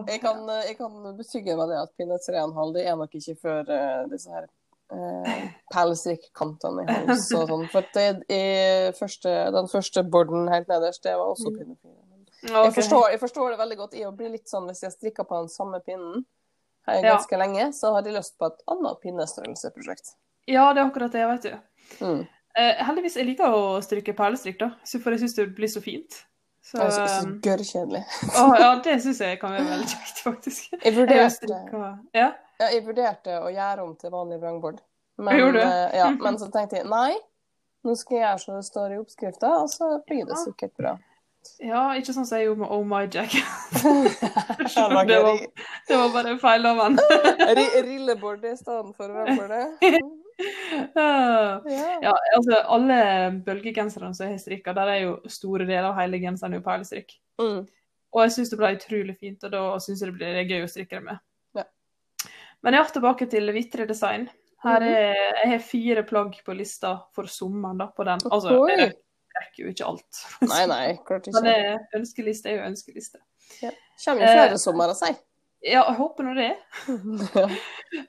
jeg 0.07 0.19
kan, 0.23 0.43
jeg 0.67 0.75
kan 0.77 0.93
betrygge 1.17 1.55
meg 1.59 1.71
det 1.71 1.79
at 1.81 1.93
pinne 1.97 2.17
3,5 2.21 2.73
det 2.77 2.85
er 2.87 2.97
nok 2.99 3.15
ikke 3.19 3.35
før 3.41 3.67
uh, 3.67 4.03
disse 4.11 4.31
her 4.31 4.47
uh, 4.93 5.41
perlestrikkantene 5.73 6.85
i 6.85 6.91
hals 6.91 7.27
og 7.37 7.51
sånn. 7.51 7.65
For 7.73 7.87
det, 7.95 8.07
i 8.31 8.41
første, 8.97 9.33
den 9.55 9.71
første 9.71 10.05
borden 10.07 10.51
helt 10.51 10.71
nederst, 10.71 11.03
det 11.03 11.17
var 11.17 11.33
også 11.33 11.53
pinne 11.55 11.75
4. 11.75 11.97
Jeg, 12.41 12.73
forstår, 12.73 13.09
jeg 13.13 13.21
forstår 13.21 13.51
det 13.53 13.59
veldig 13.59 13.77
godt. 13.83 13.97
i 13.99 14.05
å 14.07 14.15
bli 14.17 14.31
litt 14.33 14.49
sånn 14.49 14.65
hvis 14.69 14.81
jeg 14.87 14.95
strikker 14.95 15.27
på 15.29 15.43
den 15.43 15.51
samme 15.53 15.81
pinnen 15.85 16.23
her 16.87 17.03
Ja. 17.03 17.15
ganske 17.15 17.37
lenge, 17.37 17.67
så 17.77 17.93
har 17.93 18.01
de 18.01 18.15
lyst 18.15 18.39
på 18.41 18.47
et 18.49 18.63
annet 18.73 19.01
pinnestørrelseprosjekt. 19.03 20.15
Ja, 20.49 20.71
det 20.73 20.81
er 20.81 20.87
akkurat 20.87 21.13
det, 21.13 21.25
vet 21.29 21.43
du. 21.45 22.05
Mm. 22.05 22.23
Eh, 22.59 22.83
heldigvis 22.83 23.15
jeg 23.15 23.29
liker 23.29 23.53
å 23.55 23.79
stryke 23.83 24.15
perlestrikk, 24.17 24.59
da, 24.59 24.73
for 24.99 25.15
jeg 25.15 25.23
syns 25.23 25.37
det 25.37 25.47
blir 25.55 25.71
så 25.71 25.83
fint. 25.83 26.23
Så, 26.61 26.77
Det 26.77 26.83
er 26.85 26.91
så, 26.91 27.05
så 27.07 27.27
um, 27.27 27.33
gørrkjedelig. 27.41 28.01
å, 28.37 28.45
ja, 28.59 28.69
det 28.85 28.95
syns 29.03 29.21
jeg 29.23 29.39
kan 29.41 29.55
være 29.55 29.67
veldig 29.69 29.89
kjekt, 29.91 30.23
faktisk. 30.27 30.73
Jeg 30.77 30.95
vurderte, 30.97 31.59
Ja. 32.13 32.27
ja, 32.61 32.67
jeg 32.67 32.83
vurderte 32.85 33.39
å 33.41 33.49
gjøre 33.49 33.85
om 33.85 33.95
til 33.99 34.13
vanlig 34.13 34.41
vrangbord. 34.43 34.81
Men, 35.21 35.57
eh, 35.57 35.97
ja, 35.97 36.09
men 36.25 36.39
så 36.41 36.51
tenkte 36.53 36.81
jeg 36.81 36.89
nei, 36.91 37.15
nå 37.87 37.95
skal 37.97 38.19
jeg 38.19 38.27
gjøre 38.27 38.43
som 38.43 38.59
det 38.59 38.67
står 38.67 38.93
i 38.93 38.99
oppskrifta, 39.01 39.55
og 39.63 39.71
så 39.73 39.95
blir 40.07 40.27
det 40.29 40.37
sikkert 40.43 40.75
bra. 40.77 40.93
ja, 41.65 41.87
ikke 41.97 42.13
sånn 42.13 42.27
som 42.29 42.37
jeg 42.37 42.51
gjorde 42.51 42.61
med 42.61 42.73
Oh 42.77 42.85
My 42.85 43.07
Jack. 43.09 43.33
Det 43.81 44.93
var 44.93 45.05
det, 45.07 45.17
var, 45.97 46.09
bare 46.13 46.37
feil 46.39 46.65
av 46.69 46.79
han. 46.83 46.99
Rillebord 47.87 48.45
i 48.45 48.53
stedet 48.59 48.93
for 48.95 49.09
vrangbordet. 49.09 50.11
Ja, 50.95 51.61
Ja. 52.01 52.13
altså 52.35 52.57
alle 52.75 52.97
bølgegenserne 53.45 54.13
som 54.15 54.25
jeg 54.27 54.35
har 54.37 54.41
strikka, 54.43 54.73
der 54.77 54.87
er 54.93 54.99
jo 55.05 55.13
store 55.29 55.65
deler 55.65 55.89
av 55.91 55.97
hele 55.99 56.19
genseren 56.23 56.53
jo 56.57 56.61
perlestrikk. 56.65 57.13
Mm. 57.41 57.67
Og 58.13 58.21
jeg 58.25 58.31
syns 58.35 58.49
det 58.51 58.59
ble 58.59 58.73
utrolig 58.75 59.17
fint, 59.19 59.43
og 59.47 59.51
da 59.53 59.61
syns 59.79 60.01
jeg 60.03 60.11
det 60.11 60.17
blir 60.19 60.41
gøy 60.49 60.65
å 60.65 60.69
strikke 60.71 60.97
det 60.99 61.03
med. 61.05 61.19
Ja. 61.55 61.63
Men 62.63 62.73
ja, 62.79 62.83
tilbake 62.91 63.29
til 63.31 63.51
Vitre 63.55 63.85
design. 63.87 64.29
Her 64.63 64.79
Mhm. 64.79 64.89
er, 64.93 65.15
jeg 65.43 65.49
har 65.51 65.59
fire 65.65 66.03
plagg 66.03 66.35
på 66.45 66.53
lista 66.55 67.03
for 67.15 67.23
sommeren 67.25 67.77
da, 67.79 67.87
på 67.87 68.03
den. 68.05 68.19
Altså, 68.31 68.67
jeg 68.69 68.93
rekker 69.39 69.63
jo 69.63 69.69
ikke 69.71 69.87
alt. 69.87 70.25
Nei, 70.41 70.65
nei, 70.67 70.97
klart 71.07 71.27
Men 71.33 71.43
ikke. 71.47 71.55
det, 71.55 72.01
ønskeliste 72.01 72.45
er 72.51 72.57
jo 72.59 72.67
ønskeliste. 72.69 73.17
Kommer 74.05 74.21
jo 74.21 74.33
flere 74.35 74.57
sommer, 74.61 74.93
si. 74.93 75.11
Ja, 75.63 75.83
jeg 75.87 75.95
håper 75.97 76.23
nå 76.23 76.35
det. 76.35 76.51
Ja. 77.35 77.47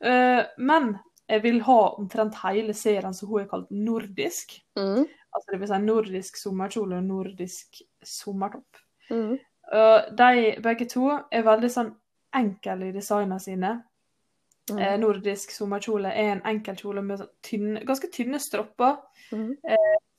Eh, 0.02 0.44
men 0.58 0.98
jeg 1.28 1.42
vil 1.44 1.60
ha 1.66 1.78
omtrent 1.96 2.36
hele 2.42 2.74
serien 2.74 3.14
som 3.14 3.30
hun 3.30 3.42
har 3.42 3.50
kalt 3.50 3.70
nordisk. 3.70 4.56
Mm. 4.78 5.06
Altså 5.32 5.52
det 5.52 5.60
vil 5.60 5.70
si 5.70 5.78
nordisk 5.84 6.36
sommerkjole 6.40 6.98
og 6.98 7.06
nordisk 7.08 7.80
sommertopp. 8.04 8.82
Mm. 9.10 9.38
Og 9.72 10.10
de 10.18 10.52
begge 10.64 10.88
to 10.90 11.06
er 11.32 11.46
veldig 11.46 11.70
sånn 11.72 11.94
enkle 12.36 12.90
i 12.90 12.94
designene 12.94 13.40
sine. 13.40 13.72
Mm. 14.70 14.78
Eh, 14.78 14.98
nordisk 15.00 15.54
sommerkjole 15.54 16.12
er 16.12 16.34
en 16.34 16.44
enkel 16.52 16.76
kjole 16.78 17.02
med 17.04 17.22
sånn 17.22 17.32
tynne, 17.44 17.84
ganske 17.88 18.10
tynne 18.12 18.40
stropper. 18.42 19.00
Mm. 19.32 19.56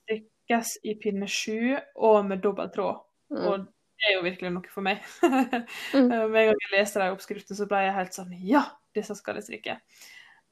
Strikkes 0.04 0.76
i 0.84 0.98
pinne 1.00 1.30
sju 1.30 1.76
og 1.96 2.24
med 2.28 2.42
dobbel 2.44 2.74
tråd. 2.74 3.04
Mm. 3.34 3.46
Og 3.46 3.68
det 3.68 4.10
er 4.10 4.18
jo 4.18 4.26
virkelig 4.26 4.52
noe 4.56 4.74
for 4.74 4.86
meg. 4.86 5.06
Mm. 5.24 5.54
Eh, 6.14 6.26
Med 6.28 6.42
en 6.42 6.50
gang 6.50 6.58
jeg 6.66 6.74
leste 6.74 7.00
de 7.00 7.14
oppskriftene, 7.14 7.58
så 7.58 7.70
ble 7.70 7.86
jeg 7.86 7.96
helt 7.96 8.18
sånn 8.18 8.34
Ja, 8.42 8.66
disse 8.98 9.16
skal 9.20 9.38
jeg 9.40 9.48
strikke. 9.48 9.78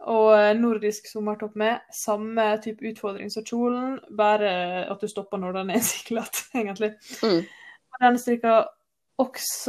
Og 0.09 0.31
eh, 0.33 0.51
nordisk 0.57 1.09
sommertopp 1.11 1.55
med 1.59 1.81
samme 1.93 2.45
type 2.63 2.85
utfordring 2.89 3.29
som 3.33 3.45
kjolen, 3.45 3.99
bare 4.17 4.51
at 4.89 5.01
du 5.01 5.09
stopper 5.09 5.41
når 5.41 5.59
den 5.59 5.73
er 5.75 5.83
siklet, 5.93 6.45
egentlig. 6.55 6.93
Mm. 7.21 7.41
Den 8.01 8.21
strikkes 8.21 8.69
også 9.21 9.65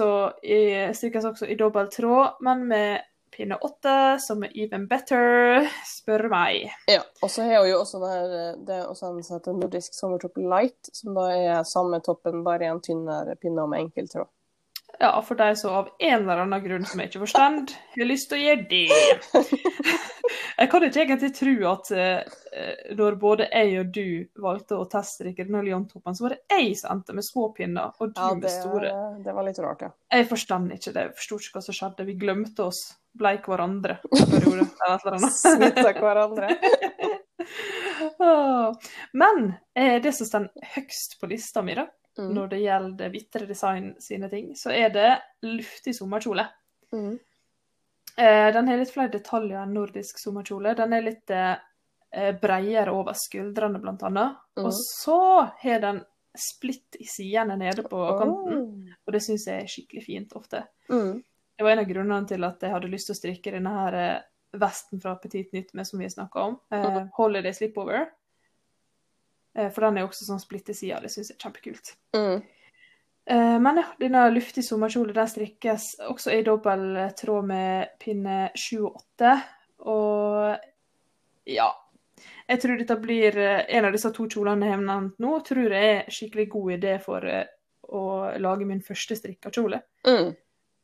også 1.28 1.48
i 1.50 1.58
dobbel 1.60 1.90
tråd, 1.92 2.38
men 2.40 2.68
med 2.70 3.08
pinne 3.32 3.56
åtte, 3.64 4.18
som 4.20 4.44
er 4.44 4.52
even 4.60 4.84
better, 4.88 5.64
spør 5.88 6.28
meg. 6.32 6.68
Ja, 6.90 7.00
og 7.22 7.30
så 7.32 7.46
har 7.46 7.62
hun 7.62 7.70
jo 7.70 7.80
også 7.80 8.00
det 8.02 8.20
det 8.68 8.76
er 8.76 8.86
også 8.90 9.08
en 9.08 9.24
som 9.24 9.38
heter 9.38 9.56
nordisk 9.56 9.96
sommertopp 9.96 10.36
light, 10.36 10.92
som 10.92 11.16
da 11.16 11.26
er 11.32 11.66
samme 11.68 12.00
toppen, 12.04 12.44
bare 12.44 12.68
i 12.68 12.72
en 12.72 12.82
tynnere 12.84 13.36
pinne 13.40 13.66
med 13.68 13.86
enkel 13.86 14.08
tråd. 14.12 14.28
Ja, 15.00 15.16
for 15.24 15.34
de 15.34 15.54
som 15.56 15.74
av 15.74 15.88
en 15.98 16.18
eller 16.20 16.44
annen 16.44 16.62
grunn 16.62 16.84
som 16.86 17.00
jeg 17.00 17.10
ikke 17.10 17.24
forstår, 17.24 17.62
har 17.96 18.08
lyst 18.08 18.28
til 18.30 18.38
å 18.38 18.44
gjøre 18.46 18.66
det. 18.70 18.88
Jeg 20.58 20.70
kan 20.70 20.84
ikke 20.86 21.02
egentlig 21.04 21.30
tro 21.36 21.52
at 21.70 21.90
uh, 21.96 22.94
når 22.98 23.16
både 23.20 23.46
jeg 23.48 23.78
og 23.80 23.92
du 23.94 24.42
valgte 24.44 24.78
å 24.78 24.88
teststrikke 24.90 25.46
denne 25.48 25.62
leontoppen, 25.66 26.16
så 26.16 26.26
var 26.26 26.34
det 26.36 26.42
jeg 26.52 26.74
som 26.80 26.96
endte 26.96 27.16
med 27.16 27.26
små 27.26 27.48
pinner, 27.56 27.92
og 27.98 28.12
du 28.12 28.20
Ja, 28.20 28.32
med 28.34 28.42
det, 28.46 28.50
store. 28.56 28.90
det 29.24 29.34
var 29.36 29.48
litt 29.48 29.62
rart, 29.64 29.86
ja. 29.86 29.90
Jeg 30.12 30.28
forstår 30.28 30.68
ikke 30.76 30.92
det. 30.92 31.06
Jeg 31.06 31.16
forsto 31.20 31.40
ikke 31.40 31.56
hva 31.58 31.64
som 31.68 31.78
skjedde. 31.78 32.08
Vi 32.10 32.18
glemte 32.20 32.66
oss. 32.68 32.82
Bleik 33.12 33.48
hverandre. 33.48 33.98
Smitta 35.42 35.92
hverandre. 35.98 36.52
Ah. 38.22 38.72
Men 39.12 39.52
eh, 39.74 39.96
det 40.02 40.12
som 40.14 40.26
står 40.28 40.46
høgst 40.76 41.18
på 41.20 41.26
lista 41.30 41.62
mi, 41.66 41.74
da, 41.74 41.88
Mm. 42.18 42.34
når 42.36 42.48
det 42.52 42.58
gjelder 42.60 43.08
Vitre 43.08 43.46
Design 43.48 43.94
sine 44.00 44.28
ting, 44.28 44.50
så 44.56 44.68
er 44.70 44.90
det 44.92 45.10
luftig 45.48 45.94
sommerkjole. 45.96 46.44
Mm. 46.92 47.14
Eh, 48.16 48.52
den 48.52 48.68
har 48.68 48.76
litt 48.76 48.92
flere 48.92 49.12
detaljer 49.12 49.62
enn 49.62 49.72
nordisk 49.74 50.18
sommerkjole. 50.20 50.74
Den 50.76 50.92
er 50.92 51.02
litt 51.06 51.30
eh, 51.32 51.54
bredere 52.40 52.92
over 52.92 53.16
skuldrene, 53.16 53.80
blant 53.80 54.02
annet. 54.04 54.36
Mm. 54.58 54.66
Og 54.66 54.72
så 54.76 55.18
har 55.62 55.80
den 55.80 56.02
splitt 56.38 56.96
i 57.00 57.04
sidene 57.08 57.56
nede 57.60 57.82
på 57.84 58.02
kanten, 58.18 58.62
og 59.04 59.12
det 59.12 59.20
syns 59.24 59.46
jeg 59.48 59.62
er 59.64 59.68
skikkelig 59.68 60.04
fint 60.06 60.32
ofte. 60.38 60.62
Mm. 60.88 61.22
Det 61.56 61.64
var 61.66 61.74
en 61.74 61.82
av 61.82 61.88
grunnene 61.90 62.28
til 62.28 62.44
at 62.48 62.62
jeg 62.64 62.72
hadde 62.72 62.88
lyst 62.92 63.10
til 63.10 63.14
å 63.16 63.18
strikke 63.20 63.52
denne 63.52 63.72
her 63.74 63.96
eh, 64.00 64.22
vesten 64.60 65.00
fra 65.00 65.14
Petit 65.20 65.52
Nytt 65.52 65.74
med 65.76 65.86
som 65.88 66.00
vi 66.00 66.08
snakka 66.12 66.40
om. 66.50 66.58
Eh, 66.72 66.86
Mhm. 66.88 67.10
Holiday 67.16 67.52
Slipover. 67.52 68.10
Eh, 69.54 69.68
for 69.70 69.80
den 69.84 69.98
er 69.98 70.06
også 70.08 70.24
sånn 70.24 70.40
splittesida, 70.40 71.00
det 71.00 71.10
syns 71.12 71.30
jeg 71.30 71.36
er 71.36 71.44
kjempekult. 71.48 71.94
Mm. 72.16 72.42
Eh, 73.30 73.58
men 73.62 73.76
ja, 73.78 73.84
denne 74.00 74.24
luftige 74.34 74.64
sommerkjolen 74.66 75.14
den 75.14 75.28
strikkes 75.30 75.84
også 76.10 76.32
i 76.34 76.42
dobbel 76.46 76.96
tråd 77.18 77.46
med 77.46 77.92
pinne 78.02 78.48
7 78.58 78.80
og 78.88 78.96
8. 79.18 79.32
Og 79.92 80.56
ja 81.50 81.68
Jeg 82.48 82.60
tror 82.62 82.78
dette 82.78 82.96
blir 83.02 83.36
eh, 83.38 83.64
en 83.78 83.86
av 83.88 83.94
disse 83.94 84.10
to 84.14 84.26
kjolene 84.30 84.66
jeg 84.68 84.76
har 84.76 84.82
nevnt 84.86 85.18
nå, 85.22 85.36
tror 85.46 85.74
jeg 85.74 85.96
er 85.96 86.10
skikkelig 86.12 86.48
god 86.52 86.72
idé 86.76 86.96
for 87.02 87.24
eh, 87.26 87.46
å 87.92 88.02
lage 88.42 88.66
min 88.68 88.82
første 88.82 89.16
strikka 89.18 89.50
kjole. 89.54 89.80
Mm. 90.06 90.32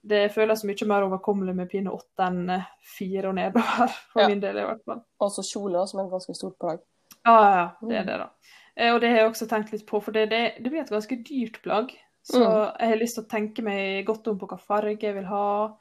Det 0.08 0.22
føles 0.32 0.62
mye 0.64 0.86
mer 0.88 1.04
overkommelig 1.08 1.54
med 1.58 1.70
pinne 1.70 1.90
8 1.94 2.26
enn 2.30 2.50
eh, 2.54 2.66
4 2.98 3.28
og 3.30 3.36
nedover, 3.38 3.94
for 4.12 4.22
Ja. 4.24 4.28
min 4.30 4.40
del 4.42 4.58
i 4.62 4.66
hvert 4.66 4.82
fall. 4.86 5.02
Også 5.26 5.42
kjole, 5.46 5.84
som 5.90 6.00
er 6.00 6.06
et 6.06 6.14
ganske 6.14 6.34
stort 6.38 6.58
plagg. 6.62 6.82
Ja, 7.26 7.38
ja, 7.58 7.64
det 7.82 7.96
er 8.02 8.04
det, 8.08 8.18
da. 8.22 8.28
Eh, 8.76 8.92
Og 8.94 9.00
det 9.02 9.10
har 9.10 9.22
jeg 9.24 9.30
også 9.32 9.48
tenkt 9.50 9.72
litt 9.74 9.86
på, 9.86 10.00
for 10.02 10.14
det, 10.14 10.28
det, 10.30 10.42
det 10.62 10.70
blir 10.70 10.82
et 10.84 10.94
ganske 10.94 11.18
dyrt 11.26 11.58
plagg. 11.64 11.94
Så 12.28 12.40
Mm. 12.44 12.74
jeg 12.80 12.88
har 12.90 12.96
lyst 13.00 13.14
til 13.16 13.24
å 13.24 13.28
tenke 13.28 13.62
meg 13.64 14.04
godt 14.06 14.26
om 14.28 14.38
på 14.38 14.46
hva 14.50 14.58
farge 14.60 15.00
jeg 15.06 15.14
vil 15.14 15.24
ha, 15.24 15.74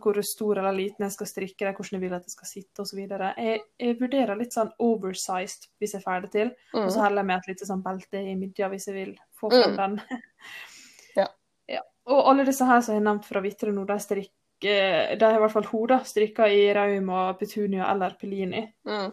hvor 0.00 0.22
stor 0.22 0.56
eller 0.58 0.72
liten 0.72 1.02
jeg 1.04 1.12
skal 1.12 1.26
strikke 1.26 1.66
det, 1.66 1.74
hvordan 1.76 1.96
jeg 1.98 2.00
vil 2.00 2.14
at 2.14 2.22
det 2.22 2.30
skal 2.30 2.46
sitte 2.48 2.80
osv. 2.84 2.98
Jeg, 3.36 3.60
jeg 3.78 3.98
vurderer 3.98 4.38
litt 4.38 4.52
sånn 4.54 4.70
oversized 4.78 5.66
hvis 5.80 5.92
jeg 5.98 6.02
får 6.04 6.22
det 6.22 6.30
til, 6.32 6.52
og 6.74 6.88
så 6.90 6.96
Mm. 7.00 7.02
heller 7.04 7.16
jeg 7.22 7.26
med 7.26 7.36
et 7.38 7.48
lite 7.48 7.66
sånn 7.66 7.82
belte 7.82 8.14
i 8.22 8.34
midja 8.36 8.68
hvis 8.70 8.86
jeg 8.86 8.94
vil 8.94 9.16
få 9.40 9.50
fram 9.50 9.74
Mm. 9.74 9.76
den. 9.76 10.00
Ja. 11.16 11.26
ja. 11.68 11.80
Og 12.06 12.24
alle 12.30 12.44
disse 12.46 12.64
her 12.64 12.80
som 12.80 12.94
jeg 12.94 13.02
har 13.04 13.12
nevnt 13.12 13.24
fra 13.26 13.40
Vitre 13.40 13.72
nå, 13.72 13.84
de 13.86 13.98
strikker 13.98 15.18
De 15.18 15.24
har 15.24 15.34
i 15.36 15.40
hvert 15.40 15.52
fall 15.52 15.64
hoder 15.64 16.04
strikka 16.04 16.46
i 16.48 16.72
Rauma, 16.76 17.32
Petunia 17.38 17.90
eller 17.90 18.10
Pelini. 18.20 18.72
Mm. 18.86 19.12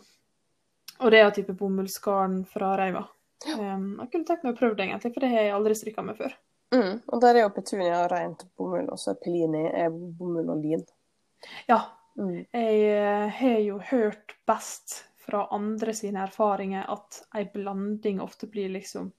Og 0.99 1.11
det 1.11 1.19
er 1.21 1.31
type 1.31 1.53
bomullsgarn 1.57 2.45
fra 2.45 2.75
Reima. 2.77 3.07
Um, 3.47 3.97
jeg 3.99 4.11
kunne 4.11 4.25
tenkt 4.25 4.43
meg 4.43 4.55
å 4.55 4.57
prøve 4.59 4.75
det, 4.75 4.87
egentlig, 4.89 5.13
for 5.13 5.19
det 5.21 5.29
har 5.29 5.43
jeg 5.43 5.53
aldri 5.53 5.73
strikka 5.75 6.03
med 6.03 6.17
før. 6.17 6.33
Mm. 6.73 7.01
Og 7.07 7.21
der 7.21 7.35
er 7.35 7.41
jo 7.45 7.49
petunia 7.55 8.07
rent 8.11 8.43
bomull, 8.57 8.89
og 8.91 8.99
så 8.99 9.11
er 9.13 9.21
pelini 9.23 9.65
er 9.71 9.89
bomull 9.89 10.49
og 10.49 10.63
lin. 10.63 10.85
Ja, 11.69 11.81
Mm. 12.17 12.47
jeg 12.51 12.77
eh, 12.81 13.29
har 13.29 13.59
jo 13.61 13.75
hørt 13.91 14.31
best 14.47 15.03
fra 15.21 15.43
andre 15.51 15.93
sine 15.93 16.23
erfaringer 16.25 16.87
at 16.89 17.19
ei 17.37 17.43
blanding 17.45 18.19
ofte 18.23 18.47
blir 18.49 18.71
liksom 18.73 19.11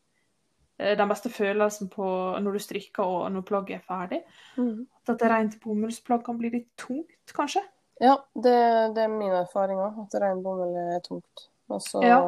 eh, 0.80 0.96
den 0.98 1.08
beste 1.08 1.30
følelsen 1.30 1.88
på 1.92 2.02
når 2.42 2.52
du 2.52 2.58
strikker 2.58 3.04
og 3.06 3.30
når 3.32 3.42
plagget 3.46 3.76
er 3.78 3.84
ferdig. 3.87 4.18
Mm. 4.56 4.88
At 5.06 5.14
et 5.14 5.30
rent 5.30 5.61
bomullsplagg 5.62 6.24
kan 6.26 6.38
bli 6.38 6.50
litt 6.50 6.68
tungt, 6.76 7.14
kanskje. 7.32 7.62
Ja, 8.00 8.16
det, 8.34 8.56
det 8.96 9.04
er 9.04 9.08
min 9.14 9.30
erfaring 9.44 9.78
òg, 9.78 10.02
at 10.06 10.18
ren 10.20 10.42
bomull 10.42 10.74
er 10.96 10.98
tungt. 11.06 11.46
Og 11.70 11.80
så 11.80 12.02
Ja. 12.02 12.18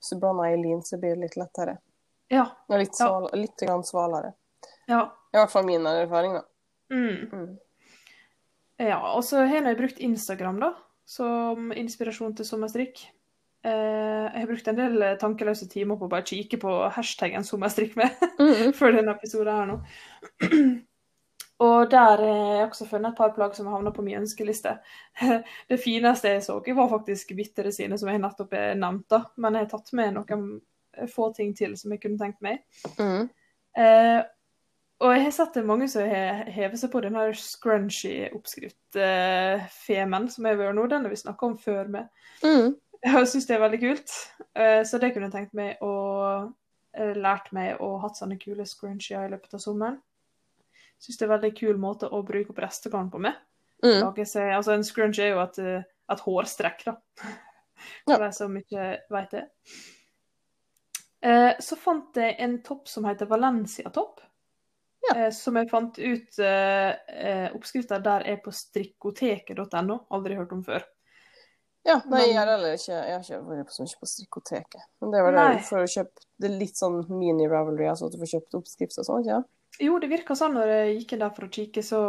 hvis 0.00 0.10
du 0.10 0.18
blander 0.20 0.54
i 0.54 0.56
lin, 0.56 0.80
så 0.82 0.96
blir 0.96 1.14
det 1.16 1.20
litt 1.20 1.36
lettere. 1.36 1.76
Ja. 2.30 2.46
Og 2.70 2.78
litt, 2.78 2.96
Ja. 2.98 3.20
litt 3.34 3.56
grann 3.60 3.84
svalere. 3.84 4.32
Ja. 4.90 5.02
I 5.32 5.38
hvert 5.40 5.52
fall 5.52 5.66
min 5.66 5.86
erfaring, 5.86 6.36
da. 6.38 6.44
Mm. 6.92 7.30
Mm. 7.32 7.52
Ja, 8.84 9.00
og 9.14 9.22
så 9.24 9.44
har 9.46 9.68
jeg 9.68 9.78
brukt 9.78 10.00
Instagram 10.02 10.58
da, 10.62 10.72
som 11.06 11.70
inspirasjon 11.74 12.34
til 12.36 12.46
sommerstrikk. 12.48 13.04
Eh, 13.64 14.24
jeg 14.28 14.40
har 14.42 14.48
brukt 14.50 14.66
en 14.68 14.78
del 14.78 15.02
eh, 15.02 15.14
tankeløse 15.20 15.68
timer 15.72 15.96
på 15.96 16.08
å 16.08 16.12
bare 16.12 16.26
kikke 16.28 16.58
på 16.60 16.72
hashtaggen 16.92 17.46
sommerstrikk 17.46 17.94
med 17.96 18.26
Mm. 18.34 18.74
før 18.78 18.98
denne 18.98 19.14
episoden 19.14 19.54
her 19.54 19.70
nå. 19.70 19.78
og 21.64 21.78
der 21.90 22.20
har 22.20 22.24
jeg 22.58 22.66
også 22.66 22.88
funnet 22.90 23.14
et 23.14 23.20
par 23.22 23.32
plagg 23.36 23.54
som 23.56 23.70
havna 23.72 23.94
på 23.94 24.04
min 24.04 24.20
ønskeliste. 24.20 24.74
Det 25.70 25.80
fineste 25.80 26.34
jeg 26.34 26.44
så, 26.44 26.58
var 26.60 26.92
faktisk 26.92 27.32
bittere 27.38 27.72
sine, 27.72 27.98
som 27.98 28.10
jeg 28.10 28.20
nettopp 28.20 28.52
nevnte. 28.76 29.22
Men 29.38 29.56
jeg 29.56 29.66
har 29.66 29.72
tatt 29.72 29.94
med 29.96 30.18
noen 30.18 30.46
få 31.10 31.30
ting 31.34 31.54
til 31.56 31.78
som 31.78 31.94
jeg 31.94 32.02
kunne 32.02 32.20
tenkt 32.20 32.42
meg. 32.44 32.60
Mm. 32.98 33.30
Eh, 33.78 34.20
og 35.02 35.10
jeg 35.10 35.24
har 35.24 35.32
sett 35.34 35.56
det 35.56 35.64
mange 35.66 35.88
som 35.90 36.04
har 36.06 36.44
hevet 36.54 36.78
seg 36.78 36.92
på 36.92 37.00
den 37.02 37.16
her 37.18 37.32
scrunchy-oppskrift-femen 37.36 40.28
som 40.30 40.44
jeg 40.46 40.54
har 40.54 40.60
vært 40.60 40.76
nå. 40.78 40.84
Den 40.90 41.04
har 41.04 41.12
vi 41.12 41.16
snakka 41.18 41.46
om 41.48 41.56
før 41.58 41.84
med. 41.96 42.04
Mm. 42.44 42.68
Jeg 43.04 43.28
syns 43.28 43.46
det 43.48 43.54
er 43.56 43.64
veldig 43.64 43.80
kult. 43.82 44.10
Eh, 44.54 44.82
så 44.86 44.94
det 45.02 45.10
kunne 45.12 45.26
jeg 45.28 45.34
tenkt 45.34 45.54
meg 45.58 45.70
å 45.84 45.92
eh, 46.94 47.14
lært 47.18 47.48
meg 47.56 47.68
å 47.82 47.98
hatt 48.04 48.16
sånne 48.20 48.36
kule 48.40 48.64
scrunchier 48.68 49.22
i 49.26 49.32
løpet 49.34 49.54
av 49.58 49.62
sommeren. 49.64 49.98
Syns 51.02 51.18
det 51.18 51.24
er 51.26 51.28
en 51.28 51.36
veldig 51.36 51.54
kul 51.58 51.76
måte 51.82 52.06
å 52.08 52.24
bruke 52.24 52.50
opp 52.54 52.62
restegarn 52.64 53.10
på 53.12 53.18
med. 53.24 53.34
Mm. 53.84 54.00
Seg, 54.22 54.46
altså 54.54 54.70
En 54.72 54.86
scrunchie 54.86 55.24
er 55.26 55.32
jo 55.34 55.42
et, 55.42 55.58
eh, 55.60 55.82
et 56.14 56.24
hårstrekk, 56.28 56.80
da. 56.86 56.94
Ja. 58.08 58.14
For 58.14 58.22
de 58.22 58.28
som 58.32 58.54
ikke 58.56 58.84
veit 59.12 59.30
det. 59.34 59.42
Så 61.60 61.76
fant 61.76 62.16
jeg 62.16 62.32
en 62.40 62.62
topp 62.64 62.88
som 62.88 63.04
heter 63.04 63.28
Valencia-topp. 63.28 64.22
Ja. 65.10 65.14
Eh, 65.26 65.30
som 65.36 65.56
jeg 65.60 65.68
fant 65.68 65.98
ut 65.98 66.38
eh, 66.40 66.94
eh, 67.08 67.48
Oppskrifta 67.54 67.98
der 68.02 68.22
er 68.30 68.36
på 68.44 68.52
strikkoteket.no. 68.54 69.98
Aldri 70.14 70.36
hørt 70.38 70.52
om 70.56 70.62
før. 70.64 70.84
Ja, 71.84 71.98
nei, 72.08 72.22
Men- 72.22 72.28
jeg 72.30 72.36
har 72.38 72.46
ikke, 72.64 72.86
jeg 72.88 73.12
har 73.12 73.20
ikke 73.20 73.40
vært 73.44 73.66
på 73.68 73.74
så 73.74 73.82
mye 73.84 73.98
på 74.00 74.08
strikkoteket. 74.08 74.84
Men 75.02 75.10
det 75.12 75.22
var 75.22 75.32
det 75.36 75.64
for 75.66 75.78
å 75.82 75.88
kjøpe 75.90 76.24
Det 76.40 76.50
er 76.50 76.58
litt 76.58 76.74
sånn 76.80 77.04
mini-ravelry, 77.08 77.86
altså 77.90 78.06
at 78.06 78.12
du 78.12 78.18
får 78.18 78.32
kjøpt 78.32 78.54
oppskrift 78.58 78.98
og 78.98 79.04
sånn, 79.04 79.20
ikke 79.22 79.44
Jo, 79.84 79.98
det 79.98 80.08
virka 80.08 80.34
sånn 80.34 80.54
når 80.54 80.66
jeg 80.72 80.96
gikk 80.98 81.12
inn 81.12 81.18
der 81.20 81.30
for 81.30 81.44
å 81.44 81.50
kikke, 81.50 81.82
så 81.84 82.00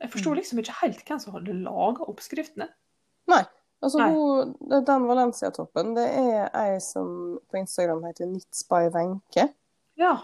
Jeg 0.00 0.10
forsto 0.12 0.30
Mm. 0.30 0.36
liksom 0.36 0.58
ikke 0.60 0.76
helt 0.82 1.04
hvem 1.08 1.18
som 1.20 1.32
hadde 1.32 1.54
laga 1.64 2.04
oppskriftene. 2.06 2.68
Nei. 3.26 3.44
Altså, 3.82 3.98
Nei. 3.98 4.10
hun, 4.12 4.54
den 4.84 5.06
Valencia-toppen, 5.06 5.94
det 5.94 6.06
er 6.14 6.50
ei 6.54 6.78
som 6.78 7.38
på 7.50 7.58
Instagram 7.58 8.02
heter 8.04 8.26
Knits 8.26 8.62
by 8.68 8.88
Wenche, 8.90 9.54
Ja. 9.96 10.18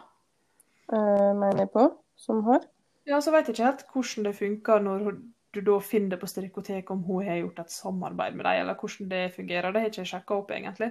Eh, 0.93 1.31
mener 1.33 1.65
jeg 1.65 1.73
på, 1.75 1.87
som 2.17 2.43
har. 2.49 2.67
ja, 3.07 3.21
så 3.21 3.33
veit 3.35 3.49
jeg 3.49 3.57
ikke 3.57 3.71
helt 3.71 3.87
hvordan 3.93 4.29
det 4.29 4.35
funker 4.39 4.85
når 4.85 5.17
du 5.55 5.61
da 5.63 5.79
finner 5.81 6.15
det 6.15 6.21
på 6.21 6.27
Strikoteket, 6.27 6.91
om 6.91 7.03
hun 7.07 7.27
har 7.27 7.39
gjort 7.39 7.61
et 7.63 7.71
samarbeid 7.71 8.35
med 8.35 8.47
deg, 8.49 8.61
eller 8.65 8.79
hvordan 8.79 9.11
det 9.11 9.23
fungerer. 9.37 9.71
Det 9.71 9.81
har 9.81 9.87
jeg 9.89 9.95
ikke 9.95 10.11
sjekka 10.11 10.39
opp, 10.41 10.51
egentlig. 10.51 10.91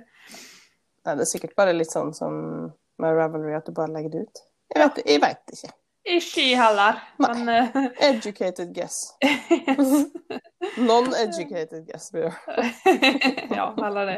Nei, 1.03 1.15
det 1.19 1.25
er 1.25 1.31
sikkert 1.33 1.55
bare 1.59 1.75
litt 1.75 1.91
sånn 1.91 2.13
som 2.15 2.37
med 3.01 3.15
Ravelry, 3.17 3.55
at 3.57 3.67
du 3.67 3.75
bare 3.75 3.91
legger 3.91 4.13
det 4.13 4.21
ut. 4.27 4.43
Jeg 4.73 4.83
vet, 4.83 5.01
jeg 5.03 5.23
vet 5.23 5.55
ikke. 5.57 5.73
Ikke 6.13 6.43
jeg 6.43 6.59
heller, 6.59 6.99
Nei. 7.23 7.29
men 7.31 7.51
eh, 7.51 7.77
Educated 8.09 8.73
guess. 8.75 9.13
Non-educated 10.89 11.85
guess 11.87 12.09
blir 12.11 12.27
det. 12.27 12.71
Ja, 13.57 13.69
heller 13.79 14.09
det. 14.11 14.17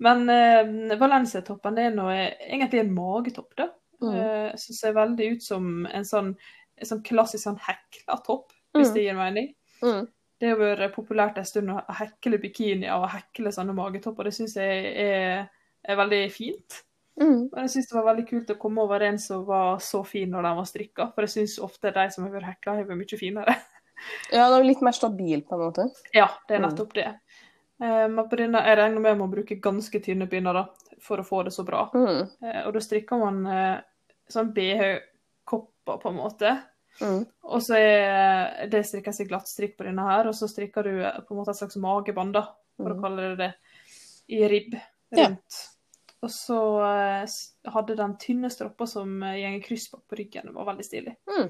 Men 0.00 0.24
uh, 0.30 0.96
Valencia-toppen 0.98 1.76
det 1.76 1.90
er 1.90 1.94
noe, 1.94 2.16
egentlig 2.46 2.80
en 2.82 2.94
magetopp, 2.96 3.52
da. 3.58 3.68
Mm. 4.02 4.14
Eh, 4.14 4.56
som 4.56 4.74
ser 4.74 4.92
veldig 4.94 5.32
ut 5.36 5.42
som 5.42 5.86
en 5.86 6.04
sånn, 6.04 6.36
en 6.78 6.86
sånn 6.86 7.02
klassisk 7.04 7.44
sånn 7.44 7.58
hekla 7.60 8.16
topp, 8.24 8.52
hvis 8.74 8.88
Mm. 8.88 8.94
det 8.94 9.02
gir 9.04 9.14
mening. 9.14 9.54
Mm. 9.82 10.08
Det 10.40 10.48
har 10.48 10.56
vært 10.56 10.94
populært 10.94 11.36
en 11.38 11.44
stund 11.44 11.68
å 11.70 11.82
hekle 11.90 12.38
bikinier 12.40 12.94
og 12.96 13.10
hekle 13.10 13.52
sånne 13.52 13.74
magetopper. 13.74 14.24
Det 14.24 14.32
syns 14.32 14.54
jeg 14.56 14.86
er, 14.96 15.50
er 15.84 15.96
veldig 15.96 16.30
fint. 16.32 16.82
Mm. 17.20 17.50
Men 17.52 17.66
jeg 17.66 17.70
syns 17.74 17.88
det 17.90 17.94
var 18.02 18.14
veldig 18.14 18.28
kult 18.30 18.46
å 18.54 18.58
komme 18.58 18.78
over 18.80 19.02
en 19.02 19.18
som 19.18 19.44
var 19.44 19.76
så 19.78 20.02
fin 20.06 20.30
når 20.30 20.42
den 20.42 20.56
var 20.56 20.64
strikka. 20.64 21.12
For 21.14 21.22
jeg 21.26 21.28
syns 21.46 21.58
ofte 21.60 21.92
de 21.92 22.08
som 22.10 22.24
har 22.24 22.32
vært 22.32 22.48
hekla, 22.56 22.76
har 22.76 22.84
vært 22.84 22.96
mye 23.02 23.18
finere. 23.18 23.56
Ja, 24.32 24.48
det 24.48 24.60
er 24.60 24.64
litt 24.64 24.80
mer 24.80 24.92
stabil, 24.96 25.42
på 25.42 25.52
en 25.52 25.60
måte. 25.60 25.84
Ja, 26.14 26.28
det 26.48 26.56
er 26.56 26.60
Mm. 26.62 26.70
nettopp 26.70 26.92
det. 26.94 27.06
Eh, 27.82 28.08
Men 28.08 28.28
på 28.28 28.36
denne, 28.38 28.64
jeg 28.64 28.78
regner 28.78 29.00
med 29.00 29.18
å 29.18 29.28
bruke 29.30 29.60
ganske 29.60 30.00
tynne 30.02 30.26
pinner 30.30 30.54
da, 30.54 30.66
for 31.00 31.18
å 31.18 31.26
få 31.26 31.44
det 31.44 31.52
så 31.52 31.64
bra. 31.66 31.90
Mm. 31.92 32.30
Eh, 32.42 32.62
Og 32.66 32.72
da 32.72 32.78
strikker 32.80 33.18
man 33.18 33.46
sånn 34.34 34.52
BH-kopper, 34.56 35.98
på 36.02 36.08
en 36.12 36.18
måte. 36.18 36.52
Mm. 37.00 37.22
Og 37.48 37.62
så 37.64 37.76
er 37.80 38.68
det 38.70 38.82
strikkes 38.86 39.22
i 39.22 39.26
glattstrikk 39.30 39.76
på 39.78 39.86
denne 39.88 40.04
her, 40.04 40.28
og 40.28 40.34
så 40.36 40.48
strikker 40.50 40.84
du 40.84 40.94
eh, 41.04 41.20
på 41.24 41.34
en 41.34 41.40
måte 41.40 41.54
et 41.54 41.60
slags 41.62 41.78
magebånd, 41.80 42.34
da, 42.36 42.46
for 42.76 42.92
å 42.92 42.96
Mm. 42.98 43.02
kalle 43.02 43.28
det 43.30 43.36
det, 43.38 43.50
i 44.28 44.42
ribb 44.48 44.74
Ja. 45.16 45.26
rundt. 45.28 45.60
Og 46.22 46.28
så 46.30 46.58
eh, 46.84 47.26
hadde 47.72 47.96
den 47.96 48.16
tynne 48.20 48.50
stropper 48.52 48.86
som 48.86 49.20
går 49.20 49.60
kryss 49.64 49.88
på 49.90 50.02
ryggen. 50.18 50.46
Det 50.50 50.52
var 50.54 50.66
veldig 50.68 50.84
stilig. 50.84 51.16
Mm. 51.30 51.48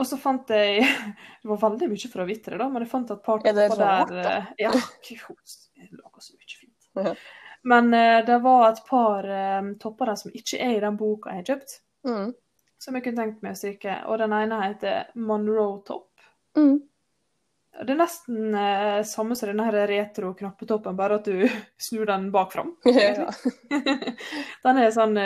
Og 0.00 0.06
så 0.06 0.16
fant 0.18 0.48
jeg 0.48 0.80
Det 1.42 1.48
var 1.48 1.60
veldig 1.70 1.88
mye 1.92 2.08
fra 2.10 2.24
Vitre, 2.26 2.58
da, 2.58 2.68
men 2.68 2.82
jeg 2.82 2.90
fant 2.90 3.10
et 3.12 3.22
par 3.22 3.40
Er 3.44 3.52
det 3.54 3.68
topper 3.70 4.10
der? 4.16 4.46
Ja, 4.58 4.70
Ja, 4.72 4.72
jeg 5.06 5.90
lager 5.92 6.20
så 6.24 6.34
mye 6.34 6.58
fint. 6.58 7.16
Men 7.62 7.94
eh, 7.94 8.24
det 8.26 8.38
var 8.42 8.70
et 8.70 8.84
par 8.88 9.24
eh, 9.28 9.62
topper 9.82 10.06
der 10.12 10.16
som 10.16 10.30
ikke 10.34 10.58
er 10.64 10.76
i 10.76 10.80
den 10.84 10.96
boka 11.00 11.30
jeg 11.34 11.36
har 11.42 11.48
kjøpt, 11.54 11.80
Mm. 12.08 12.30
som 12.80 12.94
jeg 12.96 13.04
kunne 13.04 13.20
tenkt 13.20 13.42
meg 13.44 13.52
å 13.52 13.56
stryke. 13.60 13.98
Og 14.08 14.18
den 14.22 14.32
ene 14.32 14.62
heter 14.62 15.10
Monroe 15.20 15.82
Top. 15.84 16.08
Mm. 16.56 16.78
Det 17.80 17.92
er 17.92 17.98
nesten 18.00 18.54
eh, 18.56 19.02
samme 19.06 19.36
som 19.36 19.48
denne 19.52 19.84
retro 19.88 20.32
knappetoppen, 20.34 20.96
bare 20.96 21.14
at 21.20 21.24
du 21.28 21.44
snur 21.86 22.06
den 22.08 22.30
bak 22.32 22.52
fram. 22.56 22.72
Ja. 22.88 23.28
den 24.64 24.78
er 24.80 24.90
sånn 24.96 25.16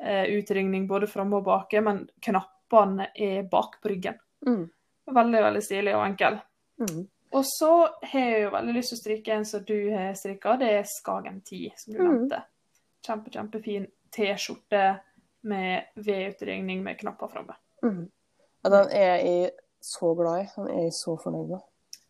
V-utringning 0.00 0.86
både 0.88 1.06
framme 1.10 1.36
og 1.40 1.44
bake, 1.48 1.80
men 1.84 2.04
knappene 2.24 3.08
er 3.14 3.42
bak 3.50 3.80
på 3.82 3.88
ryggen. 3.94 4.20
Mm. 4.46 4.68
Veldig, 5.10 5.40
veldig 5.48 5.62
stilig 5.64 5.96
og 5.96 6.04
enkel. 6.06 6.38
Mm. 6.84 7.00
Og 7.32 7.44
så 7.46 7.70
har 8.02 8.20
jeg 8.20 8.42
jo 8.42 8.50
veldig 8.50 8.74
lyst 8.74 8.90
til 8.92 8.98
å 8.98 9.00
strikke 9.04 9.34
en 9.36 9.44
som 9.46 9.62
du 9.64 9.76
har 9.94 10.14
strikka, 10.18 10.56
det 10.58 10.70
er 10.80 10.88
Skagen 10.90 11.40
10, 11.46 11.72
som 11.76 11.94
du 11.94 12.00
Mm. 12.00 12.08
nevnte. 12.10 12.42
Kjempe, 13.06 13.30
kjempefin 13.30 13.86
T-skjorte 14.10 15.00
med 15.42 15.84
V-utringning 15.96 16.82
med 16.82 16.98
knapper 16.98 17.28
framme. 17.28 17.54
Mm. 17.82 18.10
Ja, 18.64 18.70
den 18.70 18.90
er 18.90 19.16
jeg 19.24 19.50
så 19.80 20.14
glad 20.18 20.42
i. 20.42 20.48
Den 20.56 20.68
er 20.68 20.82
jeg 20.82 20.92
så 20.92 21.16
fornøyd 21.22 21.48
med. 21.48 21.60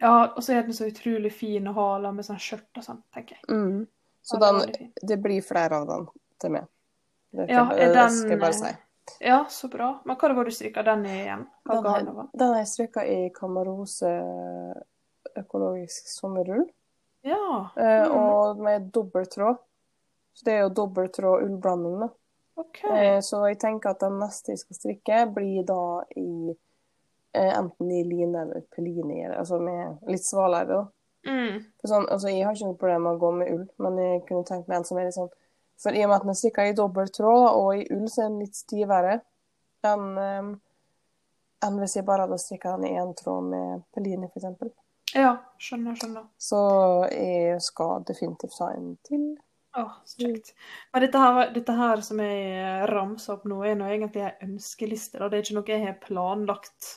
Ja, 0.00 0.24
og 0.34 0.42
så 0.42 0.54
er 0.56 0.62
den 0.62 0.72
så 0.72 0.88
utrolig 0.88 1.32
fin 1.32 1.68
å 1.68 1.74
ha 1.76 1.98
med 2.16 2.24
sånn 2.24 2.40
skjørt 2.40 2.80
og 2.80 2.82
sånn, 2.84 3.02
tenker 3.14 3.36
jeg. 3.36 3.44
Mm. 3.50 3.86
Så 4.22 4.38
den, 4.40 4.90
det 5.06 5.18
blir 5.22 5.42
flere 5.44 5.72
av 5.82 5.86
den 5.86 6.08
til 6.40 6.50
meg. 6.50 6.66
Det, 7.32 7.46
Ja, 7.50 7.66
er 7.70 7.92
det 7.94 8.10
skal 8.16 8.30
jeg 8.30 8.40
bare 8.40 8.52
si. 8.56 8.72
Ja, 9.20 9.44
så 9.48 9.68
bra. 9.70 10.00
Men 10.04 10.16
hva 10.16 10.28
det 10.28 10.36
du 10.44 10.50
strikka 10.50 10.82
den 10.84 11.04
i 11.06 11.14
igjen? 11.24 11.46
Hva 11.66 11.82
Den 11.82 12.14
var? 12.14 12.28
den 12.32 12.48
har 12.48 12.56
jeg 12.58 12.66
strikka 12.72 13.04
i 13.06 13.30
Kamarose 13.34 14.10
økologisk 15.38 16.08
sommerull. 16.10 16.64
Ja. 17.26 17.68
Mm. 17.76 18.14
Og 18.16 18.62
med 18.64 18.88
dobbelttråd. 18.94 19.60
Så 20.34 20.46
det 20.46 20.54
er 20.56 20.64
jo 20.64 20.74
dobbelttråd 20.78 21.44
ullblanding, 21.44 22.00
da. 22.00 22.08
OK. 22.60 22.84
Eh, 22.84 23.18
så 23.24 23.42
jeg 23.48 23.58
tenker 23.60 23.92
at 23.92 24.02
den 24.04 24.18
neste 24.20 24.54
jeg 24.54 24.62
skal 24.62 24.78
strikke, 24.78 25.20
blir 25.34 25.66
da 25.68 25.82
i 26.16 26.52
eh, 26.52 27.52
enten 27.58 27.92
i 27.92 28.02
line 28.06 28.44
eller 28.44 28.64
pelini, 28.74 29.22
altså 29.26 29.60
med 29.62 30.00
litt 30.10 30.24
svalere, 30.24 30.80
da. 30.80 30.86
Mm. 31.28 31.60
Sånn, 31.84 32.06
altså, 32.08 32.30
jeg 32.32 32.46
har 32.46 32.56
ikke 32.56 32.70
noe 32.70 32.80
problem 32.80 33.02
med 33.04 33.18
å 33.18 33.20
gå 33.20 33.30
med 33.36 33.52
ull, 33.52 33.66
men 33.84 33.98
jeg 34.00 34.22
kunne 34.28 34.48
tenkt 34.48 34.70
meg 34.70 34.80
en 34.80 34.86
som 34.88 34.96
er 34.96 35.10
litt 35.10 35.18
sånn 35.18 35.28
For 35.80 35.96
i 35.96 36.00
og 36.04 36.08
med 36.08 36.16
at 36.16 36.24
den 36.24 36.32
er 36.32 36.38
strikka 36.40 36.64
i 36.68 36.76
dobbelttråd, 36.76 37.44
og 37.56 37.68
i 37.76 37.84
ull, 37.92 38.06
så 38.08 38.24
er 38.24 38.30
den 38.30 38.42
litt 38.44 38.56
stivere 38.56 39.20
enn 39.88 40.08
um, 40.16 40.50
enn 41.64 41.76
hvis 41.80 41.98
jeg 41.98 42.06
bare 42.08 42.24
hadde 42.24 42.38
strikka 42.40 42.76
den 42.76 42.88
i 42.88 42.98
én 43.00 43.12
tråd 43.16 43.48
med 43.50 43.82
Pelini, 43.94 44.28
f.eks. 44.28 44.72
Ja, 45.16 45.34
skjønner, 45.58 45.96
skjønner. 45.98 46.26
Så 46.38 46.60
jeg 47.10 47.60
skal 47.64 48.04
definitivt 48.08 48.58
ha 48.62 48.72
en 48.76 48.94
til. 49.06 49.30
Å, 49.78 49.84
så 50.06 50.24
kjekt. 50.24 50.54
Men 50.92 51.04
dette 51.04 51.20
her, 51.22 51.52
dette 51.54 51.74
her 51.78 52.02
som 52.02 52.22
jeg 52.22 52.88
ramser 52.90 53.36
opp 53.36 53.46
nå, 53.50 53.60
er 53.66 53.78
nå 53.78 53.86
egentlig 53.90 54.24
ei 54.26 54.48
ønskeliste. 54.48 55.20
Da. 55.20 55.30
Det 55.30 55.38
er 55.38 55.46
ikke 55.46 55.58
noe 55.60 55.72
jeg 55.74 55.86
har 55.86 56.00
planlagt 56.02 56.96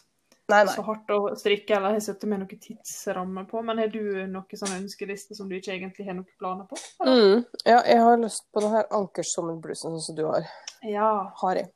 Nei, 0.52 0.66
nei. 0.66 0.74
så 0.76 0.84
hardt 0.84 1.12
å 1.14 1.20
strikke, 1.40 1.78
eller 1.78 1.96
har 1.96 2.02
satt 2.04 2.26
med 2.28 2.42
noen 2.42 2.60
tidsramme 2.66 3.46
på. 3.50 3.62
Men 3.66 3.80
har 3.80 3.94
du 3.94 4.02
noen 4.28 4.60
sånne 4.60 4.82
ønskelister 4.82 5.38
som 5.38 5.48
du 5.50 5.56
ikke 5.58 5.76
egentlig 5.76 6.08
har 6.10 6.18
noen 6.18 6.28
planer 6.42 6.68
på? 6.70 6.80
Mm. 7.06 7.46
Ja, 7.64 7.80
jeg 7.80 8.02
har 8.04 8.20
lyst 8.20 8.50
på 8.52 8.66
den 8.66 8.76
her 8.76 8.90
ankersommerblusen 9.00 9.96
som 10.04 10.18
du 10.18 10.26
har. 10.28 10.50
Ja. 10.84 11.14
har 11.40 11.62
jeg. 11.62 11.72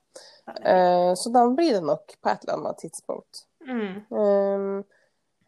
Uh, 0.47 1.13
så 1.15 1.31
den 1.31 1.55
blir 1.55 1.77
det 1.77 1.83
nok 1.85 2.17
på 2.19 2.31
et 2.31 2.43
eller 2.43 2.57
annet 2.57 2.83
tidspunkt. 2.83 3.45
Mm. 3.67 4.03
Um, 4.11 4.83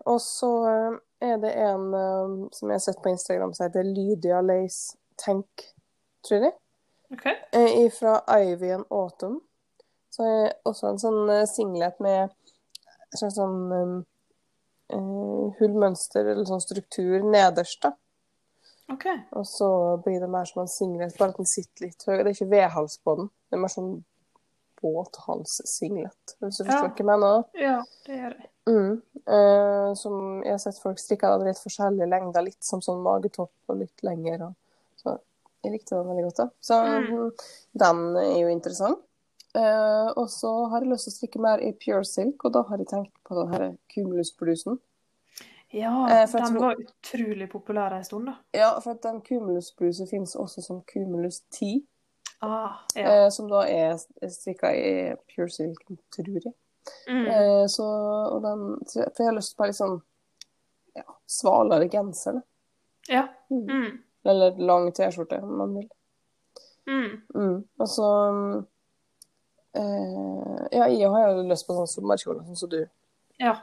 og 0.05 0.21
så 0.23 0.51
eh, 0.69 0.97
er 1.21 1.37
det 1.41 1.51
en 1.59 1.93
um, 1.93 2.35
som 2.55 2.69
jeg 2.69 2.79
har 2.79 2.85
sett 2.85 3.01
på 3.03 3.11
Instagram 3.11 3.53
som 3.53 3.67
heter 3.67 3.83
Lydia 3.83 4.41
Lace 4.41 4.97
Tank, 5.19 5.65
tror 6.27 6.47
jeg. 6.47 6.55
OK. 7.13 7.25
Eh, 7.51 7.91
fra 7.91 8.39
Ivy 8.39 8.71
and 8.71 8.85
Autumn. 8.89 9.39
Så 10.09 10.23
er 10.23 10.53
også 10.65 10.93
en 10.93 11.01
sånn 11.01 11.29
eh, 11.29 11.47
singlet 11.49 11.99
med 12.03 12.29
en 12.29 13.17
slags 13.17 13.37
sånn 13.37 13.57
um, 13.73 13.95
eh, 14.93 15.57
hullmønster 15.59 16.27
eller 16.27 16.47
sånn 16.47 16.63
struktur 16.63 17.25
nederst, 17.25 17.81
da. 17.83 17.93
ok. 18.93 19.07
Og 19.37 19.47
så 19.49 19.69
blir 20.05 20.21
det 20.21 20.29
mer 20.31 20.49
som 20.49 20.63
en 20.63 20.71
singlet, 20.71 21.17
bare 21.17 21.33
at 21.33 21.41
den 21.41 21.49
sitter 21.49 21.87
litt 21.87 22.07
høyere. 22.07 22.23
Det 22.23 22.31
er 22.31 22.37
ikke 22.37 22.53
V-hals 22.53 22.99
på 23.03 23.17
den. 23.19 23.31
Det 23.49 23.57
er 23.57 23.63
mer 23.65 23.73
sånn 23.73 23.93
båthals-singlet, 24.81 26.35
hvis 26.39 26.57
du 26.57 26.63
forstår 26.63 26.83
Ja. 26.83 26.89
hva 26.89 26.97
jeg 26.97 27.05
mener. 27.05 27.43
Ja, 27.53 27.83
det 28.05 28.15
gjør 28.19 28.35
jeg. 28.37 28.49
Mm. 28.67 29.01
Eh, 29.27 29.93
som 29.95 30.41
jeg 30.43 30.51
har 30.51 30.57
sett 30.59 30.79
folk 30.81 30.97
strikke 30.99 31.23
av 31.27 31.41
litt 31.43 31.57
forskjellige 31.57 32.09
lengder, 32.09 32.41
litt 32.45 32.63
som 32.63 32.81
sånn 32.81 33.01
magetopp 33.03 33.51
og 33.69 33.77
litt 33.77 34.01
lengre. 34.03 34.53
Så 34.97 35.19
jeg 35.63 35.71
likte 35.73 35.95
den 35.95 36.07
veldig 36.07 36.23
godt. 36.23 36.35
da. 36.37 36.49
Så 36.61 36.83
Mm. 36.83 37.31
den 37.77 38.15
er 38.17 38.39
jo 38.41 38.47
interessant. 38.47 38.99
Eh, 39.55 40.13
og 40.15 40.27
så 40.29 40.69
har 40.69 40.81
jeg 40.81 40.89
lyst 40.89 41.05
til 41.05 41.11
å 41.11 41.17
strikke 41.17 41.39
mer 41.41 41.57
i 41.59 41.71
pure 41.73 42.03
silk, 42.05 42.45
og 42.45 42.53
da 42.53 42.61
har 42.63 42.77
jeg 42.77 42.87
tenkt 42.87 43.11
på 43.25 43.35
den 43.35 43.53
her 43.53 43.77
kumulusblusen. 43.89 44.79
Ja, 45.71 46.07
Eh, 46.07 46.25
den 46.31 46.55
var 46.59 46.75
utrolig 46.75 47.49
populær 47.51 47.91
en 47.93 48.03
stund, 48.03 48.25
da. 48.25 48.35
Ja, 48.53 48.79
for 48.79 48.91
at 48.91 49.01
den 49.01 49.21
kumulusblusen 49.21 50.07
finnes 50.07 50.35
også 50.35 50.63
som 50.63 50.81
cumulus 50.81 51.41
10, 51.51 51.83
Ah, 52.41 52.77
ja. 52.95 53.03
eh, 53.25 53.29
som 53.35 53.49
da 53.51 53.65
er 53.67 53.97
strikka 54.31 54.71
i 54.75 54.91
pure 55.33 55.49
silk, 55.51 55.81
tror 56.15 56.29
jeg. 56.39 56.53
Mm. 57.09 57.25
Eh, 57.27 57.65
så, 57.69 57.85
og 58.33 58.41
den, 58.45 58.61
for 58.87 59.19
jeg 59.23 59.27
har 59.27 59.35
lyst 59.35 59.57
på 59.59 59.67
litt 59.67 59.77
sånn 59.77 59.97
ja, 60.95 61.03
svalere 61.29 61.89
genser. 61.91 62.39
Ja. 63.11 63.25
Mm. 63.51 63.65
Mm. 63.67 63.97
Eller 64.29 64.57
lang 64.63 64.87
T-skjorte, 64.95 65.41
om 65.43 65.57
man 65.59 65.75
vil. 65.77 65.89
Mm. 66.89 67.11
Mm. 67.35 67.57
Og 67.79 67.87
så 67.91 68.07
eh, 69.75 70.67
Ja, 70.71 70.87
jeg 70.89 71.09
har 71.11 71.29
jo 71.35 71.43
lyst 71.49 71.67
på 71.67 71.75
sånn 71.77 71.91
sommerkjole, 71.91 72.43
sånn 72.47 72.57
som 72.63 72.71
du 72.71 72.79
Ja. 73.39 73.55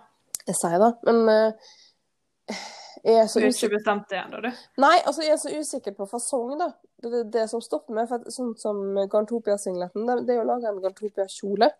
sier, 0.47 0.79
da. 0.79 0.93
Men 1.09 1.29
eh, 1.29 2.57
jeg 3.05 3.17
er 3.23 3.27
så 3.29 3.41
Du 3.41 3.47
er 3.47 3.53
ikke 3.55 3.75
bestemt 3.77 4.09
det 4.11 4.19
ennå, 4.19 4.41
du? 4.43 4.51
Nei, 4.83 4.97
altså, 5.07 5.23
jeg 5.23 5.33
er 5.33 5.41
så 5.43 5.53
usikker 5.59 5.95
på 5.97 6.07
fasong, 6.11 6.55
da. 6.59 6.69
Det 7.03 7.09
er 7.11 7.17
det, 7.17 7.25
det 7.33 7.49
som 7.51 7.61
stopper 7.61 7.95
meg. 7.95 8.09
For 8.09 8.21
at, 8.23 8.31
sånn 8.35 8.55
som 8.61 8.81
Garntopia-singleten, 9.13 10.07
det, 10.07 10.17
det 10.27 10.35
er 10.37 10.41
jo 10.43 10.47
laga 10.49 10.71
en 10.73 10.81
Garntopia-kjole. 10.85 11.71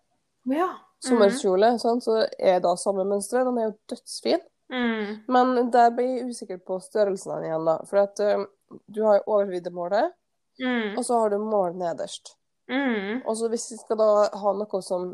Ja. 0.53 0.69
Sommerkjole, 1.03 1.73
sånn, 1.81 1.99
så 2.01 2.21
er 2.39 2.59
da 2.63 2.75
samme 2.79 3.03
mønster. 3.05 3.43
Den 3.45 3.57
er 3.61 3.69
jo 3.69 3.75
dødsfin. 3.93 4.41
Mm. 4.73 5.11
Men 5.31 5.71
der 5.71 5.91
blir 5.95 6.07
jeg 6.17 6.29
usikker 6.33 6.57
på 6.67 6.79
størrelsen 6.83 7.43
igjen, 7.45 7.65
da. 7.67 7.77
For 7.87 8.01
at 8.03 8.19
eh, 8.23 8.45
du 8.91 9.03
har 9.07 9.19
jo 9.21 9.27
overviddemålet, 9.37 10.13
Mm. 10.57 10.95
og 10.97 11.03
så 11.05 11.19
har 11.21 11.29
du 11.29 11.37
mål 11.37 11.75
nederst. 11.77 12.31
Mm. 12.67 13.19
Og 13.29 13.35
så 13.37 13.45
hvis 13.51 13.67
vi 13.71 13.75
skal 13.77 13.99
da 13.99 14.07
ha 14.41 14.53
noe 14.57 14.79
som 14.81 15.11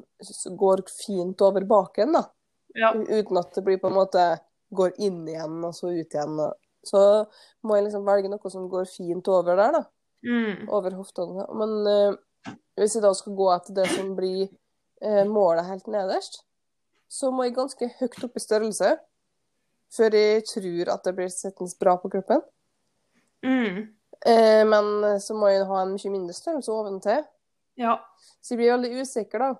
går 0.56 0.86
fint 0.88 1.42
over 1.44 1.66
baken, 1.68 2.14
da, 2.16 2.22
Ja. 2.80 2.94
uten 2.96 3.38
at 3.42 3.52
det 3.54 3.64
blir 3.66 3.78
på 3.78 3.90
en 3.92 3.98
måte 3.98 4.24
går 4.76 4.98
inn 5.04 5.24
igjen 5.28 5.62
og 5.64 5.76
så 5.78 5.92
ut 5.94 6.16
igjen, 6.16 6.40
så 6.84 7.02
må 7.64 7.78
jeg 7.78 7.88
liksom 7.88 8.08
velge 8.08 8.32
noe 8.32 8.52
som 8.52 8.68
går 8.72 8.90
fint 8.92 9.28
over 9.32 9.60
der, 9.60 9.78
da. 9.78 9.84
Mm. 10.24 10.68
Over 10.72 10.98
hoftene. 11.00 11.46
Men 11.60 11.74
eh, 11.90 12.54
hvis 12.80 12.98
jeg 12.98 13.04
da 13.04 13.14
skal 13.16 13.36
gå 13.38 13.50
etter 13.54 13.78
det 13.80 13.88
som 13.92 14.14
blir 14.18 14.46
eh, 15.04 15.24
målet 15.28 15.68
helt 15.68 15.90
nederst, 15.92 16.42
så 17.12 17.32
må 17.32 17.48
jeg 17.48 17.58
ganske 17.58 17.90
høyt 18.00 18.24
opp 18.26 18.40
i 18.40 18.44
størrelse 18.44 18.96
før 19.94 20.16
jeg 20.18 20.46
tror 20.50 20.90
at 20.96 21.04
det 21.06 21.14
blir 21.18 21.30
sittende 21.30 21.78
bra 21.80 21.94
på 22.02 22.10
kroppen. 22.16 22.42
Mm. 23.46 23.84
Eh, 24.26 24.64
men 24.66 25.20
så 25.22 25.36
må 25.38 25.52
jeg 25.52 25.68
ha 25.70 25.84
en 25.84 25.94
mye 25.94 26.14
mindre 26.14 26.36
størrelse 26.36 26.74
oventil. 26.74 27.22
Ja. 27.80 28.00
Så 28.42 28.56
jeg 28.56 28.64
blir 28.64 28.74
veldig 28.74 29.04
usikker, 29.04 29.44
da. 29.44 29.52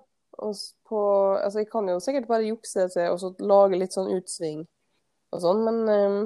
På, 0.88 1.00
altså, 1.38 1.60
jeg 1.60 1.68
kan 1.70 1.86
jo 1.88 2.00
sikkert 2.02 2.26
bare 2.26 2.48
jukse 2.48 2.88
det 2.88 2.96
til 2.96 3.12
og 3.12 3.20
så 3.22 3.30
lage 3.38 3.78
litt 3.78 3.94
sånn 3.94 4.10
utsving 4.16 4.64
og 5.34 5.42
sånn, 5.42 5.60
men 5.66 5.78
eh, 5.92 6.16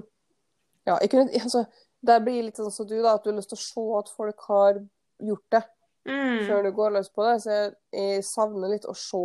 ja, 0.90 0.98
kunne, 1.10 1.30
altså, 1.42 1.64
det 2.04 2.20
blir 2.24 2.44
litt 2.46 2.56
sånn 2.60 2.70
som 2.72 2.86
du, 2.88 2.96
da, 3.02 3.16
at 3.18 3.24
du 3.24 3.30
har 3.32 3.38
lyst 3.40 3.50
til 3.52 3.58
å 3.58 3.64
se 3.64 3.86
at 3.98 4.12
folk 4.16 4.46
har 4.52 4.82
gjort 5.18 5.48
det 5.56 5.64
Mm. 6.08 6.46
før 6.46 6.62
du 6.64 6.70
går 6.72 6.92
løs 6.94 7.08
på 7.12 7.24
det. 7.26 7.34
Så 7.42 7.50
jeg, 7.52 7.72
jeg 7.92 8.22
savner 8.24 8.70
litt 8.72 8.86
å 8.88 8.94
se 8.96 9.18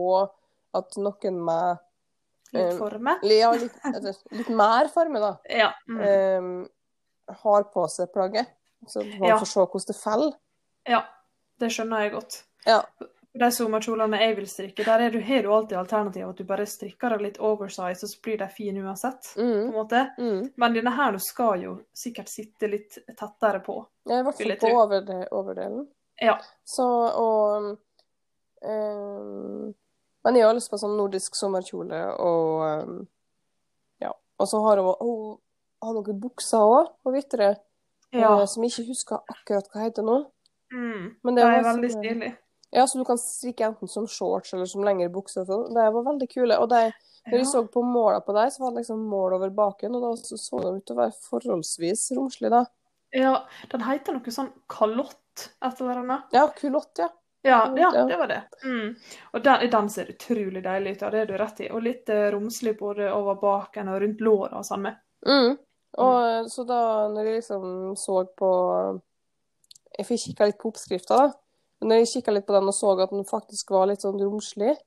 at 0.75 0.97
noen 0.99 1.37
med 1.45 1.77
Litt 2.51 2.73
eh, 2.73 2.77
forme. 2.77 3.13
ja, 3.23 3.51
litt, 3.55 3.77
altså, 3.87 4.11
litt 4.35 4.49
mer 4.49 4.89
forme, 4.91 5.21
da, 5.23 5.29
Ja. 5.61 5.69
Mm. 5.87 6.01
Um, 6.03 6.69
har 7.43 7.63
på 7.71 7.85
seg 7.87 8.11
plagget. 8.11 8.49
Så 8.89 8.99
man 9.19 9.29
Ja. 9.29 9.37
får 9.39 9.47
se 9.53 9.59
hvordan 9.63 9.87
det 9.87 9.95
faller. 10.01 10.33
ja. 10.89 11.03
Det 11.61 11.69
skjønner 11.71 12.01
jeg 12.03 12.11
godt. 12.17 12.35
Ja. 12.65 12.81
De 13.33 13.47
sommerkjolene 13.51 14.19
jeg 14.21 14.35
vil 14.37 14.45
strikke, 14.47 14.83
der 14.85 14.99
er 15.07 15.09
du, 15.09 15.19
har 15.25 15.41
du 15.41 15.49
alltid 15.53 15.77
alternativet 15.79 16.29
at 16.29 16.37
du 16.37 16.43
bare 16.45 16.65
strikker 16.69 17.09
dem 17.15 17.23
litt 17.25 17.39
oversize, 17.41 18.03
og 18.05 18.09
så 18.11 18.19
blir 18.21 18.37
de 18.37 18.47
fine 18.53 18.83
uansett. 18.85 19.31
på 19.35 19.41
Mm, 19.41 19.61
en 19.67 19.71
måte. 19.73 20.01
mm. 20.19 20.51
Men 20.57 20.73
denne 20.73 20.91
her 20.93 21.17
skal 21.17 21.61
jo 21.63 21.79
sikkert 21.97 22.29
sitte 22.29 22.67
litt 22.69 22.97
tettere 23.17 23.59
på. 23.65 23.79
Ja, 24.05 24.19
I 24.19 24.23
hvert 24.23 24.37
fall 24.37 24.57
på 24.61 25.31
overdelen. 25.39 25.87
Ja. 26.21 26.37
Så, 26.63 26.85
og 26.85 27.77
um, 28.61 29.73
Men 30.23 30.35
jeg 30.37 30.45
har 30.45 30.53
lyst 30.55 30.69
på 30.71 30.77
sånn 30.79 30.93
nordisk 30.97 31.35
sommerkjole, 31.35 32.03
og 32.21 32.83
um, 32.87 33.07
Ja. 33.99 34.13
Og 34.39 34.47
så 34.47 34.61
har 34.67 34.77
hun, 34.77 34.93
hun 35.01 35.37
har 35.81 35.93
noen 35.97 36.19
bukser 36.21 36.61
òg, 36.63 36.93
på 37.03 37.11
Vitre, 37.17 37.55
Ja. 38.13 38.39
eh, 38.41 38.45
som 38.45 38.63
jeg 38.63 38.71
ikke 38.71 38.87
husker 38.93 39.19
akkurat 39.27 39.67
hva 39.73 39.81
heter 39.87 40.03
nå. 40.05 40.19
Mm. 40.71 41.15
Men 41.23 41.35
Det 41.35 41.43
det 41.43 41.53
er 41.57 41.63
veldig 41.63 41.91
stilig. 41.91 42.31
Ja, 42.73 42.87
så 42.89 42.97
du 42.97 43.05
kan 43.05 43.19
strikke 43.21 43.67
enten 43.67 43.89
som 43.91 44.07
shorts 44.09 44.53
eller 44.55 44.65
som 44.69 44.83
lengre 44.85 45.11
bukser. 45.13 45.43
og 45.45 45.47
sånn. 45.47 45.73
De 45.77 45.87
var 45.93 46.05
veldig 46.09 46.29
kule. 46.31 46.57
Og 46.59 46.69
de 46.73 46.91
Når 47.25 47.37
vi 47.37 47.39
Ja. 47.39 47.45
så 47.45 47.61
på 47.71 47.79
måla 47.87 48.19
på 48.19 48.33
deg, 48.35 48.49
så 48.51 48.59
var 48.59 48.71
det 48.71 48.81
liksom 48.81 48.99
mål 49.07 49.33
over 49.37 49.49
baken, 49.49 49.93
og 49.95 50.01
da 50.01 50.09
så, 50.19 50.35
så 50.35 50.59
det 50.59 50.71
ut 50.75 50.85
til 50.85 50.95
å 50.97 50.99
være 50.99 51.13
forholdsvis 51.23 52.01
romslig, 52.17 52.49
da. 52.51 52.65
Ja, 53.15 53.45
den 53.71 53.79
heter 53.85 54.11
noe 54.17 54.33
sånn 54.33 54.49
kalott, 54.67 55.45
et 55.63 55.79
eller 55.79 56.01
annet. 56.01 56.23
Ja, 56.35 56.49
kulott, 56.49 56.99
ja. 56.99 57.07
Ja, 57.45 57.61
ja, 57.77 57.91
det 58.07 58.17
var 58.17 58.27
det. 58.27 58.41
Mm. 58.65 58.95
Og 59.33 59.43
den, 59.43 59.69
den 59.71 59.89
ser 59.89 60.11
utrolig 60.11 60.63
deilig 60.63 60.97
ut, 60.97 61.01
ja, 61.01 61.09
det 61.09 61.21
er 61.21 61.25
du 61.31 61.37
rett 61.37 61.61
i. 61.63 61.69
Og 61.71 61.81
litt 61.83 62.09
eh, 62.09 62.27
romslig 62.35 62.77
både 62.79 63.07
over 63.13 63.35
baken 63.39 63.87
og 63.93 64.01
rundt 64.01 64.19
låra 64.19 64.59
og 64.59 64.67
sånn 64.67 64.81
med. 64.81 64.99
Mm. 65.25 65.57
Og 66.03 66.51
så 66.51 66.65
da 66.67 67.07
når 67.07 67.23
jeg 67.29 67.35
liksom 67.39 67.95
så 67.95 68.25
på 68.35 68.51
Jeg 69.97 70.05
fikk 70.07 70.21
kikka 70.27 70.45
litt 70.49 70.57
på 70.59 70.71
oppskrifta, 70.73 71.17
da. 71.21 71.31
Men 71.83 71.91
når 71.91 71.99
jeg 72.01 72.11
kikka 72.13 72.31
litt 72.37 72.45
på 72.47 72.55
den 72.55 72.69
og 72.71 72.75
så 72.77 72.93
at 73.03 73.11
den 73.11 73.25
faktisk 73.27 73.73
var 73.75 73.89
litt 73.91 73.99
sånn 74.05 74.15
romslig, 74.21 74.77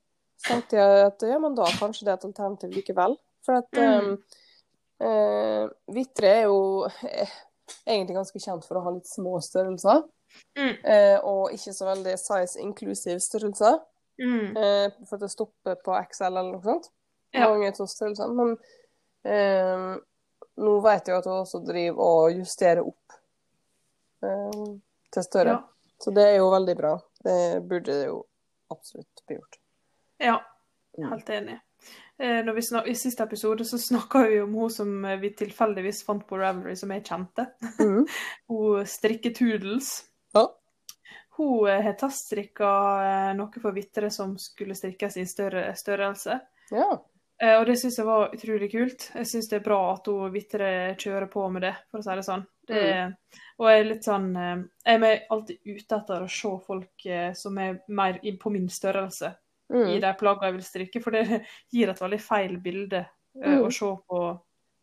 så 0.40 0.48
tenkte 0.54 0.76
jeg 0.80 1.04
at 1.06 1.22
ja, 1.28 1.36
men 1.40 1.54
da 1.56 1.66
kanskje 1.76 2.06
det 2.06 2.12
er 2.14 2.18
et 2.18 2.24
alternativ 2.30 2.72
likevel. 2.72 3.16
For 3.44 3.60
at 3.60 3.68
Mm. 3.76 4.16
eh, 5.00 5.06
eh, 5.06 5.68
Vitre 5.92 6.30
er 6.32 6.42
jo 6.48 6.88
eh, 7.04 7.34
egentlig 7.86 8.16
ganske 8.16 8.40
kjent 8.40 8.64
for 8.64 8.80
å 8.80 8.84
ha 8.86 8.90
litt 8.96 9.06
små 9.06 9.36
størrelser. 9.44 10.02
Mm. 10.56 10.72
Eh, 10.84 11.18
og 11.20 11.52
ikke 11.52 11.72
så 11.76 11.86
veldig 11.92 12.16
size 12.18 12.60
inclusive 12.60 13.20
størrelser. 13.20 13.78
Mm. 14.18 14.56
Eh, 14.56 14.90
for 15.06 15.16
at 15.16 15.20
det 15.26 15.30
stopper 15.30 15.76
på 15.84 15.94
XL 16.10 16.32
eller 16.32 16.52
noe 16.56 16.64
sånt. 16.64 16.90
Ja. 17.36 17.48
Mange 17.52 17.72
størrelser. 17.76 18.32
Men 18.32 18.56
nå 20.56 20.80
vet 20.84 21.08
jeg 21.08 21.12
jo 21.14 21.18
at 21.18 21.26
hun 21.28 21.40
også 21.42 21.60
driver 21.66 22.00
og 22.00 22.36
justerer 22.38 22.80
opp 22.86 23.16
til 24.20 25.22
større. 25.26 25.56
Ja. 25.56 25.75
Så 25.98 26.10
det 26.14 26.24
er 26.28 26.36
jo 26.38 26.50
veldig 26.52 26.76
bra. 26.76 26.94
Det 27.24 27.38
burde 27.68 27.92
det 27.92 28.06
jo 28.10 28.24
absolutt 28.72 29.22
bli 29.26 29.36
gjort. 29.38 29.58
ja, 30.18 30.42
Mm. 30.98 31.10
helt 31.12 31.28
enig. 31.28 31.60
Eh, 32.18 32.44
når 32.44 32.54
vi 32.56 32.90
I 32.90 32.94
siste 32.94 33.22
episode 33.22 33.64
så 33.64 33.78
snakka 33.78 34.22
vi 34.28 34.40
om 34.40 34.54
hun 34.54 34.70
som 34.70 35.04
eh, 35.04 35.18
vi 35.20 35.30
tilfeldigvis 35.36 36.04
fant 36.06 36.26
på 36.28 36.38
Ravelry, 36.38 36.76
som 36.76 36.90
jeg 36.90 37.04
kjente. 37.04 37.44
Mm. 37.78 38.06
Hun 38.48 38.86
strikketudels. 38.86 40.04
Ja. 40.32 40.46
Hun 41.36 41.68
eh, 41.68 41.82
har 41.84 41.92
teststrikka 42.00 42.70
noe 43.36 43.60
for 43.60 43.76
Vitre 43.76 44.08
som 44.10 44.38
skulle 44.40 44.74
strikkes 44.74 45.16
i 45.20 45.26
større 45.26 45.74
størrelse. 45.76 46.40
ja. 46.70 46.88
Eh, 47.42 47.58
Og 47.60 47.66
det 47.68 47.74
syns 47.78 47.98
jeg 47.98 48.06
var 48.06 48.30
utrolig 48.32 48.70
kult. 48.72 49.10
Jeg 49.14 49.26
syns 49.28 49.48
det 49.50 49.58
er 49.60 49.64
bra 49.66 49.80
at 49.94 50.06
hun 50.08 50.32
Vitre 50.32 50.68
kjører 50.96 51.28
på 51.32 51.48
med 51.52 51.62
det, 51.66 51.74
for 51.90 52.00
å 52.00 52.02
si 52.06 52.14
det 52.16 52.24
sånn. 52.24 52.46
Det, 52.66 52.84
Og 53.60 53.68
jeg 53.70 53.80
er 53.80 53.84
litt 53.86 54.04
sånn 54.08 54.30
eh, 54.36 54.62
Jeg 54.86 55.02
er 55.04 55.20
alltid 55.30 55.58
ute 55.66 55.98
etter 56.00 56.24
å 56.24 56.30
se 56.32 56.50
folk 56.66 57.06
eh, 57.06 57.32
som 57.38 57.58
er 57.62 57.78
mer 57.88 58.18
på 58.40 58.50
min 58.52 58.68
størrelse 58.68 59.34
i 59.34 59.74
Mm. 59.74 60.00
de 60.00 60.10
plaggene 60.14 60.46
jeg 60.46 60.54
vil 60.54 60.62
strikke, 60.62 61.00
for 61.02 61.10
det 61.10 61.24
gir 61.74 61.88
et 61.90 61.98
veldig 62.00 62.20
feil 62.20 62.56
bilde 62.62 63.06
Mm. 63.36 63.64
å 63.66 63.70
se 63.70 63.84
på 64.08 64.18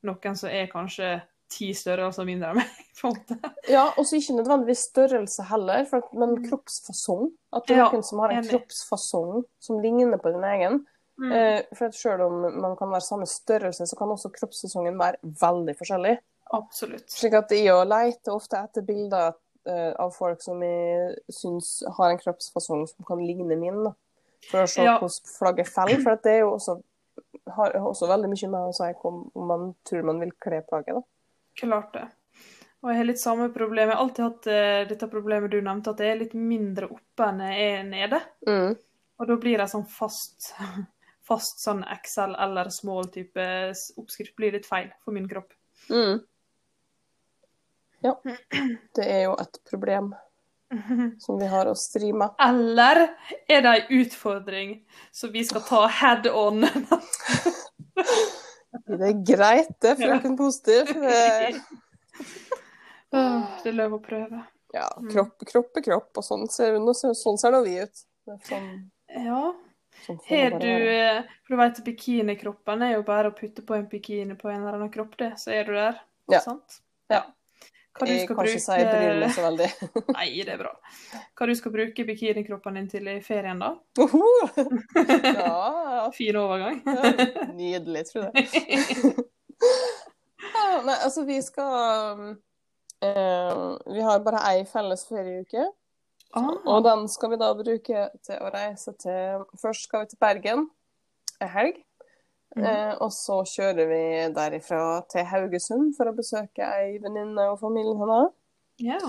noen 0.04 0.36
som 0.38 0.50
er 0.50 0.68
kanskje 0.68 1.22
ti 1.50 1.72
størrelser 1.74 2.26
mindre 2.26 2.50
enn 2.52 2.56
meg. 2.58 2.68
på 3.02 3.08
en 3.08 3.16
måte. 3.16 3.52
ja 3.70 3.86
og 3.98 4.06
så 4.06 4.18
ikke 4.20 4.36
nødvendigvis 4.38 4.84
størrelse 4.92 5.44
heller, 5.50 5.88
men 6.14 6.36
kroppsfasong. 6.48 7.32
At 7.54 7.66
det 7.68 7.78
er 7.78 7.88
noen 7.90 8.04
som 8.04 8.20
har 8.20 8.30
en 8.36 8.44
kroppsfasong 8.44 9.44
som 9.60 9.80
ligner 9.82 10.18
på 10.22 10.32
din 10.36 10.44
egen. 10.44 10.86
Mm. 11.24 11.32
Eh, 11.32 11.62
for 11.78 11.96
selv 11.96 12.26
om 12.28 12.42
man 12.62 12.76
kan 12.80 12.92
være 12.92 13.06
samme 13.06 13.28
størrelse, 13.30 13.88
så 13.88 13.98
kan 14.00 14.12
også 14.12 14.32
kroppssesongen 14.36 15.00
være 15.00 15.22
veldig 15.24 15.76
forskjellig. 15.80 16.18
Absolutt. 16.54 17.08
Slik 17.12 17.38
at 17.40 17.54
jeg 17.56 17.72
og 17.74 17.88
leter 17.88 18.36
ofte 18.36 18.60
etter 18.60 18.86
bilder 18.86 19.32
eh, 19.70 19.92
av 20.00 20.12
folk 20.16 20.42
som 20.44 20.62
jeg 20.66 21.14
syns 21.32 21.78
har 21.98 22.12
en 22.12 22.20
kroppsfasong 22.20 22.84
som 22.92 23.08
kan 23.08 23.24
ligne 23.24 23.58
min, 23.60 23.86
da. 23.88 23.94
For 24.50 24.66
å 24.66 24.68
se 24.68 24.84
Ja. 24.84 24.98
hvordan 25.00 25.38
flagget 25.38 25.72
faller. 25.72 26.02
For 26.04 26.20
det 26.20 26.34
er 26.34 26.42
jo 26.44 26.52
også, 26.58 26.82
har 27.56 27.78
også 27.80 28.10
veldig 28.12 28.34
mye 28.34 28.52
med 28.52 28.68
å 28.68 28.76
si 28.76 28.92
om, 29.08 29.24
om 29.34 29.48
man 29.48 29.70
tror 29.88 30.04
man 30.12 30.20
vil 30.20 30.36
kle 30.44 30.60
plagget, 30.68 31.00
da. 31.00 31.08
Klart 31.64 31.94
det. 31.94 32.08
Og 32.84 32.92
jeg 32.92 33.00
har 33.00 33.08
litt 33.08 33.22
samme 33.22 33.48
problem. 33.54 33.88
Jeg 33.88 33.96
har 33.96 34.04
alltid 34.04 34.26
hatt 34.26 34.48
uh, 34.52 34.88
dette 34.90 35.08
problemet 35.08 35.52
du 35.54 35.62
nevnte, 35.64 35.94
at 35.94 36.02
det 36.02 36.08
er 36.10 36.18
litt 36.20 36.34
mindre 36.36 36.90
oppe 36.92 37.30
enn 37.30 37.40
jeg 37.46 37.70
er 37.70 37.86
nede. 37.88 38.20
Mm. 38.44 38.74
Og 39.22 39.30
da 39.30 39.38
blir 39.40 39.62
jeg 39.62 39.72
sånn 39.72 39.86
fast, 39.88 40.50
fast 41.28 41.64
sånn 41.64 41.84
Excel 41.94 42.36
eller 42.40 42.70
small 42.74 43.08
type 43.12 43.46
oppskrift 44.00 44.36
blir 44.36 44.56
litt 44.56 44.68
feil 44.68 44.92
for 45.04 45.16
min 45.16 45.30
kropp. 45.30 45.54
Mm. 45.90 46.20
Ja. 48.04 48.18
Det 48.96 49.08
er 49.08 49.26
jo 49.28 49.36
et 49.40 49.60
problem 49.70 50.14
som 51.22 51.38
vi 51.38 51.46
har 51.46 51.70
å 51.70 51.76
stri 51.78 52.10
med. 52.18 52.34
Eller 52.42 53.04
er 53.48 53.62
det 53.62 53.74
ei 53.74 54.00
utfordring 54.02 54.72
som 55.14 55.32
vi 55.34 55.44
skal 55.46 55.62
ta 55.68 55.86
head 56.02 56.28
on? 56.32 56.66
Det 58.74 59.06
er 59.06 59.20
greit, 59.22 59.76
det, 59.86 59.96
frøken 60.00 60.34
Positiv. 60.38 60.90
Det 63.14 63.70
er 63.70 63.76
lov 63.78 64.00
å 64.00 64.02
prøve. 64.02 64.40
Ja, 64.74 64.88
kropp, 65.12 65.46
kropp 65.46 65.78
er 65.78 65.86
kropp, 65.86 66.10
og 66.18 66.26
sånn 66.26 66.48
ser, 66.50 66.80
sånn 67.14 67.38
ser 67.38 67.54
nå 67.54 67.62
vi 67.68 67.76
ut. 67.84 68.02
Sånn, 68.50 68.90
Ja. 69.14 69.54
Har 70.08 70.58
du 70.60 70.70
eh, 70.70 71.22
For 71.44 71.56
du 71.56 71.60
vet 71.62 71.84
bikinikroppen 71.86 72.84
er 72.86 72.98
jo 72.98 73.06
bare 73.08 73.32
å 73.32 73.38
putte 73.38 73.64
på 73.66 73.78
en 73.78 73.88
bikini 73.92 74.36
på 74.40 74.52
en 74.52 74.62
eller 74.62 74.80
annen 74.80 74.92
kropp, 74.94 75.16
det. 75.20 75.34
Så 75.42 75.54
er 75.56 75.70
du 75.70 75.74
der. 75.78 76.02
Ja. 76.32 76.42
Sant? 76.44 76.82
Ja. 77.12 77.24
Hva 77.94 78.08
du 78.10 78.14
skal 78.18 78.48
ikke 78.50 78.62
si 78.62 78.78
bryr 78.88 79.20
meg 79.22 79.34
så 79.36 79.44
veldig. 79.46 79.68
Nei, 80.16 80.28
det 80.42 80.54
er 80.56 80.62
bra. 80.64 80.72
Hva 81.38 81.48
du 81.50 81.54
skal 81.58 81.74
bruke 81.76 82.06
bikinikroppen 82.08 82.80
din 82.80 82.88
til 82.90 83.10
i 83.12 83.20
ferien, 83.26 83.62
da? 83.62 83.76
Oho! 84.02 84.24
Ja, 85.44 86.10
Fin 86.16 86.40
overgang. 86.42 86.82
ja, 86.86 87.12
nydelig, 87.54 88.08
tror 88.10 88.32
jeg. 88.34 88.48
Ja, 90.54 90.82
nei, 90.86 90.96
altså, 90.96 91.24
vi 91.28 91.38
skal 91.46 92.18
um, 92.18 92.26
eh, 93.06 93.62
Vi 93.94 94.02
har 94.04 94.26
bare 94.26 94.42
ei 94.50 94.66
felles 94.70 95.06
ferieuke, 95.10 95.70
Ah, 96.34 96.50
og 96.66 96.84
den 96.86 97.08
skal 97.12 97.30
vi 97.30 97.38
da 97.38 97.52
bruke 97.54 98.06
til 98.26 98.40
å 98.42 98.52
reise 98.54 98.94
til 98.98 99.44
Først 99.62 99.86
skal 99.88 100.02
vi 100.06 100.14
til 100.14 100.20
Bergen 100.24 100.64
ei 101.44 101.50
helg. 101.54 101.76
Mm. 102.56 102.64
Eh, 102.70 102.94
og 103.02 103.10
så 103.14 103.40
kjører 103.50 103.88
vi 103.90 104.02
derifra 104.34 105.02
til 105.10 105.26
Haugesund 105.26 105.96
for 105.98 106.10
å 106.10 106.16
besøke 106.18 106.66
ei 106.78 106.98
venninne 107.02 107.48
og 107.52 107.60
familien 107.62 107.98
hennes. 108.02 108.34
ja. 108.82 109.00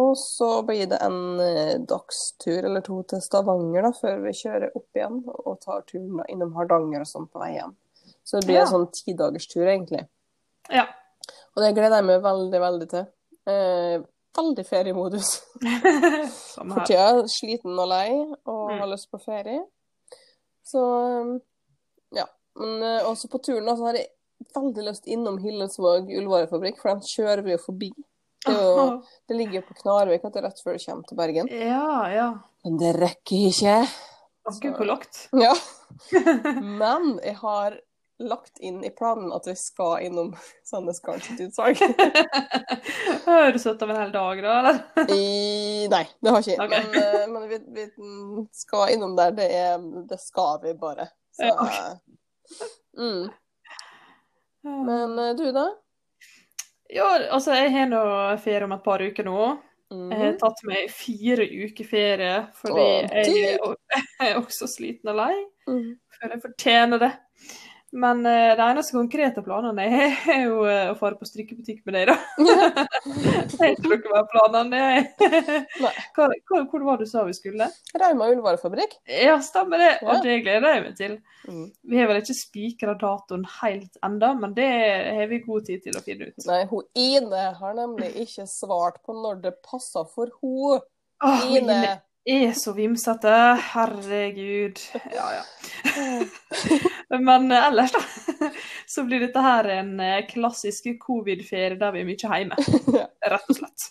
Og 0.00 0.14
så 0.16 0.62
blir 0.64 0.86
det 0.88 0.96
en 1.04 1.38
eh, 1.44 1.74
dagstur 1.84 2.64
eller 2.64 2.80
to 2.80 3.02
til 3.10 3.20
Stavanger 3.20 3.84
da, 3.84 3.90
før 3.92 4.22
vi 4.24 4.30
kjører 4.38 4.70
opp 4.78 4.96
igjen 4.96 5.18
og 5.28 5.58
tar 5.60 5.82
turen 5.84 6.16
da, 6.16 6.24
innom 6.32 6.54
Hardanger 6.56 7.04
og 7.04 7.10
sånn 7.10 7.26
på 7.28 7.42
vei 7.42 7.50
hjem. 7.58 7.74
Så 8.24 8.40
det 8.40 8.46
blir 8.48 8.56
Ja. 8.56 8.62
en 8.62 8.70
sånn 8.72 8.86
tidagerstur, 8.96 9.66
egentlig. 9.68 10.06
ja. 10.70 10.86
Og 11.54 11.60
det 11.62 11.74
gleder 11.76 11.98
jeg 12.00 12.04
meg 12.08 12.22
veldig, 12.24 12.60
veldig 12.64 12.88
til. 12.88 13.06
Eh, 13.52 13.98
veldig 14.36 14.64
feriemodus 14.68 15.30
for 16.56 16.84
tida. 16.88 17.22
Sliten 17.28 17.78
og 17.78 17.88
lei 17.90 18.08
og 18.46 18.70
Mm. 18.72 18.78
har 18.80 18.88
lyst 18.92 19.10
på 19.12 19.20
ferie. 19.22 19.62
Så 20.64 20.82
eh, 21.08 21.32
ja. 22.20 22.26
Men 22.60 22.82
eh, 22.82 23.04
også 23.08 23.28
på 23.32 23.40
turen 23.44 23.66
da, 23.68 23.74
så 23.76 23.88
har 23.90 23.98
jeg 24.00 24.08
veldig 24.54 24.84
lyst 24.88 25.06
innom 25.10 25.38
Hillesvåg 25.42 26.10
ullvarefabrikk, 26.18 26.80
for 26.80 26.92
den 26.92 27.04
kjører 27.06 27.42
vi 27.46 27.54
jo 27.54 27.60
forbi. 27.62 27.90
Det, 28.46 28.54
jo, 28.56 28.86
det 29.28 29.36
ligger 29.38 29.60
jo 29.60 29.66
på 29.68 29.76
Knarvik 29.82 30.24
at 30.26 30.32
det 30.34 30.42
er 30.42 30.48
rett 30.48 30.62
før 30.64 30.76
du 30.78 30.84
kommer 30.84 31.06
til 31.08 31.20
Bergen. 31.20 31.48
Ja, 31.52 32.08
ja. 32.12 32.26
Men 32.64 32.76
det 32.80 32.92
rekker 32.98 33.46
ikke. 33.52 33.76
Å, 34.42 34.52
Gud, 34.58 34.74
hvor 34.80 34.88
lagt. 34.88 35.26
Ja. 35.38 35.52
Men 36.82 37.18
jeg 37.22 37.36
har 37.42 37.76
lagt 38.20 38.58
inn 38.62 38.84
i 38.84 38.90
planen 38.90 39.32
at 39.32 39.46
vi 39.46 39.54
skal 39.56 40.02
innom 40.06 40.34
Sandnes 40.68 41.00
Garn 41.00 41.20
sitt 41.20 41.40
utsalg. 41.40 41.78
Har 43.24 43.52
du 43.52 43.58
sittet 43.58 43.82
av 43.82 43.90
en 43.90 43.96
hel 43.96 44.12
dag, 44.12 44.42
da? 44.42 44.58
eller? 44.58 44.78
I, 45.16 45.88
nei, 45.90 46.04
det 46.20 46.30
har 46.34 46.40
ikke 46.44 46.52
jeg. 46.52 46.60
Ok. 46.60 46.74
Men, 46.76 47.02
eh, 47.02 47.26
men 47.32 47.48
vi, 47.50 47.58
vi 47.78 47.86
skal 48.52 48.92
innom 48.94 49.16
der. 49.18 49.32
Det, 49.36 49.48
er, 49.58 49.78
det 50.08 50.20
skal 50.22 50.60
vi 50.62 50.74
bare. 50.78 51.08
Så, 51.36 51.48
Ja, 51.48 51.56
ok. 51.56 51.72
eh, 51.72 53.02
mm. 53.02 53.30
Men 54.86 55.18
eh, 55.18 55.34
du, 55.38 55.46
da? 55.52 55.66
Ja, 56.92 57.08
altså, 57.32 57.54
jeg 57.56 57.72
har 57.72 57.86
nå 57.90 58.02
ferie 58.44 58.66
om 58.68 58.74
et 58.76 58.84
par 58.84 59.00
uker 59.02 59.24
nå. 59.28 59.38
Jeg 59.92 60.16
har 60.16 60.30
Mhm. 60.32 60.38
tatt 60.40 60.60
meg 60.64 60.86
fire 60.88 61.44
uker 61.44 61.84
ferie 61.84 62.36
fordi 62.56 62.84
Åh, 63.04 63.10
jeg 63.28 63.58
er, 64.24 64.38
også 64.38 64.64
sliten 64.70 65.10
og 65.12 65.18
lei. 65.18 65.34
Mm. 65.68 65.90
Føler 66.16 66.32
jeg 66.32 66.42
fortjener 66.46 67.02
det. 67.02 67.10
Men 67.92 68.26
uh, 68.26 68.56
de 68.56 68.64
eneste 68.64 68.94
konkrete 68.96 69.42
planene 69.44 69.84
er 69.84 70.46
jo 70.46 70.62
uh, 70.64 70.92
å 70.92 70.96
fare 70.96 71.18
på 71.20 71.26
strikkebutikk 71.28 71.82
med 71.84 71.98
deg, 71.98 72.08
da. 72.08 72.86
Jeg 73.60 73.76
tror 73.82 73.96
ikke 73.98 74.12
hva 74.14 74.22
planene 74.30 74.78
er. 74.96 75.02
Nei. 75.82 75.90
Hva, 76.16 76.28
hva, 76.28 76.60
hvor 76.68 76.84
var 76.86 77.00
det 77.00 77.06
du 77.08 77.10
sa 77.10 77.24
vi 77.26 77.34
skulle? 77.36 77.66
Rauma 77.98 78.28
ullvarefabrikk. 78.32 78.94
Ja, 79.08 79.34
stemmer 79.44 79.80
det. 79.80 79.90
Ja. 80.00 80.06
Og 80.12 80.24
det 80.24 80.38
gleder 80.44 80.76
jeg 80.76 80.84
meg 80.84 80.94
til. 80.98 81.16
Mm. 81.48 81.66
Vi 81.88 81.98
har 82.00 82.08
vel 82.10 82.20
ikke 82.20 82.36
spikra 82.36 82.94
datoen 83.00 83.44
helt 83.58 83.98
enda, 84.04 84.32
men 84.38 84.54
det 84.56 84.68
har 85.18 85.28
vi 85.30 85.40
god 85.44 85.66
tid 85.68 85.84
til 85.86 85.98
å 85.98 86.04
finne 86.04 86.30
ut. 86.30 86.46
Nei, 86.48 86.62
hun 86.70 86.86
Ine 86.98 87.50
har 87.58 87.76
nemlig 87.76 88.12
ikke 88.24 88.46
svart 88.50 89.02
på 89.04 89.16
når 89.16 89.42
det 89.44 89.54
passer 89.66 90.08
for 90.12 90.32
hun. 90.40 90.80
Åh, 91.24 91.44
Ine. 91.48 91.60
Ine 91.60 91.92
er 92.24 92.52
så 92.52 92.72
vimsete. 92.72 93.32
Herregud. 93.72 94.78
Ja, 95.14 95.26
ja. 95.34 95.42
Men 97.20 97.52
eh, 97.52 97.66
ellers, 97.66 97.92
da, 97.92 98.00
så 98.86 99.04
blir 99.04 99.20
dette 99.20 99.40
her 99.44 99.68
en 99.68 100.00
eh, 100.00 100.26
klassisk 100.28 100.88
covid-ferie 101.00 101.76
der 101.80 101.92
vi 101.92 102.02
er 102.02 102.08
mye 102.08 102.36
hjemme. 102.38 102.56
Rett 103.34 103.52
og 103.52 103.60
slett. 103.60 103.88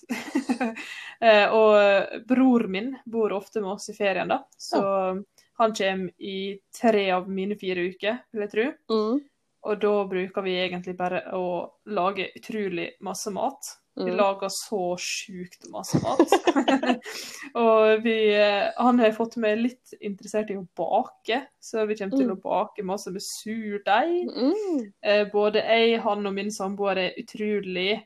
Eh, 1.21 1.51
og 1.53 2.23
bror 2.25 2.63
min 2.65 2.87
bor 3.05 3.29
ofte 3.35 3.61
med 3.61 3.75
oss 3.75 3.91
i 3.91 3.93
ferien, 3.93 4.31
da. 4.31 4.39
Så 4.57 4.79
han 5.61 5.73
kommer 5.77 6.09
i 6.17 6.57
tre 6.73 7.03
av 7.13 7.27
mine 7.29 7.53
fire 7.61 7.83
uker, 7.93 8.15
vil 8.33 8.41
jeg 8.41 8.51
tro. 8.55 8.65
Mm. 8.89 9.19
Og 9.69 9.83
da 9.83 9.91
bruker 10.09 10.45
vi 10.47 10.55
egentlig 10.63 10.95
bare 10.97 11.21
å 11.37 11.43
lage 11.93 12.31
utrolig 12.39 12.87
masse 13.05 13.29
mat. 13.35 13.69
Vi 13.95 14.03
Mm. 14.07 14.17
lager 14.17 14.49
så 14.49 14.95
sjukt 14.97 15.65
masse 15.69 15.99
mat. 15.99 16.31
og 17.59 18.03
vi, 18.05 18.13
han 18.77 18.99
har 18.99 19.11
fått 19.11 19.35
meg 19.37 19.57
litt 19.59 19.93
interessert 19.99 20.49
i 20.49 20.55
å 20.55 20.63
bake, 20.79 21.41
så 21.59 21.83
vi 21.89 21.97
kommer 21.99 22.17
til 22.17 22.29
Mm. 22.29 22.37
å 22.37 22.41
bake 22.41 22.85
masse 22.87 23.11
med 23.11 23.21
surdeig. 23.21 24.29
Mm. 24.31 24.93
Eh, 25.03 25.25
både 25.33 25.59
jeg, 25.67 25.99
han 26.01 26.25
og 26.25 26.33
min 26.33 26.51
samboer 26.51 26.97
er 26.97 27.19
utrolig 27.19 27.99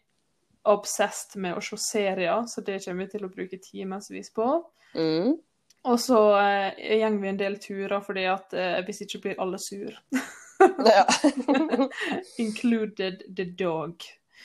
obsessed 0.66 1.38
med 1.38 1.54
å 1.56 1.62
se 1.62 1.78
serier, 1.78 2.48
så 2.50 2.66
det 2.66 2.82
kommer 2.86 3.06
vi 3.06 3.12
til 3.12 3.26
å 3.28 3.34
bruke 3.36 3.62
timevis 3.62 4.32
på. 4.34 4.66
Mm. 4.96 5.36
Og 5.86 6.00
så 6.02 6.18
eh, 6.42 6.98
går 6.98 7.22
vi 7.22 7.28
en 7.30 7.38
del 7.38 7.60
turer, 7.62 8.02
fordi 8.02 8.26
at 8.26 8.54
eh, 8.58 8.82
hvis 8.88 9.04
ikke 9.06 9.22
blir 9.22 9.38
alle 9.40 9.60
sur. 9.62 9.94
Included 12.40 13.24
the 13.36 13.46
dog. 13.46 14.02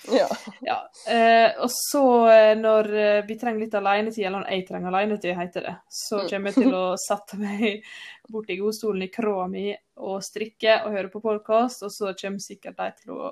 Ja. 0.08 0.28
Ja. 0.64 0.76
Eh, 1.12 1.52
og 1.60 1.68
så 1.74 2.02
eh, 2.32 2.54
når 2.58 2.88
eh, 2.94 3.18
vi 3.28 3.36
trenger 3.40 3.64
litt 3.64 3.74
alenetid, 3.76 4.24
eller 4.24 4.44
når 4.44 4.54
jeg 4.54 4.66
trenger 4.68 4.94
alenetid, 4.94 5.34
heter 5.38 5.66
det, 5.68 5.74
så 5.88 6.22
Mm. 6.22 6.28
kommer 6.30 6.50
jeg 6.50 6.64
til 6.64 6.74
å 6.78 6.86
sette 7.08 7.38
meg 7.40 7.84
bort 8.30 8.50
i 8.50 8.56
godstolen 8.60 9.02
i 9.04 9.10
kråa 9.12 9.48
mi 9.50 9.66
og 10.00 10.22
strikke 10.24 10.80
og 10.86 10.96
høre 10.96 11.12
på 11.12 11.20
podkast, 11.24 11.82
og 11.84 11.92
så 11.92 12.14
kommer 12.16 12.40
sikkert 12.40 12.76
de 12.80 12.90
til 13.02 13.14
å 13.18 13.30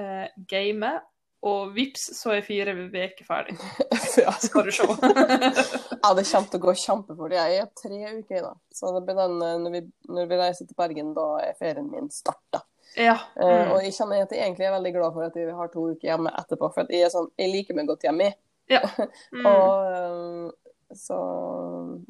eh, 0.00 0.26
game. 0.50 0.98
Og 1.40 1.70
vips, 1.72 2.02
så 2.18 2.34
er 2.36 2.42
fire 2.44 2.74
uker 2.76 3.24
ferdig. 3.24 3.54
ja. 4.20 4.32
Skal 4.36 4.66
du 4.66 4.72
se. 4.76 4.84
Ja, 6.00 6.10
det 6.16 6.24
kommer 6.28 6.48
til 6.52 6.58
å 6.58 6.64
gå 6.64 6.72
kjempefort. 6.80 7.32
Jeg 7.32 7.56
er 7.62 7.70
tre 7.76 8.00
uker 8.18 8.36
i 8.36 8.42
da. 8.44 8.50
Så 8.72 8.90
det 8.96 9.00
blir 9.06 9.16
den, 9.16 9.38
eh, 9.44 9.56
når, 9.62 9.72
vi, 9.72 9.80
når 10.12 10.28
vi 10.28 10.38
reiser 10.40 10.68
til 10.68 10.76
Bergen, 10.76 11.14
da 11.16 11.24
er 11.44 11.56
ferien 11.56 11.88
min 11.88 12.10
starta. 12.12 12.60
Ja. 13.00 13.16
Eh, 13.40 13.46
Mm. 13.66 13.72
og 13.72 13.82
jeg 13.82 13.92
kjenner 13.96 14.22
at 14.22 14.30
jeg 14.36 14.42
egentlig 14.44 14.66
er 14.68 14.76
veldig 14.76 14.92
glad 14.94 15.12
for 15.16 15.22
at 15.24 15.34
vi 15.40 15.50
har 15.50 15.68
to 15.72 15.86
uker 15.94 16.08
hjemme 16.10 16.30
etterpå. 16.38 16.72
For 16.74 16.86
jeg, 16.90 17.10
sånn, 17.12 17.30
jeg 17.38 17.52
liker 17.54 17.74
meg 17.74 17.86
godt 17.88 18.02
hjemme. 18.08 18.32
ja. 18.70 18.80
Mm. 19.32 19.46
Og 19.46 19.92
eh, 19.94 20.94
så 20.94 21.16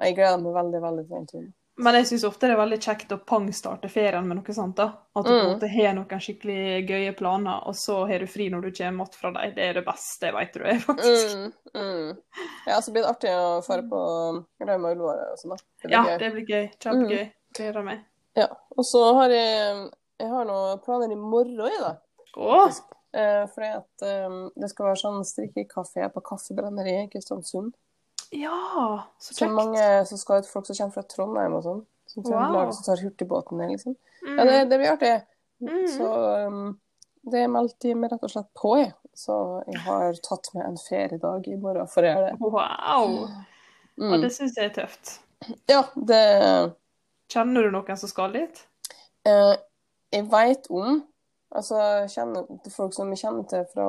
jeg 0.01 0.15
gleder 0.17 0.39
meg 0.41 0.55
veldig, 0.57 0.81
veldig 0.85 1.07
til 1.09 1.17
den 1.17 1.27
turen. 1.33 1.49
Men 1.81 1.95
jeg 1.97 2.07
syns 2.11 2.25
ofte 2.29 2.49
det 2.49 2.53
er 2.57 2.61
veldig 2.61 2.79
kjekt 2.85 3.13
å 3.15 3.19
pangstarte 3.25 3.89
ferien 3.89 4.27
med 4.29 4.37
noe 4.37 4.53
sånt. 4.55 4.75
da. 4.77 4.87
At 5.17 5.25
du 5.25 5.33
Mm. 5.33 5.61
har 5.61 5.95
noen 5.95 6.21
skikkelig 6.21 6.87
gøye 6.89 7.13
planer, 7.17 7.63
og 7.67 7.75
så 7.75 8.07
har 8.09 8.19
du 8.19 8.27
fri 8.27 8.51
når 8.51 8.61
du 8.63 8.71
kommer 8.73 9.05
att 9.05 9.15
fra 9.15 9.31
dem. 9.33 9.55
Det 9.55 9.65
er 9.65 9.73
det 9.75 9.85
beste 9.87 10.27
jeg 10.27 10.35
vet 10.35 10.53
du 10.53 10.61
er, 10.65 10.79
faktisk. 10.79 11.37
Mm, 11.37 11.53
mm. 11.75 12.17
Ja, 12.67 12.81
så 12.81 12.93
blir 12.93 13.03
det 13.03 13.09
artig 13.15 13.31
å 13.33 13.65
fare 13.65 13.83
på 13.89 14.01
Rauma 14.61 14.91
Ullevål 14.93 15.23
og 15.31 15.39
sånn, 15.39 15.51
da. 15.57 15.57
Det 15.83 15.91
Ja, 15.91 16.03
gøy. 16.05 16.19
det 16.19 16.33
blir 16.33 16.47
gøy. 16.47 16.71
Kjempegøy. 16.81 17.33
Gleder 17.57 17.83
meg. 17.85 18.01
Ja. 18.37 18.47
Og 18.77 18.85
så 18.85 19.15
har 19.15 19.29
jeg, 19.31 19.91
jeg 20.21 20.29
har 20.31 20.49
noen 20.49 20.81
planer 20.85 21.13
i 21.15 21.19
morgen 21.19 21.67
i 21.67 21.81
dag. 21.83 22.01
Oh. 22.37 22.71
Eh, 23.17 23.45
fordi 23.51 23.71
at 23.75 24.05
eh, 24.07 24.35
det 24.61 24.69
skal 24.71 24.91
være 24.91 25.01
sånn 25.01 25.25
strikkekafé 25.27 26.07
på 26.15 26.23
Kaffebrenneriet 26.29 27.09
i 27.09 27.11
Kristiansund. 27.15 27.73
Ja, 28.31 29.09
så 29.19 29.35
Så 29.35 29.49
mange 29.51 29.83
som 30.07 30.19
skal 30.21 30.45
ut, 30.45 30.47
folk 30.53 30.69
som 30.69 30.77
kommer 30.79 30.95
fra 30.95 31.03
Trondheim 31.11 31.57
og 31.59 31.65
sånn. 31.67 31.81
Som 32.11 32.23
Trøndelag 32.27 32.69
Wow. 32.69 32.73
som 32.77 32.87
tar 32.87 33.03
hurtigbåten 33.03 33.59
ned, 33.59 33.73
liksom. 33.75 33.97
Mm. 34.23 34.37
Ja, 34.39 34.45
det, 34.45 34.59
det 34.71 34.79
blir 34.79 34.93
artig. 34.93 35.13
Mm. 35.63 35.85
Så 35.91 36.07
um, 36.47 36.61
det 37.33 37.43
meldte 37.51 37.91
jeg 37.91 37.99
meg 37.99 38.13
rett 38.13 38.23
og 38.27 38.33
slett 38.33 38.49
på, 38.59 38.77
jeg. 38.81 38.93
Så 39.19 39.37
jeg 39.67 39.83
har 39.85 40.19
tatt 40.27 40.53
med 40.55 40.65
en 40.69 40.79
feriedag 40.81 41.49
i 41.51 41.57
morgen 41.61 41.91
for 41.91 42.07
å 42.07 42.13
gjøre 42.13 42.29
det. 42.31 42.37
Wow! 42.41 43.17
Mm. 44.01 44.13
Og 44.15 44.23
det 44.23 44.31
syns 44.35 44.55
jeg 44.59 44.71
er 44.71 44.77
tøft. 44.79 45.17
Ja, 45.71 45.83
det 45.97 46.23
Kjenner 47.31 47.67
du 47.67 47.75
noen 47.75 47.99
som 47.99 48.11
skal 48.11 48.33
dit? 48.35 48.63
eh, 49.29 49.55
Jeg 50.13 50.27
veit 50.33 50.67
om 50.71 51.05
Altså, 51.51 52.07
kjenner 52.07 52.45
folk 52.71 52.93
som 52.95 53.09
jeg 53.11 53.19
kjenner 53.25 53.43
til 53.51 53.65
fra, 53.73 53.87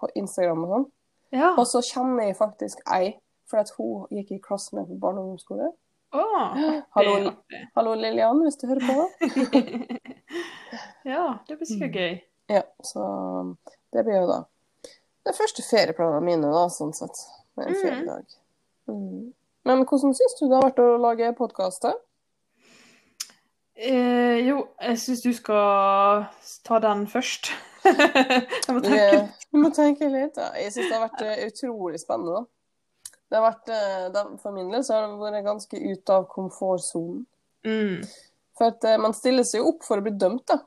på 0.00 0.08
Instagram 0.16 0.62
og 0.64 0.70
sånn. 0.70 0.84
Ja. 1.36 1.50
Og 1.60 1.66
så 1.68 1.82
kjenner 1.84 2.24
jeg 2.30 2.36
faktisk 2.38 2.80
ei, 2.88 3.10
for 3.50 3.60
at 3.60 3.68
hun 3.76 4.06
gikk 4.16 4.30
i 4.32 4.38
klasse 4.40 4.72
med 4.72 4.86
på 4.88 4.96
barne- 5.02 5.20
og 5.20 5.26
ungdomsskole. 5.26 5.68
Oh, 6.16 6.54
Hallo, 6.96 7.18
det 7.20 7.34
er 7.52 7.66
hallo 7.76 7.92
Lillian, 8.00 8.40
hvis 8.46 8.56
du 8.56 8.64
hører 8.70 8.86
på. 8.88 8.96
ja, 11.04 11.38
det 11.48 11.58
blir 11.58 11.68
sikkert 11.68 11.98
gøy. 12.00 12.14
Ja, 12.56 12.62
så 12.86 13.04
det 13.92 14.04
blir 14.06 14.20
jo 14.22 14.26
da 14.30 14.40
de 15.26 15.32
første 15.34 15.62
ferieplanene 15.66 16.22
mine, 16.22 16.48
da, 16.54 16.68
sånn 16.70 16.92
sett. 16.94 17.18
Med 17.58 17.66
en 17.66 17.72
Mhm. 17.74 17.80
feriedag. 17.82 18.26
Mm. 18.88 19.32
Men 19.66 19.84
hvordan 19.84 20.12
syns 20.14 20.36
du 20.38 20.46
det 20.48 20.54
har 20.54 20.62
vært 20.70 20.78
å 20.78 21.00
lage 21.02 21.32
podkast? 21.36 21.84
Eh, 23.76 24.38
jo, 24.46 24.60
jeg 24.80 24.98
syns 25.02 25.22
du 25.22 25.32
skal 25.36 26.26
ta 26.64 26.78
den 26.80 27.04
først. 27.12 27.50
jeg 27.86 28.72
må 28.72 28.80
tenke 28.80 29.00
Vi, 29.02 29.18
Jeg 29.52 29.60
må 29.62 29.70
tenke 29.76 30.08
litt. 30.10 30.38
Ja. 30.40 30.52
Jeg 30.56 30.72
syns 30.72 30.88
det 30.88 30.94
har 30.96 31.04
vært 31.04 31.24
eh, 31.26 31.42
utrolig 31.50 32.00
spennende. 32.00 32.40
da. 32.40 33.12
Det 33.26 33.36
har 33.38 33.44
vært, 33.44 33.74
eh, 33.74 34.22
For 34.40 34.54
min 34.54 34.70
del 34.72 34.84
så 34.86 34.96
har 34.96 35.10
det 35.10 35.20
vært 35.20 35.44
ganske 35.44 35.82
ut 35.82 36.14
av 36.14 36.24
komfortsonen. 36.32 37.26
mm. 37.66 38.00
For 38.56 38.72
at 38.72 38.84
eh, 38.88 38.96
man 38.96 39.12
stiller 39.12 39.44
seg 39.44 39.60
jo 39.60 39.74
opp 39.74 39.84
for 39.84 40.00
å 40.00 40.04
bli 40.06 40.14
dømt, 40.16 40.46
da. 40.48 40.62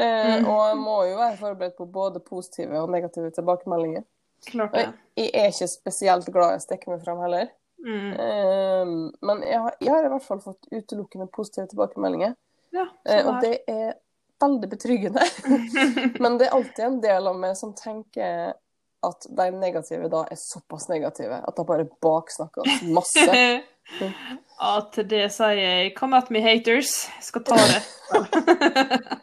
Eh, 0.00 0.40
mm. 0.40 0.48
Og 0.48 0.58
man 0.58 0.82
må 0.84 0.96
jo 1.08 1.16
være 1.16 1.38
forberedt 1.40 1.78
på 1.78 1.86
både 1.88 2.20
positive 2.24 2.82
og 2.82 2.92
negative 2.92 3.30
tilbakemeldinger. 3.36 4.04
Klart 4.50 4.74
Og 4.74 4.76
det. 4.76 4.84
jeg, 4.84 5.24
jeg 5.24 5.32
er 5.40 5.54
ikke 5.54 5.68
spesielt 5.68 6.28
glad 6.32 6.54
i 6.54 6.60
å 6.60 6.64
stikke 6.64 6.92
meg 6.92 7.02
fram 7.04 7.24
heller. 7.24 7.48
Mm. 7.80 8.12
Eh, 8.12 8.92
men 9.28 9.42
jeg 9.48 9.64
har, 9.64 9.76
jeg 9.80 9.92
har 9.94 10.04
i 10.04 10.12
hvert 10.12 10.26
fall 10.28 10.44
fått 10.44 10.68
utelukkende 10.68 11.30
positive 11.32 11.68
tilbakemeldinger. 11.72 12.36
Ja, 12.74 12.86
Eh, 13.04 13.22
sånn 13.22 13.28
og 13.30 13.44
det 13.44 13.54
er 13.68 13.94
veldig 14.40 14.70
betryggende. 14.70 15.24
Men 16.22 16.38
det 16.38 16.48
er 16.48 16.56
alltid 16.56 16.84
en 16.86 17.00
del 17.02 17.30
av 17.30 17.38
meg 17.38 17.56
som 17.58 17.74
tenker 17.76 18.54
at 19.00 19.26
de 19.32 19.46
negative 19.56 20.10
da 20.12 20.26
er 20.28 20.36
såpass 20.36 20.90
negative 20.90 21.38
at 21.40 21.56
de 21.56 21.64
bare 21.64 21.88
baksnakker 22.04 22.66
oss 22.66 22.82
masse. 22.84 23.26
ja, 24.60 24.72
til 24.92 25.08
det 25.08 25.24
sier 25.32 25.56
jeg 25.56 25.94
'come 25.96 26.20
at 26.20 26.30
me, 26.30 26.42
haters'. 26.44 27.08
Jeg 27.16 27.28
skal 27.30 27.44
ta 27.48 27.56
det. 27.56 27.80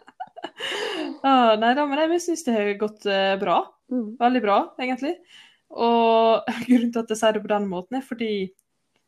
ah, 1.24 1.54
nei 1.62 1.74
da, 1.78 1.86
men 1.86 2.02
jeg 2.02 2.24
syns 2.26 2.46
det 2.48 2.58
har 2.58 2.74
gått 2.82 3.06
eh, 3.06 3.36
bra. 3.40 3.62
Mm. 3.94 4.18
Veldig 4.20 4.42
bra, 4.44 4.58
egentlig. 4.82 5.14
Og 5.70 6.48
grunnen 6.66 6.92
til 6.92 7.04
at 7.04 7.14
jeg 7.14 7.22
sier 7.22 7.38
det 7.38 7.46
på 7.46 7.54
den 7.54 7.70
måten, 7.70 8.00
er 8.00 8.06
fordi 8.06 8.32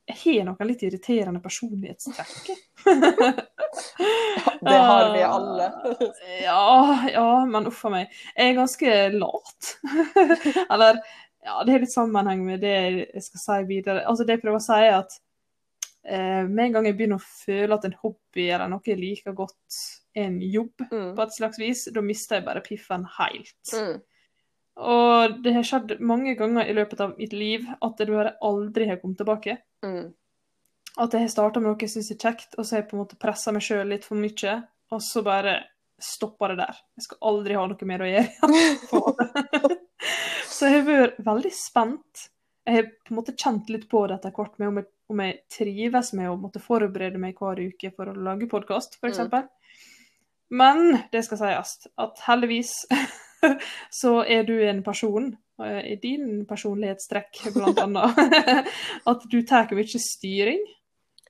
jeg 0.10 0.40
har 0.40 0.46
noen 0.50 0.68
litt 0.70 0.82
irriterende 0.88 1.42
personlighetstrekk. 1.44 2.50
Det 4.62 4.74
har 4.74 5.14
vi 5.14 5.24
alle. 5.24 5.72
Ja, 6.44 7.00
ja, 7.14 7.46
men 7.46 7.68
uff 7.70 7.84
a 7.86 7.92
meg. 7.94 8.14
Jeg 8.36 8.52
er 8.54 8.58
ganske 8.58 8.94
lat. 9.16 9.72
Eller 10.72 11.00
ja, 11.46 11.62
det 11.64 11.72
har 11.76 11.84
litt 11.84 11.94
sammenheng 11.94 12.42
med 12.46 12.62
det 12.66 12.74
jeg 13.14 13.24
skal 13.24 13.44
si 13.44 13.58
videre. 13.70 14.04
Altså 14.10 14.26
Det 14.28 14.38
jeg 14.38 14.44
prøver 14.44 14.60
å 14.60 14.64
si, 14.66 14.80
er 14.84 14.98
at 15.00 15.16
eh, 16.04 16.44
med 16.50 16.66
en 16.66 16.76
gang 16.78 16.90
jeg 16.90 16.98
begynner 17.00 17.22
å 17.22 17.30
føle 17.46 17.78
at 17.78 17.88
en 17.88 17.96
hobby 18.02 18.50
eller 18.50 18.68
noe 18.74 18.84
jeg 18.86 19.00
liker 19.00 19.36
godt, 19.38 19.80
er 20.18 20.28
en 20.28 20.40
jobb 20.44 20.86
Mm. 20.90 21.12
på 21.16 21.22
et 21.24 21.36
slags 21.38 21.60
vis, 21.62 21.86
da 21.94 22.02
mister 22.04 22.40
jeg 22.40 22.48
bare 22.50 22.64
piffen 22.66 23.06
helt. 23.20 23.74
Mm. 23.76 24.00
Og 24.80 25.40
det 25.44 25.54
har 25.58 25.66
skjedd 25.68 25.98
mange 26.00 26.36
ganger 26.40 26.70
i 26.70 26.76
løpet 26.76 27.02
av 27.04 27.18
mitt 27.20 27.34
liv 27.36 27.68
at 27.68 28.00
det 28.00 28.08
bare 28.08 28.38
aldri 28.46 28.88
har 28.88 29.02
kommet 29.02 29.20
tilbake. 29.20 29.58
Mm. 29.84 30.14
At 31.00 31.16
jeg 31.16 31.26
har 31.26 31.34
starta 31.34 31.62
med 31.62 31.72
noe 31.72 31.84
jeg 31.84 31.92
syns 31.94 32.12
er 32.14 32.22
kjekt, 32.22 32.56
og 32.56 32.64
så 32.64 32.76
har 32.76 32.84
jeg 32.84 32.90
på 32.92 32.98
en 32.98 33.04
måte 33.04 33.20
pressa 33.20 33.54
meg 33.56 33.66
sjøl 33.66 33.92
litt 33.92 34.08
for 34.08 34.20
mye, 34.20 34.56
og 34.96 35.04
så 35.04 35.24
bare 35.26 35.58
stoppa 36.00 36.52
det 36.52 36.62
der. 36.62 36.80
Jeg 36.96 37.08
skal 37.10 37.22
aldri 37.32 37.60
ha 37.60 37.68
noe 37.68 37.90
mer 37.92 38.06
å 38.06 38.10
gjøre. 38.10 38.50
så 40.56 40.72
jeg 40.72 40.80
har 40.80 40.88
vært 40.88 41.22
veldig 41.28 41.54
spent. 41.56 42.26
Jeg 42.68 42.80
har 42.80 42.90
på 42.92 43.14
en 43.14 43.20
måte 43.20 43.36
kjent 43.36 43.72
litt 43.74 43.88
på 43.92 44.06
det 44.08 44.20
etter 44.20 44.36
hvert, 44.36 44.58
med 44.62 44.72
om 44.72 44.80
jeg, 44.80 44.92
om 45.12 45.24
jeg 45.26 45.40
trives 45.52 46.14
med 46.16 46.32
å 46.32 46.40
måtte 46.40 46.64
forberede 46.64 47.20
meg 47.22 47.40
hver 47.40 47.60
uke 47.60 47.92
for 47.96 48.12
å 48.12 48.20
lage 48.30 48.48
podkast, 48.52 49.00
f.eks. 49.00 49.26
Mm. 49.28 49.50
Men 50.60 50.86
det 51.12 51.26
skal 51.28 51.42
sies 51.44 51.90
at 52.00 52.24
heldigvis 52.26 52.74
så 54.02 54.20
er 54.26 54.44
du 54.48 54.56
en 54.66 54.82
person, 54.86 55.32
eh, 55.64 55.80
i 55.94 55.96
din 56.02 56.44
personlighetstrekk 56.50 57.46
blant 57.56 57.80
annet, 57.86 58.68
at 59.08 59.26
du 59.32 59.40
tar 59.48 59.72
mye 59.76 60.04
styring. 60.04 60.62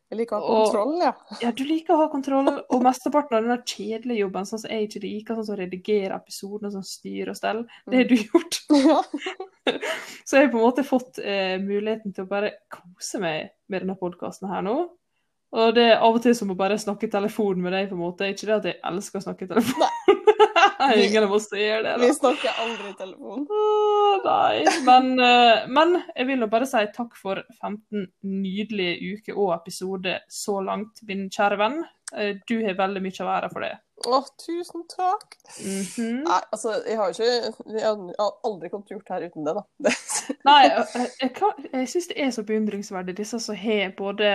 Jeg 0.10 0.18
liker 0.24 0.40
å 0.40 0.42
ha 0.42 0.46
Og- 0.50 0.72
kontroll, 0.72 0.94
ja. 1.06 1.12
Ja, 1.44 1.52
du 1.54 1.62
liker 1.70 1.94
å 1.94 2.00
ha 2.02 2.08
kontroll, 2.10 2.48
og 2.66 2.80
mesteparten 2.82 3.38
av 3.38 3.46
den 3.46 3.60
kjedelige 3.62 4.24
jobben, 4.24 4.48
sånn 4.50 4.64
som 4.64 4.72
jeg 4.74 4.88
ikke 4.88 5.02
liker, 5.04 5.38
sånn 5.38 5.46
som 5.52 5.54
å 5.54 5.60
redigere 5.60 6.18
episoder, 6.18 6.72
sånn 6.74 6.88
styr 6.88 7.30
og 7.30 7.38
stell, 7.38 7.60
det 7.86 8.00
har 8.02 8.08
du 8.10 8.16
gjort. 8.18 8.58
ja. 8.90 9.76
Så 10.26 10.40
jeg 10.40 10.48
har 10.48 10.54
på 10.56 10.58
en 10.58 10.66
måte 10.66 10.86
fått 10.88 11.20
eh, 11.22 11.60
muligheten 11.62 12.16
til 12.16 12.26
å 12.26 12.32
bare 12.32 12.56
kose 12.74 13.22
meg 13.22 13.52
med 13.70 13.84
denne 13.86 13.98
podkasten 14.02 14.50
her 14.50 14.66
nå. 14.66 14.80
Og 15.50 15.72
det 15.78 15.86
er 15.92 16.02
av 16.06 16.18
og 16.18 16.22
til 16.22 16.34
som 16.38 16.52
å 16.54 16.58
bare 16.58 16.76
snakke 16.78 17.08
i 17.08 17.14
telefon 17.14 17.62
med 17.62 17.74
deg, 17.74 17.88
på 17.90 17.96
en 17.98 18.02
måte. 18.04 18.28
Ikke 18.30 18.46
det 18.50 18.58
at 18.58 18.68
jeg 18.70 18.78
elsker 18.86 19.22
å 19.22 19.24
snakke 19.28 19.46
i 19.46 19.50
telefon. 19.50 20.19
Ingen 20.96 21.24
av 21.28 21.34
oss 21.36 21.50
gjør 21.52 21.84
det, 21.84 21.94
da. 21.94 22.00
Vi 22.02 22.14
snakker 22.16 22.62
aldri 22.64 22.92
i 22.94 22.98
telefon. 23.00 23.46
Oh, 23.50 24.16
nei. 24.26 24.64
Men, 24.88 25.12
eh, 25.20 25.68
men 25.68 25.98
jeg 26.16 26.30
vil 26.30 26.46
jo 26.46 26.50
bare 26.52 26.68
si 26.70 26.82
takk 26.96 27.18
for 27.20 27.42
15 27.60 28.08
nydelige 28.24 29.14
uker 29.20 29.38
og 29.40 29.54
episoder 29.60 30.22
så 30.32 30.60
langt, 30.66 31.04
min 31.10 31.28
kjære 31.34 31.60
venn. 31.62 31.80
Eh, 32.16 32.36
Du 32.50 32.56
har 32.66 32.78
veldig 32.80 33.02
mye 33.06 33.22
å 33.24 33.30
være 33.30 33.50
for 33.54 33.66
det. 33.68 33.76
Å, 34.08 34.22
tusen 34.40 34.86
takk. 34.88 35.36
Mhm. 35.60 36.22
Nei, 36.24 36.38
altså, 36.56 36.78
jeg 36.88 36.96
har 36.96 37.10
jo 37.12 37.18
ikke 37.18 37.74
Jeg 37.76 37.84
har 37.84 38.38
aldri 38.48 38.70
kommet 38.72 38.88
til 38.88 38.96
gjort 38.96 39.10
det 39.10 39.16
her 39.18 39.26
uten 39.28 39.50
det, 39.50 39.56
da. 39.58 39.64
Det, 39.84 39.96
Nei, 40.48 40.62
jeg, 40.70 41.10
jeg, 41.20 41.68
jeg 41.74 41.92
syns 41.92 42.08
det 42.14 42.18
er 42.24 42.32
så 42.32 42.46
beundringsverdig, 42.48 43.18
disse 43.20 43.42
som 43.44 43.60
har 43.60 43.92
både 44.00 44.32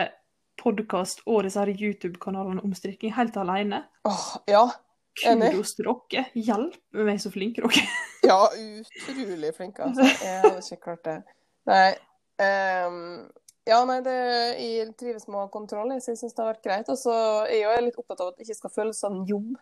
podkast 0.60 1.24
og 1.26 1.42
disse 1.46 1.64
YouTube-kanalene 1.72 2.62
om 2.62 2.74
strikking 2.76 3.14
helt 3.16 3.36
alene. 3.40 3.82
åh, 4.06 4.26
ja. 4.46 4.66
Kudos 5.20 5.74
til 5.76 5.86
dere. 5.88 6.24
Hjelp 6.34 6.98
meg 7.06 7.22
så 7.22 7.32
flinke 7.34 7.64
dere 7.64 7.84
er. 7.84 7.94
Ja, 8.24 8.38
utrolig 8.48 9.50
flinke, 9.52 9.84
altså. 9.84 10.06
Jeg 10.24 10.38
hadde 10.40 10.62
ikke 10.64 10.84
klart 10.86 11.02
det. 11.04 11.18
Nei. 11.68 11.90
Um, 12.40 13.26
ja, 13.68 13.82
nei, 13.88 13.98
det, 14.04 14.14
jeg 14.60 14.94
trives 15.00 15.26
med 15.28 15.38
å 15.38 15.42
ha 15.42 15.50
kontroll. 15.52 15.92
Jeg 15.92 16.04
syns 16.06 16.24
det 16.24 16.40
har 16.40 16.50
vært 16.54 16.64
greit. 16.64 16.88
Og 16.92 16.96
så 17.00 17.14
er 17.44 17.58
jeg 17.60 17.84
litt 17.84 18.00
opptatt 18.00 18.22
av 18.24 18.32
at 18.32 18.38
det 18.38 18.46
ikke 18.46 18.58
skal 18.62 18.72
føles 18.72 19.00
som 19.00 19.20
en 19.20 19.28
jobb. 19.28 19.54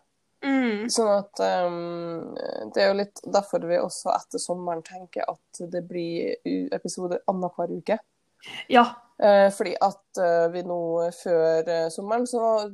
Mm. 0.43 0.89
Sånn 0.91 1.11
at 1.13 1.39
um, 1.39 2.33
Det 2.75 2.83
er 2.83 2.89
jo 2.89 2.97
litt 2.99 3.21
derfor 3.31 3.63
vi 3.71 3.77
også 3.79 4.11
etter 4.11 4.43
sommeren 4.43 4.83
tenker 4.83 5.29
at 5.31 5.61
det 5.71 5.85
blir 5.87 6.35
episoder 6.75 7.23
annenhver 7.31 7.71
uke. 7.79 7.99
Ja. 8.73 8.89
Eh, 9.21 9.51
fordi 9.55 9.75
at 9.81 10.19
eh, 10.19 10.47
vi 10.55 10.63
nå 10.67 10.79
før 11.15 11.69
eh, 11.69 11.89
sommeren 11.93 12.25
så 12.27 12.73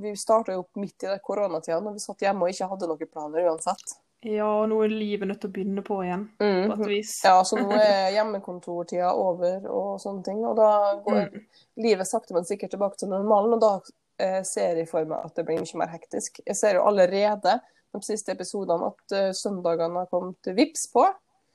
Vi 0.00 0.14
starta 0.16 0.52
jo 0.54 0.62
opp 0.64 0.76
midt 0.80 1.04
i 1.04 1.10
det 1.10 1.20
koronatida 1.22 1.76
når 1.84 1.92
vi 1.98 2.02
satt 2.02 2.24
hjemme 2.24 2.46
og 2.46 2.50
ikke 2.54 2.68
hadde 2.70 2.88
noen 2.88 3.10
planer 3.12 3.44
uansett. 3.50 3.98
ja, 4.24 4.48
nå 4.66 4.78
er 4.82 4.88
livet 4.88 5.28
nødt 5.28 5.40
til 5.42 5.50
å 5.50 5.52
begynne 5.52 5.82
på 5.84 5.98
igjen, 6.02 6.22
på 6.38 6.44
et 6.72 6.78
Mm. 6.80 6.88
vis. 6.88 7.20
Ja, 7.24 7.42
så 7.44 7.58
nå 7.60 7.68
er 7.76 8.08
hjemmekontortida 8.16 9.10
over 9.12 9.66
og 9.68 10.00
sånne 10.00 10.24
ting. 10.24 10.40
Og 10.48 10.56
da 10.56 10.94
går 11.04 11.28
Mm. 11.28 11.44
livet 11.76 12.06
sakte, 12.08 12.32
men 12.34 12.44
sikkert 12.48 12.70
tilbake 12.72 12.96
til 12.96 13.08
normalen. 13.12 13.52
Og 13.52 13.60
da 13.60 13.74
eh, 14.18 14.42
ser 14.42 14.76
jeg 14.80 14.88
for 14.88 15.04
meg 15.04 15.24
at 15.26 15.34
det 15.36 15.44
blir 15.44 15.60
mye 15.60 15.76
mer 15.78 15.88
hektisk. 15.92 16.40
Jeg 16.46 16.56
ser 16.56 16.74
jo 16.78 16.86
allerede 16.88 17.60
de 17.94 18.00
siste 18.02 18.32
episodene 18.32 18.86
at 18.88 19.34
søndagene 19.36 19.98
har 20.00 20.06
kommet 20.10 20.54
vips 20.56 20.88
på. 20.92 21.04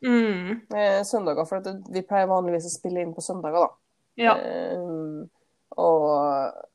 Mm. 0.06 0.62
Eh, 0.76 1.02
søndager, 1.04 1.46
for 1.48 1.58
at 1.58 1.68
vi 1.92 2.02
pleier 2.08 2.28
vanligvis 2.30 2.66
å 2.70 2.78
spille 2.78 3.02
inn 3.02 3.14
på 3.16 3.22
søndager, 3.26 3.66
da. 3.66 3.70
Ja. 4.20 4.36
Eh, 4.38 5.26
og 5.80 6.66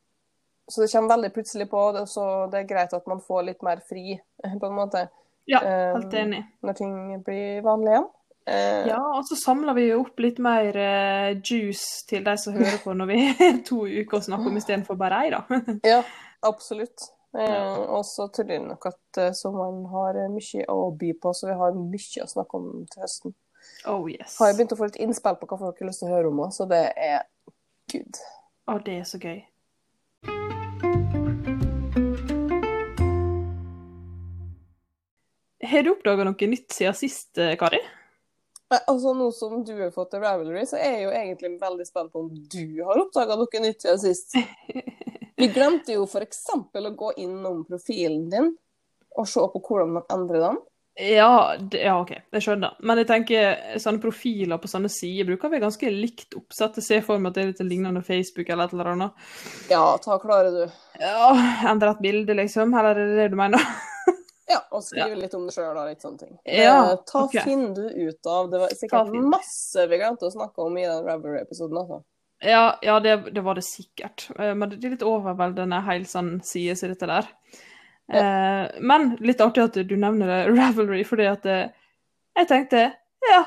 Så 0.66 0.80
det 0.80 0.88
kommer 0.94 1.16
veldig 1.16 1.32
plutselig 1.34 1.66
på, 1.68 1.80
så 2.08 2.22
det 2.50 2.62
er 2.62 2.68
greit 2.70 2.94
at 2.96 3.06
man 3.10 3.18
får 3.20 3.42
litt 3.50 3.62
mer 3.66 3.82
fri, 3.84 4.14
på 4.60 4.66
en 4.70 4.76
måte, 4.78 5.02
ja, 5.44 5.60
helt 5.60 6.14
enig. 6.16 6.38
når 6.64 6.78
ting 6.78 6.94
blir 7.26 7.58
vanlig 7.66 7.92
igjen. 7.92 8.06
Eh, 8.48 8.86
Ja, 8.88 9.00
og 9.18 9.24
så 9.28 9.36
samler 9.36 9.76
vi 9.76 9.90
jo 9.90 9.98
opp 10.06 10.18
litt 10.24 10.38
mer 10.40 10.76
eh, 10.76 11.34
juice 11.44 12.06
til 12.08 12.24
de 12.24 12.34
som 12.40 12.56
hører 12.56 12.80
på 12.80 12.94
når 12.96 13.10
vi 13.12 13.18
har 13.28 13.58
to 13.68 13.82
uker 13.84 14.18
å 14.18 14.24
snakke 14.24 14.48
om 14.48 14.56
istedenfor 14.56 14.96
bare 15.00 15.20
ei, 15.26 15.30
da. 15.36 15.42
Ja, 15.92 16.00
absolutt. 16.44 17.10
Eh, 17.36 17.76
Og 17.90 18.04
så 18.08 18.28
tror 18.32 18.52
jeg 18.56 18.62
nok 18.64 18.84
at 18.88 19.20
eh, 19.20 19.32
sommeren 19.36 19.84
har 19.92 20.16
eh, 20.22 20.32
mye 20.32 20.64
å 20.72 20.90
by 20.96 21.12
på, 21.20 21.32
så 21.36 21.48
vi 21.50 21.56
har 21.60 21.76
mye 21.76 22.24
å 22.24 22.30
snakke 22.30 22.56
om 22.60 22.84
til 22.88 23.04
høsten. 23.04 23.36
Oh 23.88 24.08
yes. 24.08 24.36
Har 24.40 24.48
jeg 24.52 24.56
begynt 24.62 24.72
å 24.76 24.80
få 24.80 24.88
litt 24.88 25.00
innspill 25.00 25.36
på 25.40 25.48
hva 25.50 25.60
folk 25.60 25.80
har 25.80 25.88
lyst 25.92 26.00
til 26.04 26.08
å 26.12 26.16
høre 26.16 26.28
om 26.32 26.40
òg, 26.46 26.52
så 26.56 26.64
det 26.68 26.82
er 26.96 27.24
good. 27.94 28.22
Å, 28.70 28.78
det 28.84 29.00
er 29.00 29.08
så 29.08 29.20
gøy. 29.22 29.42
Har 35.64 35.84
du 35.84 35.94
oppdaga 35.94 36.26
noe 36.28 36.48
nytt 36.50 36.74
siden 36.74 36.96
sist, 36.96 37.32
eh, 37.40 37.56
Kari? 37.58 37.80
Altså, 38.74 39.14
Nå 39.14 39.30
som 39.32 39.62
du 39.64 39.72
har 39.78 39.92
fått 39.94 40.12
til 40.14 40.22
Ravelry, 40.24 40.64
så 40.66 40.78
er 40.80 40.96
jeg 40.96 41.06
jo 41.06 41.14
egentlig 41.14 41.50
veldig 41.60 41.86
spent 41.86 42.12
på 42.12 42.24
om 42.24 42.28
du 42.30 42.82
har 42.84 43.00
oppdaga 43.00 43.36
noe 43.38 43.62
nytt 43.62 43.84
siden 43.84 44.02
sist. 44.02 44.36
Vi 45.40 45.48
glemte 45.52 45.96
jo 45.96 46.06
f.eks. 46.06 46.44
å 46.54 46.92
gå 46.98 47.10
innom 47.22 47.64
profilen 47.68 48.28
din 48.32 48.52
og 49.14 49.28
se 49.30 49.42
på 49.50 49.60
hvordan 49.62 49.92
man 49.98 50.06
endrer 50.10 50.42
den. 50.42 50.60
Ja, 50.94 51.56
det, 51.58 51.80
ja, 51.82 51.96
OK, 51.98 52.12
jeg 52.30 52.42
skjønner. 52.44 52.76
Men 52.86 53.00
jeg 53.00 53.08
tenker, 53.08 53.56
sånne 53.82 53.98
profiler 54.02 54.60
på 54.62 54.68
sånne 54.70 54.90
sider 54.92 55.26
bruker 55.26 55.50
vi 55.50 55.58
ganske 55.64 55.90
likt 55.90 56.36
oppsett. 56.38 56.78
Jeg 56.78 56.86
ser 56.86 57.00
for 57.06 57.18
meg 57.18 57.32
at 57.32 57.38
det 57.40 57.42
er 57.42 57.48
litt 57.50 57.62
lignende 57.66 58.02
Facebook 58.06 58.46
eller 58.54 58.68
et 58.70 58.76
eller 58.76 58.92
annet. 58.92 59.24
Ja, 59.72 59.82
ta 60.04 60.20
klare 60.22 60.52
du. 60.54 60.62
Ja, 61.02 61.32
Endre 61.72 61.96
et 61.96 62.04
bilde, 62.04 62.36
liksom? 62.38 62.76
Eller 62.78 62.94
er 62.94 63.10
det 63.10 63.18
det 63.24 63.32
du 63.34 63.40
mener? 63.42 63.58
Ja, 64.44 64.58
og 64.76 64.82
skrive 64.84 65.16
litt 65.16 65.32
om 65.34 65.46
det 65.48 65.54
sjøl 65.54 65.70
og 65.72 65.86
litt 65.88 66.02
sånne 66.04 66.20
ting. 66.20 66.34
Ja, 66.44 66.74
Eh, 66.92 66.98
ta 67.08 67.22
okay. 67.24 67.40
Finn 67.46 67.70
du 67.74 67.80
ut 67.88 68.26
av. 68.28 68.50
Det 68.52 68.58
var 68.60 68.74
sikkert 68.76 69.14
masse 69.32 69.86
vi 69.88 69.96
glemte 69.98 70.28
å 70.28 70.34
snakke 70.34 70.60
om 70.66 70.76
i 70.76 70.84
den 70.84 71.00
Ravelry-episoden. 71.06 71.78
altså. 71.80 72.02
Ja, 72.44 72.76
ja 72.84 72.98
det, 73.00 73.14
det 73.32 73.40
var 73.40 73.56
det 73.56 73.64
sikkert. 73.64 74.26
Eh, 74.36 74.52
Men 74.54 74.74
det 74.74 74.84
er 74.84 74.92
litt 74.98 75.06
overveldende 75.08 75.80
helt 75.88 76.10
sånn 76.12 76.42
side 76.44 76.76
som 76.76 76.92
dette 76.92 77.08
der. 77.08 77.30
Eh, 78.12 78.64
men 78.84 79.14
litt 79.24 79.40
artig 79.40 79.64
at 79.64 79.78
du 79.88 79.96
nevner 79.96 80.28
det, 80.28 80.40
Ravelry, 80.58 81.02
fordi 81.08 81.28
at 81.30 81.48
eh, 81.48 81.72
jeg 82.34 82.50
tenkte 82.50 82.84
ja, 83.24 83.40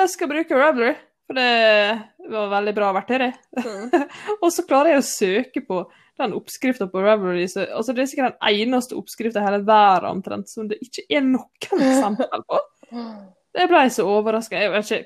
jeg 0.00 0.12
skal 0.14 0.30
bruke 0.32 0.58
Ravelry. 0.58 0.94
For 1.30 1.38
det 1.38 2.30
var 2.34 2.48
veldig 2.50 2.72
bra 2.74 2.88
verktøy, 2.96 3.18
det. 3.22 3.32
Mm. 3.62 4.06
Og 4.42 4.48
så 4.50 4.64
klarer 4.66 4.96
jeg 4.96 5.02
å 5.02 5.06
søke 5.06 5.62
på 5.62 5.84
den 6.20 6.34
oppskrifta 6.34 6.88
på 6.90 7.02
Ravelry. 7.04 7.44
Så, 7.48 7.68
altså 7.70 7.94
det 7.94 8.02
er 8.02 8.08
sikkert 8.10 8.40
den 8.40 8.64
eneste 8.64 8.98
oppskrifta 8.98 9.38
i 9.38 9.46
hele 9.46 9.60
verden 9.66 10.16
omtrent 10.16 10.50
som 10.50 10.66
det 10.70 10.80
ikke 10.82 11.06
er 11.06 11.22
noen 11.28 11.84
eksempel 11.86 12.42
på. 12.48 12.64
Jeg 13.50 13.66
ble 13.66 13.80
så 13.90 14.04
overraska. 14.06 14.58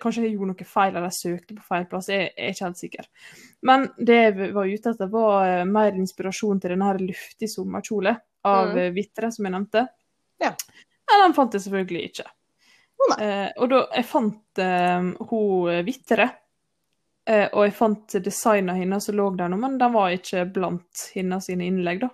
Kanskje 0.02 0.26
jeg 0.26 0.34
gjorde 0.34 0.50
noe 0.50 0.66
feil, 0.68 0.90
eller 0.90 1.06
jeg 1.08 1.16
søkte 1.16 1.54
på 1.56 1.62
feil 1.64 1.86
plass. 1.88 2.10
Jeg, 2.12 2.26
jeg 2.34 2.50
er 2.50 2.52
ikke 2.52 2.66
helt 2.66 2.80
sikker. 2.82 3.06
Men 3.64 3.86
det 3.96 4.18
jeg 4.18 4.50
var 4.52 4.68
ute 4.68 4.92
etter, 4.92 5.08
var 5.08 5.46
eh, 5.48 5.62
mer 5.64 5.96
inspirasjon 5.96 6.60
til 6.60 6.74
denne 6.74 6.90
luftige 6.90 7.14
luftig 7.14 7.48
sommerkjole 7.48 8.12
av 8.44 8.72
Mm. 8.74 8.94
Vitre, 8.94 9.30
som 9.32 9.44
jeg 9.44 9.52
nevnte. 9.54 9.86
Ja. 10.40 10.50
Nei, 11.10 11.20
den 11.22 11.34
fant 11.36 11.52
jeg 11.54 11.62
selvfølgelig 11.64 12.04
ikke. 12.10 12.24
Oh. 13.04 13.14
Eh, 13.22 13.50
og 13.58 13.68
da 13.70 13.86
jeg 13.94 14.04
fant 14.08 14.58
eh, 14.58 15.08
hun 15.30 15.70
eh, 15.70 15.82
Vitre, 15.84 16.30
eh, 17.26 17.48
og 17.52 17.64
jeg 17.66 17.74
fant 17.76 18.16
designet 18.24 18.76
hennes 18.76 19.04
som 19.04 19.16
lå 19.18 19.30
der 19.36 19.48
nå, 19.52 19.56
men 19.60 19.78
den 19.78 19.92
var 19.92 20.10
ikke 20.14 20.44
blant 20.52 21.10
hennes 21.14 21.44
sine 21.50 21.66
innlegg, 21.68 22.00
da. 22.06 22.08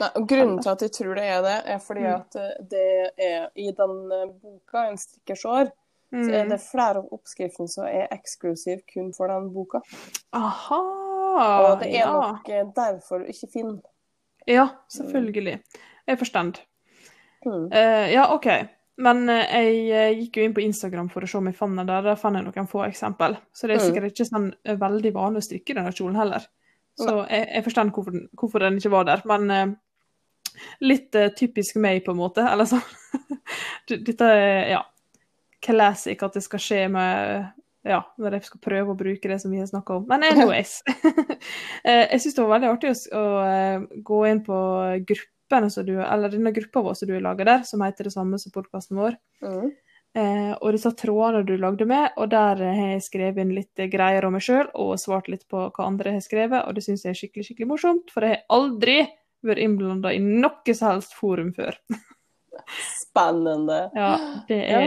Nei, 0.00 0.08
og 0.16 0.26
Grunnen 0.28 0.60
til 0.62 0.70
at 0.72 0.82
jeg 0.84 0.92
tror 0.92 1.14
det 1.16 1.24
er 1.24 1.42
det, 1.44 1.56
er 1.72 1.78
fordi 1.84 2.00
Mm. 2.04 2.14
at 2.14 2.36
eh, 2.36 2.52
det 2.70 3.10
er 3.18 3.50
i 3.56 3.70
den 3.72 4.12
eh, 4.12 4.26
boka, 4.42 4.86
'En 4.88 4.96
strikkers 4.98 5.44
år', 5.44 5.70
så 6.12 6.30
er 6.32 6.44
Mm. 6.44 6.50
det 6.50 6.60
flere 6.62 6.98
av 6.98 7.08
oppskriftene 7.12 7.68
som 7.68 7.84
er 7.84 8.08
eksklusiv 8.12 8.80
kun 8.92 9.12
for 9.12 9.28
den 9.28 9.52
boka. 9.52 9.80
Aha! 10.32 10.80
Og 11.72 11.80
det 11.80 11.88
er 11.94 11.98
ja. 12.06 12.12
nok 12.12 12.46
derfor 12.74 13.18
du 13.18 13.24
ikke 13.32 13.50
finner 13.52 13.80
Ja, 14.46 14.68
selvfølgelig. 14.92 15.60
Jeg 16.06 16.18
forstår. 16.20 16.58
mm. 17.46 17.66
Uh, 17.72 18.06
ja, 18.12 18.26
OK. 18.34 18.46
Men 18.98 19.28
uh, 19.28 19.42
jeg 19.42 19.90
eh, 19.92 20.12
gikk 20.20 20.36
jo 20.38 20.44
inn 20.46 20.54
på 20.56 20.62
Instagram 20.64 21.08
for 21.12 21.22
å 21.26 21.28
se 21.28 21.36
om 21.38 21.46
jeg 21.50 21.56
fant 21.58 21.76
den 21.76 21.86
der. 21.88 22.02
Der 22.06 22.16
fant 22.20 22.38
jeg 22.38 22.46
noen 22.46 22.68
få 22.70 22.84
eksempel. 22.86 23.36
Så 23.52 23.66
det 23.68 23.76
er 23.76 23.82
Mm. 23.82 23.86
sikkert 23.90 24.12
ikke 24.12 24.28
sånn 24.30 24.46
veldig 24.64 25.12
vanlig 25.14 25.42
å 25.42 25.46
strikke 25.48 25.74
denne 25.74 25.92
kjolen 25.92 26.16
heller. 26.16 26.46
Så 26.96 27.26
jeg, 27.28 27.48
jeg 27.52 27.64
forstår 27.66 27.90
hvorfor, 27.92 28.12
den- 28.12 28.28
hvorfor 28.32 28.58
den 28.64 28.78
ikke 28.78 28.90
var 28.94 29.04
der. 29.04 29.22
Men 29.28 29.50
uh, 29.50 29.74
litt 30.80 31.12
typisk 31.36 31.76
meg, 31.76 32.04
på 32.06 32.14
en 32.14 32.16
måte. 32.22 32.46
Eller 32.48 32.64
sånn. 32.64 32.80
Dette 33.88 34.24
er 34.32 34.70
ja, 34.70 34.82
classic 35.62 36.22
at 36.22 36.32
det 36.38 36.42
skal 36.46 36.62
skje 36.62 36.80
med 36.88 37.44
ja, 37.86 38.00
når 38.18 38.38
jeg 38.38 38.48
skal 38.48 38.62
prøve 38.64 38.92
å 38.92 38.98
bruke 38.98 39.30
det 39.30 39.38
som 39.42 39.52
vi 39.54 39.60
har 39.62 39.68
snakka 39.70 40.00
om. 40.00 40.04
Men 40.10 40.26
anyways. 40.26 40.80
Eh, 41.86 42.02
jeg 42.10 42.22
syns 42.24 42.34
det 42.34 42.42
var 42.42 42.56
veldig 42.56 42.68
artig 42.72 42.90
å, 43.14 43.24
eh, 43.46 43.82
gå 44.02 44.16
inn 44.26 44.40
på 44.42 44.56
gruppene 45.06 45.68
som 45.70 45.84
du, 45.86 45.92
eller 46.02 46.32
denne 46.32 46.50
gruppa 46.50 46.82
vår 46.82 46.96
som 46.98 47.06
du 47.06 47.12
har 47.14 47.22
laga 47.22 47.46
der, 47.46 47.60
som 47.68 47.84
heter 47.84 48.08
det 48.08 48.12
samme 48.16 48.40
som 48.42 48.50
podkasten 48.54 48.98
vår. 48.98 49.14
Mm. 49.44 49.68
Eh, 50.16 50.50
og 50.56 50.72
disse 50.74 50.90
trådene 50.98 51.44
du 51.46 51.54
lagde 51.60 51.86
med, 51.86 52.08
og 52.16 52.32
der 52.32 52.62
har 52.64 52.90
jeg 52.96 53.04
skrevet 53.06 53.44
inn 53.44 53.54
litt 53.54 53.84
greier 53.92 54.26
om 54.26 54.34
meg 54.34 54.42
sjøl, 54.42 54.66
og 54.74 54.96
svart 54.98 55.30
litt 55.30 55.46
på 55.52 55.68
hva 55.68 55.86
andre 55.86 56.16
har 56.16 56.24
skrevet, 56.24 56.64
og 56.64 56.74
det 56.74 56.86
syns 56.88 57.06
jeg 57.06 57.14
er 57.14 57.20
skikkelig, 57.20 57.46
skikkelig 57.50 57.70
morsomt, 57.76 58.10
for 58.14 58.26
jeg 58.26 58.40
har 58.40 58.56
aldri 58.56 58.98
vært 59.46 59.62
innblanda 59.62 60.14
i 60.16 60.22
noe 60.24 60.74
som 60.74 60.90
helst 60.90 61.14
forum 61.14 61.52
før. 61.54 61.78
Spennende. 63.04 63.84
Ja, 63.94 64.16
det 64.48 64.62
Ja. 64.64 64.82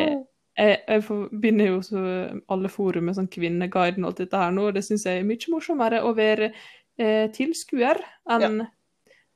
Jeg, 0.59 0.79
jeg 0.87 1.03
forbinder 1.07 1.69
jo 1.71 1.77
så 1.85 2.01
alle 2.51 2.71
forum 2.71 3.07
med 3.09 3.15
sånn 3.17 3.29
Kvinneguiden 3.31 4.03
og 4.03 4.11
alt 4.11 4.21
dette 4.25 4.41
her 4.41 4.51
nå, 4.55 4.67
og 4.69 4.75
det 4.75 4.83
syns 4.85 5.05
jeg 5.07 5.21
er 5.21 5.27
mye 5.27 5.53
morsommere 5.53 6.01
å 6.03 6.11
være 6.17 6.51
eh, 6.51 7.29
tilskuer 7.35 8.01
enn 8.35 8.65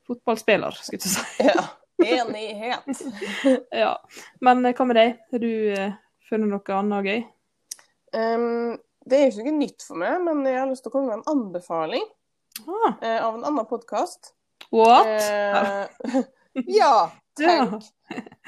fotballspiller, 0.04 0.76
skulle 0.76 1.00
jeg 1.00 1.14
si. 1.14 1.48
Ja. 1.48 1.64
Enighet. 2.04 3.00
ja. 3.84 3.92
Men 4.44 4.64
eh, 4.66 4.74
hva 4.76 4.86
med 4.88 4.98
deg? 4.98 5.14
Har 5.32 5.42
du 5.44 5.52
eh, 5.72 5.94
funnet 6.28 6.50
noe 6.50 6.76
annet 6.78 7.08
gøy? 7.08 7.22
Um, 8.14 8.76
det 9.06 9.18
er 9.18 9.24
jo 9.28 9.32
ikke 9.40 9.50
noe 9.50 9.60
nytt 9.62 9.84
for 9.86 10.00
meg, 10.00 10.20
men 10.26 10.44
jeg 10.48 10.58
har 10.60 10.70
lyst 10.70 10.84
til 10.86 10.92
å 10.92 10.94
komme 10.96 11.10
med 11.12 11.22
en 11.22 11.28
anbefaling. 11.34 12.04
Ah, 12.64 12.92
eh, 13.02 13.18
av 13.18 13.34
en 13.38 13.46
annen 13.48 13.66
podkast. 13.70 14.32
what? 14.70 15.06
Eh, 15.08 16.20
ja, 16.80 17.10
Ja. 17.40 17.66
tenk. 17.66 17.82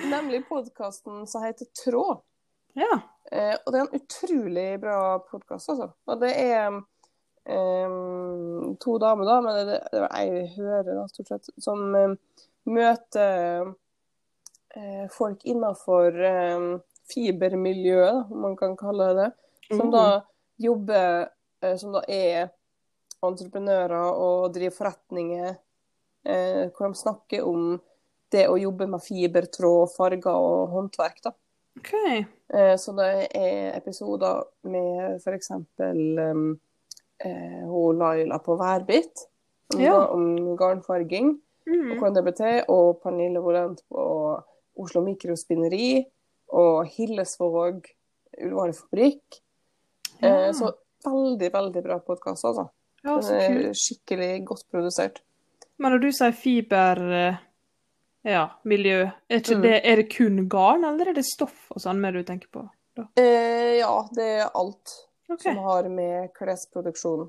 Nemlig 0.07 0.45
podkasten 0.49 1.25
som 1.27 1.43
heter 1.43 1.67
Tråd. 1.85 2.21
Ja. 2.77 2.99
Eh, 3.33 3.55
og 3.65 3.73
det 3.73 3.79
er 3.79 3.87
en 3.87 3.97
utrolig 4.01 4.67
bra 4.83 4.99
podkast, 5.31 5.71
altså. 5.73 5.89
Og 6.07 6.21
det 6.21 6.33
er 6.37 6.77
eh, 7.49 7.95
to 8.83 8.99
damer, 9.03 9.27
da, 9.29 9.39
men 9.43 9.57
det, 9.57 9.79
det 9.93 10.03
er 10.03 10.13
ei 10.21 10.45
hører, 10.59 10.93
da, 10.93 11.07
stort 11.11 11.33
sett, 11.33 11.51
som 11.63 11.89
eh, 11.97 12.15
møter 12.71 13.73
eh, 14.77 15.07
folk 15.15 15.43
innafor 15.49 16.21
eh, 16.21 16.69
fibermiljøet, 17.11 18.13
da, 18.13 18.23
om 18.31 18.47
man 18.51 18.59
kan 18.61 18.77
kalle 18.79 19.11
det 19.11 19.25
det. 19.25 19.33
Som 19.73 19.91
da 19.91 20.05
jobber 20.63 21.25
eh, 21.65 21.75
Som 21.81 21.97
da 21.97 22.05
er 22.07 22.53
entreprenører 23.27 24.13
og 24.15 24.53
driver 24.55 24.77
forretninger 24.77 25.49
eh, 25.51 26.69
hvor 26.71 26.93
de 26.93 27.01
snakker 27.01 27.49
om 27.49 27.73
det 28.31 28.45
å 28.51 28.59
jobbe 28.61 28.87
med 28.91 29.03
fibertråd, 29.03 29.91
farger 29.97 30.37
og 30.37 30.71
håndverk. 30.75 31.19
da. 31.25 31.33
OK. 31.79 31.93
Eh, 32.55 32.77
Så 32.77 32.93
det 32.97 33.29
er 33.35 33.77
episoder 33.77 34.43
med 34.65 35.21
f.eks. 35.21 35.51
Um, 35.51 36.61
eh, 37.25 37.65
hun 37.67 37.99
Laila 37.99 38.39
på 38.39 38.57
Værbit, 38.59 39.27
om, 39.75 39.81
Ja. 39.81 40.07
om 40.07 40.57
garnfarging 40.57 41.41
og 41.67 41.97
Mm. 41.97 42.15
det 42.15 42.25
ble 42.25 42.65
og 42.69 43.01
Pernille 43.03 43.41
Volent 43.43 43.83
på 43.91 44.43
Oslo 44.79 45.01
Mikrospinneri, 45.03 46.05
og 46.53 46.87
Hillesvåg 46.87 47.85
ulvarefabrikk. 48.43 49.41
Ja. 50.23 50.47
Eh, 50.49 50.53
så 50.53 50.73
veldig, 51.05 51.53
veldig 51.53 51.83
bra 51.83 51.99
podkast, 51.99 52.45
altså. 52.45 52.69
ja, 53.05 53.21
så 53.21 53.33
Den 53.33 53.67
er 53.67 53.73
skikkelig 53.73 54.45
godt 54.47 54.65
produsert. 54.71 55.21
Men 55.79 55.93
når 55.93 55.99
du 56.01 56.13
sier 56.13 56.33
fiber 56.33 57.39
ja, 58.27 58.45
miljø, 58.67 59.05
er, 59.31 59.41
Mm. 59.55 59.63
det, 59.63 59.75
er 59.87 59.97
det 60.03 60.09
kun 60.13 60.41
garn, 60.51 60.85
eller 60.85 61.09
er 61.13 61.15
det 61.15 61.25
stoff 61.29 61.69
og 61.71 61.81
sånn 61.83 62.01
mer 62.03 62.13
du 62.19 62.23
tenker 62.27 62.49
på? 62.53 62.65
Eh, 63.21 63.77
ja, 63.79 63.93
det 64.17 64.25
er 64.41 64.51
alt 64.57 64.93
okay. 65.29 65.43
som 65.53 65.59
har 65.65 65.89
med 65.93 66.33
klesproduksjon 66.35 67.27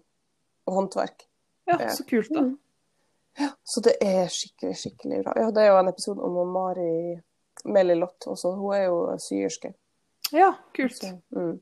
og 0.68 0.74
håndverk. 0.80 1.26
Ja, 1.68 1.78
Ja. 1.82 1.90
så 1.94 2.04
kult, 2.08 2.30
da. 2.34 2.42
Mm. 2.42 2.58
Ja, 3.38 3.50
så 3.64 3.82
det 3.86 3.98
er 4.02 4.28
skikkelig, 4.34 4.76
skikkelig 4.80 5.24
bra. 5.24 5.34
Ja, 5.38 5.52
det 5.52 5.62
er 5.64 5.68
jo 5.74 5.80
en 5.82 5.90
episode 5.92 6.24
om 6.26 6.38
Mari 6.56 7.22
Melilott 7.66 8.26
også. 8.28 8.56
Hun 8.58 8.74
er 8.74 8.86
jo 8.88 9.02
syerske. 9.22 9.74
Ja, 10.32 10.54
kult. 10.74 10.96
Så, 10.98 11.12
mm. 11.36 11.60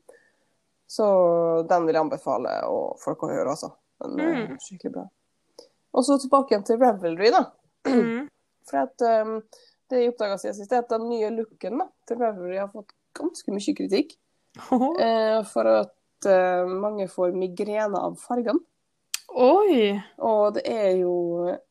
så 0.88 1.66
den 1.68 1.86
vil 1.86 1.94
jeg 1.98 2.04
anbefale 2.06 2.54
og 2.70 2.96
folk 3.02 3.26
å 3.26 3.28
høre, 3.32 3.50
altså. 3.52 3.72
Den 4.02 4.20
er 4.20 4.46
Mm. 4.46 4.56
skikkelig 4.60 4.92
bra. 4.94 5.04
Og 5.94 6.04
så 6.04 6.16
tilbake 6.20 6.52
igjen 6.54 6.64
til 6.64 6.78
Revelry, 6.78 7.30
da. 7.30 7.44
Mm. 7.86 8.28
For 8.70 8.84
at 8.84 9.06
um, 9.26 9.40
det 9.90 10.02
jeg 10.02 10.12
oppdaga 10.14 10.38
siden 10.42 10.56
sist, 10.58 10.72
er 10.72 10.84
at 10.84 10.92
den 10.92 11.08
nye 11.10 11.32
looken 11.34 11.82
da, 11.82 11.88
til 12.08 12.22
Revelry 12.22 12.58
har 12.60 12.72
fått 12.72 12.94
ganske 13.16 13.54
mye 13.54 13.76
kritikk. 13.78 14.16
Uh, 14.70 15.42
for 15.52 15.68
at 15.68 16.28
uh, 16.30 16.64
mange 16.70 17.08
får 17.12 17.36
migrene 17.36 18.00
av 18.00 18.16
fargene. 18.20 18.62
Oi! 19.36 19.90
Og 20.24 20.54
det 20.56 20.62
er 20.70 20.92
jo 21.02 21.14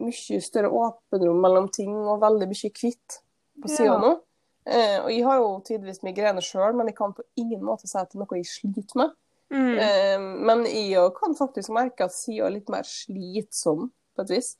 mye 0.04 0.42
større 0.44 0.70
åpenrom 0.70 1.40
mellom 1.42 1.70
ting 1.74 1.94
og 1.96 2.22
veldig 2.22 2.50
mye 2.52 2.72
hvitt 2.72 3.20
på 3.62 3.72
sida 3.72 3.94
Ja. 3.94 4.00
nå. 4.02 4.16
Eh, 4.66 4.98
og 5.04 5.12
jeg 5.14 5.26
har 5.26 5.38
jo 5.38 5.50
tidvis 5.66 6.02
migrene 6.02 6.42
sjøl, 6.42 6.74
men 6.74 6.90
jeg 6.90 6.98
kan 6.98 7.14
på 7.14 7.24
ingen 7.38 7.62
måte 7.64 7.88
si 7.88 7.98
at 8.00 8.10
det 8.10 8.18
er 8.18 8.24
noe 8.24 8.40
jeg 8.40 8.50
sliter 8.50 8.98
med. 8.98 9.14
Mm. 9.54 9.76
Eh, 9.78 10.22
men 10.50 10.64
jeg 10.66 11.12
kan 11.20 11.38
faktisk 11.38 11.70
merke 11.74 12.08
at 12.08 12.16
sida 12.16 12.48
er 12.48 12.56
litt 12.58 12.72
mer 12.74 12.88
slitsom, 12.90 13.92
på 14.16 14.26
et 14.26 14.34
vis. 14.34 14.56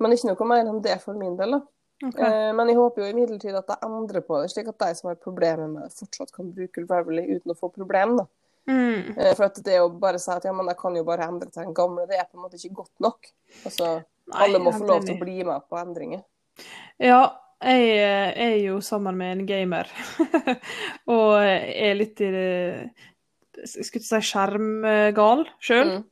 Men 0.00 0.14
ikke 0.16 0.32
noe 0.32 0.48
mer 0.48 0.64
enn 0.64 0.80
det 0.84 0.96
for 1.04 1.18
min 1.18 1.36
del. 1.36 1.58
da. 1.58 1.60
Ok. 2.02 2.18
Eh, 2.18 2.50
men 2.56 2.70
jeg 2.70 2.78
håper 2.78 3.04
jo 3.04 3.10
imidlertid 3.12 3.56
at 3.56 3.68
jeg 3.70 3.88
endrer 3.88 4.24
på 4.26 4.40
det, 4.42 4.50
slik 4.52 4.70
at 4.72 4.78
de 4.82 4.94
som 4.98 5.10
har 5.10 5.18
problemer 5.22 5.68
med 5.70 5.86
det, 5.86 5.92
fortsatt 6.00 6.32
kan 6.34 6.48
bruke 6.54 6.86
Ravelry 6.88 7.28
uten 7.30 7.54
å 7.54 7.58
få 7.58 7.70
problem. 7.74 8.16
da. 8.22 8.26
Mm. 8.70 9.14
Eh, 9.16 9.30
for 9.34 9.46
at 9.48 9.60
det 9.66 9.78
å 9.82 9.90
bare 10.02 10.20
si 10.22 10.30
at 10.34 10.46
ja, 10.46 10.54
men 10.54 10.70
jeg 10.70 10.78
kan 10.80 10.96
jo 10.98 11.04
bare 11.06 11.28
endre 11.30 11.50
til 11.50 11.62
den 11.64 11.76
gamle, 11.76 12.08
det 12.10 12.18
er 12.18 12.26
på 12.26 12.38
en 12.38 12.46
måte 12.46 12.58
ikke 12.58 12.82
godt 12.82 13.06
nok. 13.06 13.30
Altså, 13.66 13.94
Nei, 14.32 14.42
alle 14.46 14.62
må 14.62 14.74
få 14.74 14.86
lov 14.88 15.06
til 15.06 15.16
å 15.16 15.22
bli 15.22 15.38
med 15.46 15.70
på 15.70 15.78
endringer. 15.80 16.26
Ja, 17.02 17.22
jeg 17.62 17.88
eh, 17.94 18.34
er 18.48 18.58
jo 18.62 18.80
sammen 18.82 19.18
med 19.18 19.36
en 19.36 19.46
gamer. 19.46 19.90
og 21.14 21.38
er 21.42 21.98
litt 21.98 22.22
i 22.22 22.30
det 22.34 23.68
skulle 23.68 24.00
ikke 24.00 24.08
si 24.08 24.32
skjermgal 24.32 25.44
sjøl. 25.62 25.90
Mm. 25.90 26.04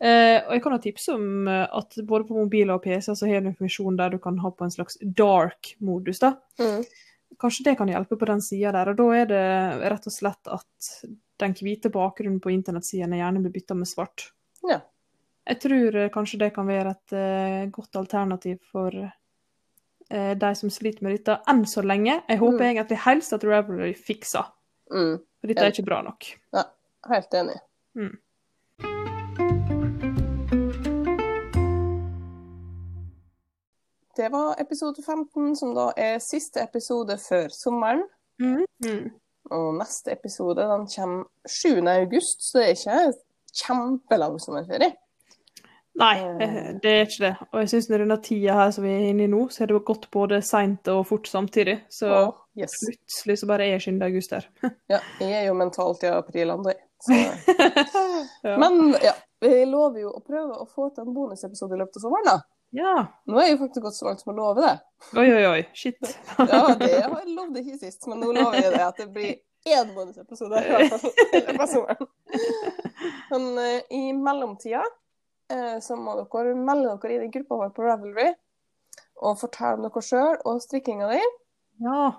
Eh, 0.00 0.38
og 0.46 0.52
jeg 0.54 0.62
kan 0.62 0.72
ha 0.72 0.78
tips 0.78 1.08
om 1.10 1.48
eh, 1.50 1.64
at 1.74 1.96
både 2.06 2.28
på 2.28 2.36
mobiler 2.38 2.76
og 2.76 2.84
PC 2.84 3.08
så 3.18 3.26
har 3.26 3.40
du 3.42 3.48
en 3.50 3.56
funksjon 3.58 3.96
der 3.98 4.10
du 4.14 4.18
kan 4.22 4.38
ha 4.38 4.50
på 4.54 4.64
en 4.64 4.70
slags 4.70 4.98
dark-modus. 5.02 6.20
da. 6.22 6.34
Mm. 6.62 6.84
Kanskje 7.38 7.64
det 7.66 7.76
kan 7.78 7.88
hjelpe 7.90 8.16
på 8.16 8.26
den 8.30 8.40
sida 8.42 8.70
der. 8.72 8.92
Og 8.92 8.96
da 8.96 9.08
er 9.18 9.26
det 9.26 9.42
rett 9.92 10.06
og 10.06 10.14
slett 10.14 10.48
at 10.54 10.90
den 11.38 11.54
hvite 11.54 11.90
bakgrunnen 11.94 12.40
på 12.42 12.50
internettsidene 12.54 13.18
gjerne 13.20 13.42
blir 13.42 13.52
bytta 13.58 13.74
med 13.78 13.90
svart. 13.90 14.30
Ja. 14.66 14.80
Jeg 15.48 15.60
tror 15.64 15.96
eh, 15.96 16.10
kanskje 16.14 16.38
det 16.44 16.52
kan 16.54 16.66
være 16.68 16.90
et 16.94 17.12
uh, 17.16 17.70
godt 17.72 17.96
alternativ 17.96 18.58
for 18.70 18.92
uh, 18.92 20.34
de 20.38 20.50
som 20.54 20.70
sliter 20.72 21.02
med 21.06 21.16
dette 21.18 21.38
enn 21.48 21.62
så 21.66 21.82
lenge. 21.84 22.18
Jeg 22.28 22.38
håper 22.38 22.58
Mm. 22.64 22.70
egentlig 22.70 22.98
helst 23.04 23.32
at 23.32 23.44
Ravelry 23.44 23.94
fikser, 23.94 24.44
Mm. 24.92 25.18
for 25.40 25.46
dette 25.48 25.64
er 25.64 25.72
ikke 25.72 25.84
bra 25.86 26.02
nok. 26.02 26.24
Ja, 26.52 26.64
Helt 27.08 27.32
enig. 27.34 27.56
Mm. 27.96 28.18
Det 34.18 34.28
var 34.28 34.60
episode 34.60 35.02
15, 35.06 35.56
som 35.56 35.74
da 35.76 35.92
er 35.96 36.16
siste 36.18 36.58
episode 36.64 37.14
før 37.22 37.52
sommeren. 37.54 38.00
Mm. 38.42 38.64
Mm. 38.82 39.04
Og 39.54 39.68
neste 39.78 40.10
episode 40.16 40.64
den 40.66 40.88
kommer 40.90 41.28
7. 41.46 41.84
august, 41.92 42.42
så 42.42 42.58
det 42.58 42.64
er 42.64 42.74
ikke 42.74 42.96
kjempelang 43.60 44.34
sommerferie. 44.42 44.96
Nei, 45.98 46.16
Eh. 46.18 46.42
eh, 46.42 46.74
det 46.82 46.90
er 46.96 47.06
ikke 47.06 47.24
det. 47.24 47.32
Og 47.52 47.60
jeg 47.60 47.70
syns 47.72 47.88
denne 47.90 48.18
tida 48.22 48.58
her 48.58 48.74
som 48.74 48.84
vi 48.84 48.90
er 48.96 49.06
inne 49.12 49.24
i 49.28 49.30
nå, 49.30 49.44
så 49.50 49.62
har 49.62 49.70
det 49.70 49.84
gått 49.86 50.10
både 50.14 50.42
seint 50.42 50.88
og 50.88 51.06
fort 51.06 51.26
samtidig. 51.30 51.78
Så 51.90 52.10
oh, 52.10 52.34
yes. 52.58 52.74
plutselig 52.84 53.38
så 53.38 53.46
bare 53.46 53.70
er 53.70 53.78
7. 53.78 54.02
august 54.02 54.34
her. 54.34 54.50
Ja, 54.92 54.98
jeg 55.20 55.32
er 55.44 55.46
jo 55.46 55.54
mentalt 55.54 56.02
i 56.02 56.10
april 56.10 56.50
andre. 56.58 56.74
Så. 57.06 57.14
Ja. 58.42 58.58
Men 58.58 58.94
ja, 59.02 59.14
vi 59.40 59.64
lover 59.64 60.00
jo 60.00 60.10
å 60.10 60.20
prøve 60.26 60.58
å 60.58 60.66
få 60.66 60.90
til 60.94 61.06
en 61.06 61.14
bonusepisode 61.14 61.74
i 61.74 61.78
løpet 61.78 61.98
av 61.98 62.02
sommeren, 62.02 62.26
da. 62.34 62.38
Ja. 62.76 63.06
Nå 63.26 63.38
er 63.40 63.46
jeg 63.48 63.54
jo 63.56 63.60
faktisk 63.64 63.84
gått 63.86 63.96
så 63.96 64.08
langt 64.10 64.20
som 64.20 64.32
å 64.34 64.36
love 64.36 64.60
det. 64.64 64.74
Oi, 65.16 65.26
oi, 65.32 65.44
oi. 65.48 65.60
Shit. 65.72 65.98
Ja, 66.38 66.74
det 66.76 66.90
har 67.00 67.14
jeg 67.22 67.34
lovd 67.36 67.56
ikke 67.62 67.78
sist, 67.80 68.06
men 68.10 68.20
nå 68.20 68.32
lover 68.36 68.58
jeg 68.60 68.74
det 68.74 68.82
at 68.84 68.98
det 69.00 69.06
blir 69.14 69.36
én 69.68 69.94
bonusepisode 69.96 70.60
i 70.60 70.68
løpet 70.74 71.60
av 71.60 71.66
sommeren. 71.68 72.10
Men 73.30 73.48
uh, 73.58 73.80
i 73.94 74.12
mellomtida 74.16 74.82
uh, 74.84 75.78
så 75.84 75.96
må 75.96 76.14
dere 76.20 76.54
melde 76.56 76.94
dere 77.02 77.16
inn 77.18 77.26
i 77.28 77.32
gruppa 77.34 77.58
vår 77.62 77.72
på 77.76 77.84
Ravelry 77.88 78.28
og 79.18 79.38
fortelle 79.40 79.80
om 79.80 79.88
dere 79.88 80.04
sjøl 80.04 80.36
og 80.46 80.60
strikkinga 80.62 81.08
di. 81.12 81.20
Ja. 81.84 82.12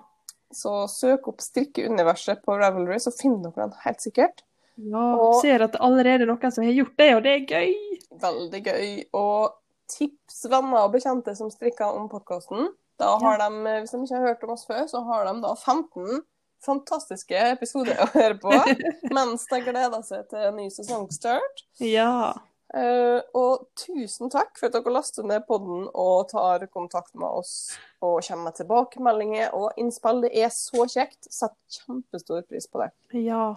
Så 0.52 0.74
søk 0.90 1.28
opp 1.30 1.40
strikkeuniverset 1.44 2.42
på 2.44 2.58
Ravelry, 2.58 2.98
så 3.00 3.12
finner 3.14 3.48
dere 3.54 3.68
den 3.70 3.78
helt 3.86 4.02
sikkert. 4.02 4.42
ja. 4.82 5.04
Og- 5.14 5.40
Ser 5.44 5.62
at 5.62 5.72
det 5.76 5.80
allerede 5.86 6.26
er 6.26 6.30
noen 6.32 6.52
som 6.52 6.64
har 6.66 6.74
gjort 6.74 6.96
det, 6.98 7.10
og 7.16 7.22
det 7.24 7.34
er 7.36 7.46
gøy. 7.54 7.74
Veldig 8.20 8.62
gøy. 8.66 8.88
Og 9.14 9.56
tips 9.90 10.44
venner 10.50 10.86
og 10.86 10.94
bekjente 10.94 11.34
som 11.38 11.50
strikker 11.52 11.98
om 11.98 12.08
podkasten. 12.12 12.70
Da 13.00 13.14
har 13.22 13.40
de, 13.40 13.48
eh, 13.66 13.80
hvis 13.80 13.94
de 13.94 14.02
ikke 14.04 14.18
har 14.18 14.28
hørt 14.32 14.44
om 14.44 14.54
oss 14.54 14.66
før, 14.68 14.84
så 14.90 15.02
har 15.06 15.26
de 15.28 15.40
da 15.42 15.54
15 15.54 16.22
fantastiske 16.64 17.40
episoder 17.54 17.96
å 18.02 18.08
høre 18.12 18.36
på 18.40 18.52
mens 19.16 19.46
de 19.48 19.62
gleder 19.64 20.04
seg 20.04 20.28
til 20.30 20.50
en 20.50 20.58
ny 20.60 20.68
sesongstart. 20.72 21.64
Ja. 21.80 22.36
Uh, 22.70 23.18
og 23.34 23.64
tusen 23.80 24.30
takk 24.30 24.52
for 24.54 24.68
at 24.68 24.76
dere 24.76 24.92
laster 24.94 25.26
ned 25.26 25.42
podden 25.48 25.88
og 25.88 26.28
tar 26.30 26.62
kontakt 26.70 27.16
med 27.18 27.26
oss 27.26 27.72
og 27.98 28.20
kommer 28.22 28.50
med 28.50 28.58
tilbakemeldinger 28.60 29.56
og 29.58 29.80
innspill. 29.80 30.22
Det 30.22 30.30
er 30.38 30.52
så 30.54 30.86
kjekt. 30.86 31.26
Setter 31.26 31.80
kjempestor 31.80 32.44
pris 32.46 32.68
på 32.70 32.84
det. 32.84 32.92
Ja. 33.24 33.56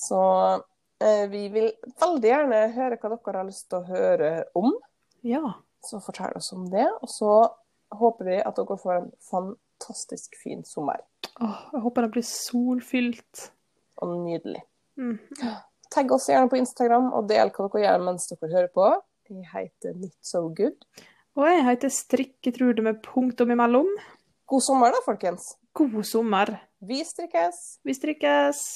Så 0.00 0.22
uh, 0.62 1.26
vi 1.34 1.44
vil 1.52 1.70
veldig 2.00 2.30
gjerne 2.30 2.64
høre 2.78 2.98
hva 3.02 3.12
dere 3.18 3.42
har 3.42 3.50
lyst 3.50 3.68
til 3.68 3.82
å 3.82 3.88
høre 3.90 4.32
om. 4.56 4.72
Ja. 5.26 5.58
Så 5.84 6.00
fortell 6.04 6.36
oss 6.38 6.52
om 6.56 6.66
det. 6.72 6.86
Og 7.02 7.10
så 7.12 7.32
håper 7.94 8.30
vi 8.30 8.40
at 8.40 8.56
dere 8.56 8.78
får 8.80 8.96
en 8.96 9.10
fantastisk 9.30 10.38
fin 10.42 10.64
sommer. 10.66 11.02
Åh, 11.40 11.60
jeg 11.74 11.84
håper 11.84 12.06
det 12.06 12.14
blir 12.16 12.26
solfylt. 12.28 13.48
Og 14.02 14.14
nydelig. 14.24 14.62
Mm. 14.98 15.18
Tagg 15.94 16.12
oss 16.14 16.28
gjerne 16.30 16.50
på 16.50 16.58
Instagram 16.58 17.12
og 17.14 17.28
del 17.30 17.52
hva 17.54 17.68
dere 17.68 17.84
gjør 17.84 18.06
mens 18.08 18.30
dere 18.30 18.50
hører 18.50 18.72
på. 18.74 18.88
Jeg 19.30 19.46
heter 19.52 19.94
Not 19.96 20.16
So 20.26 20.48
Good. 20.56 20.76
Og 21.34 21.48
jeg 21.48 21.64
heter 21.68 21.90
Strikketrude 21.90 22.82
med 22.82 23.00
punktum 23.02 23.50
imellom. 23.54 23.88
God 24.46 24.62
sommer, 24.66 24.92
da, 24.94 25.00
folkens. 25.06 25.54
God 25.74 26.02
sommer. 26.04 26.56
Vi 26.84 27.00
strikkes. 27.04 27.80
Vi 27.84 27.94
strikkes. 27.96 28.66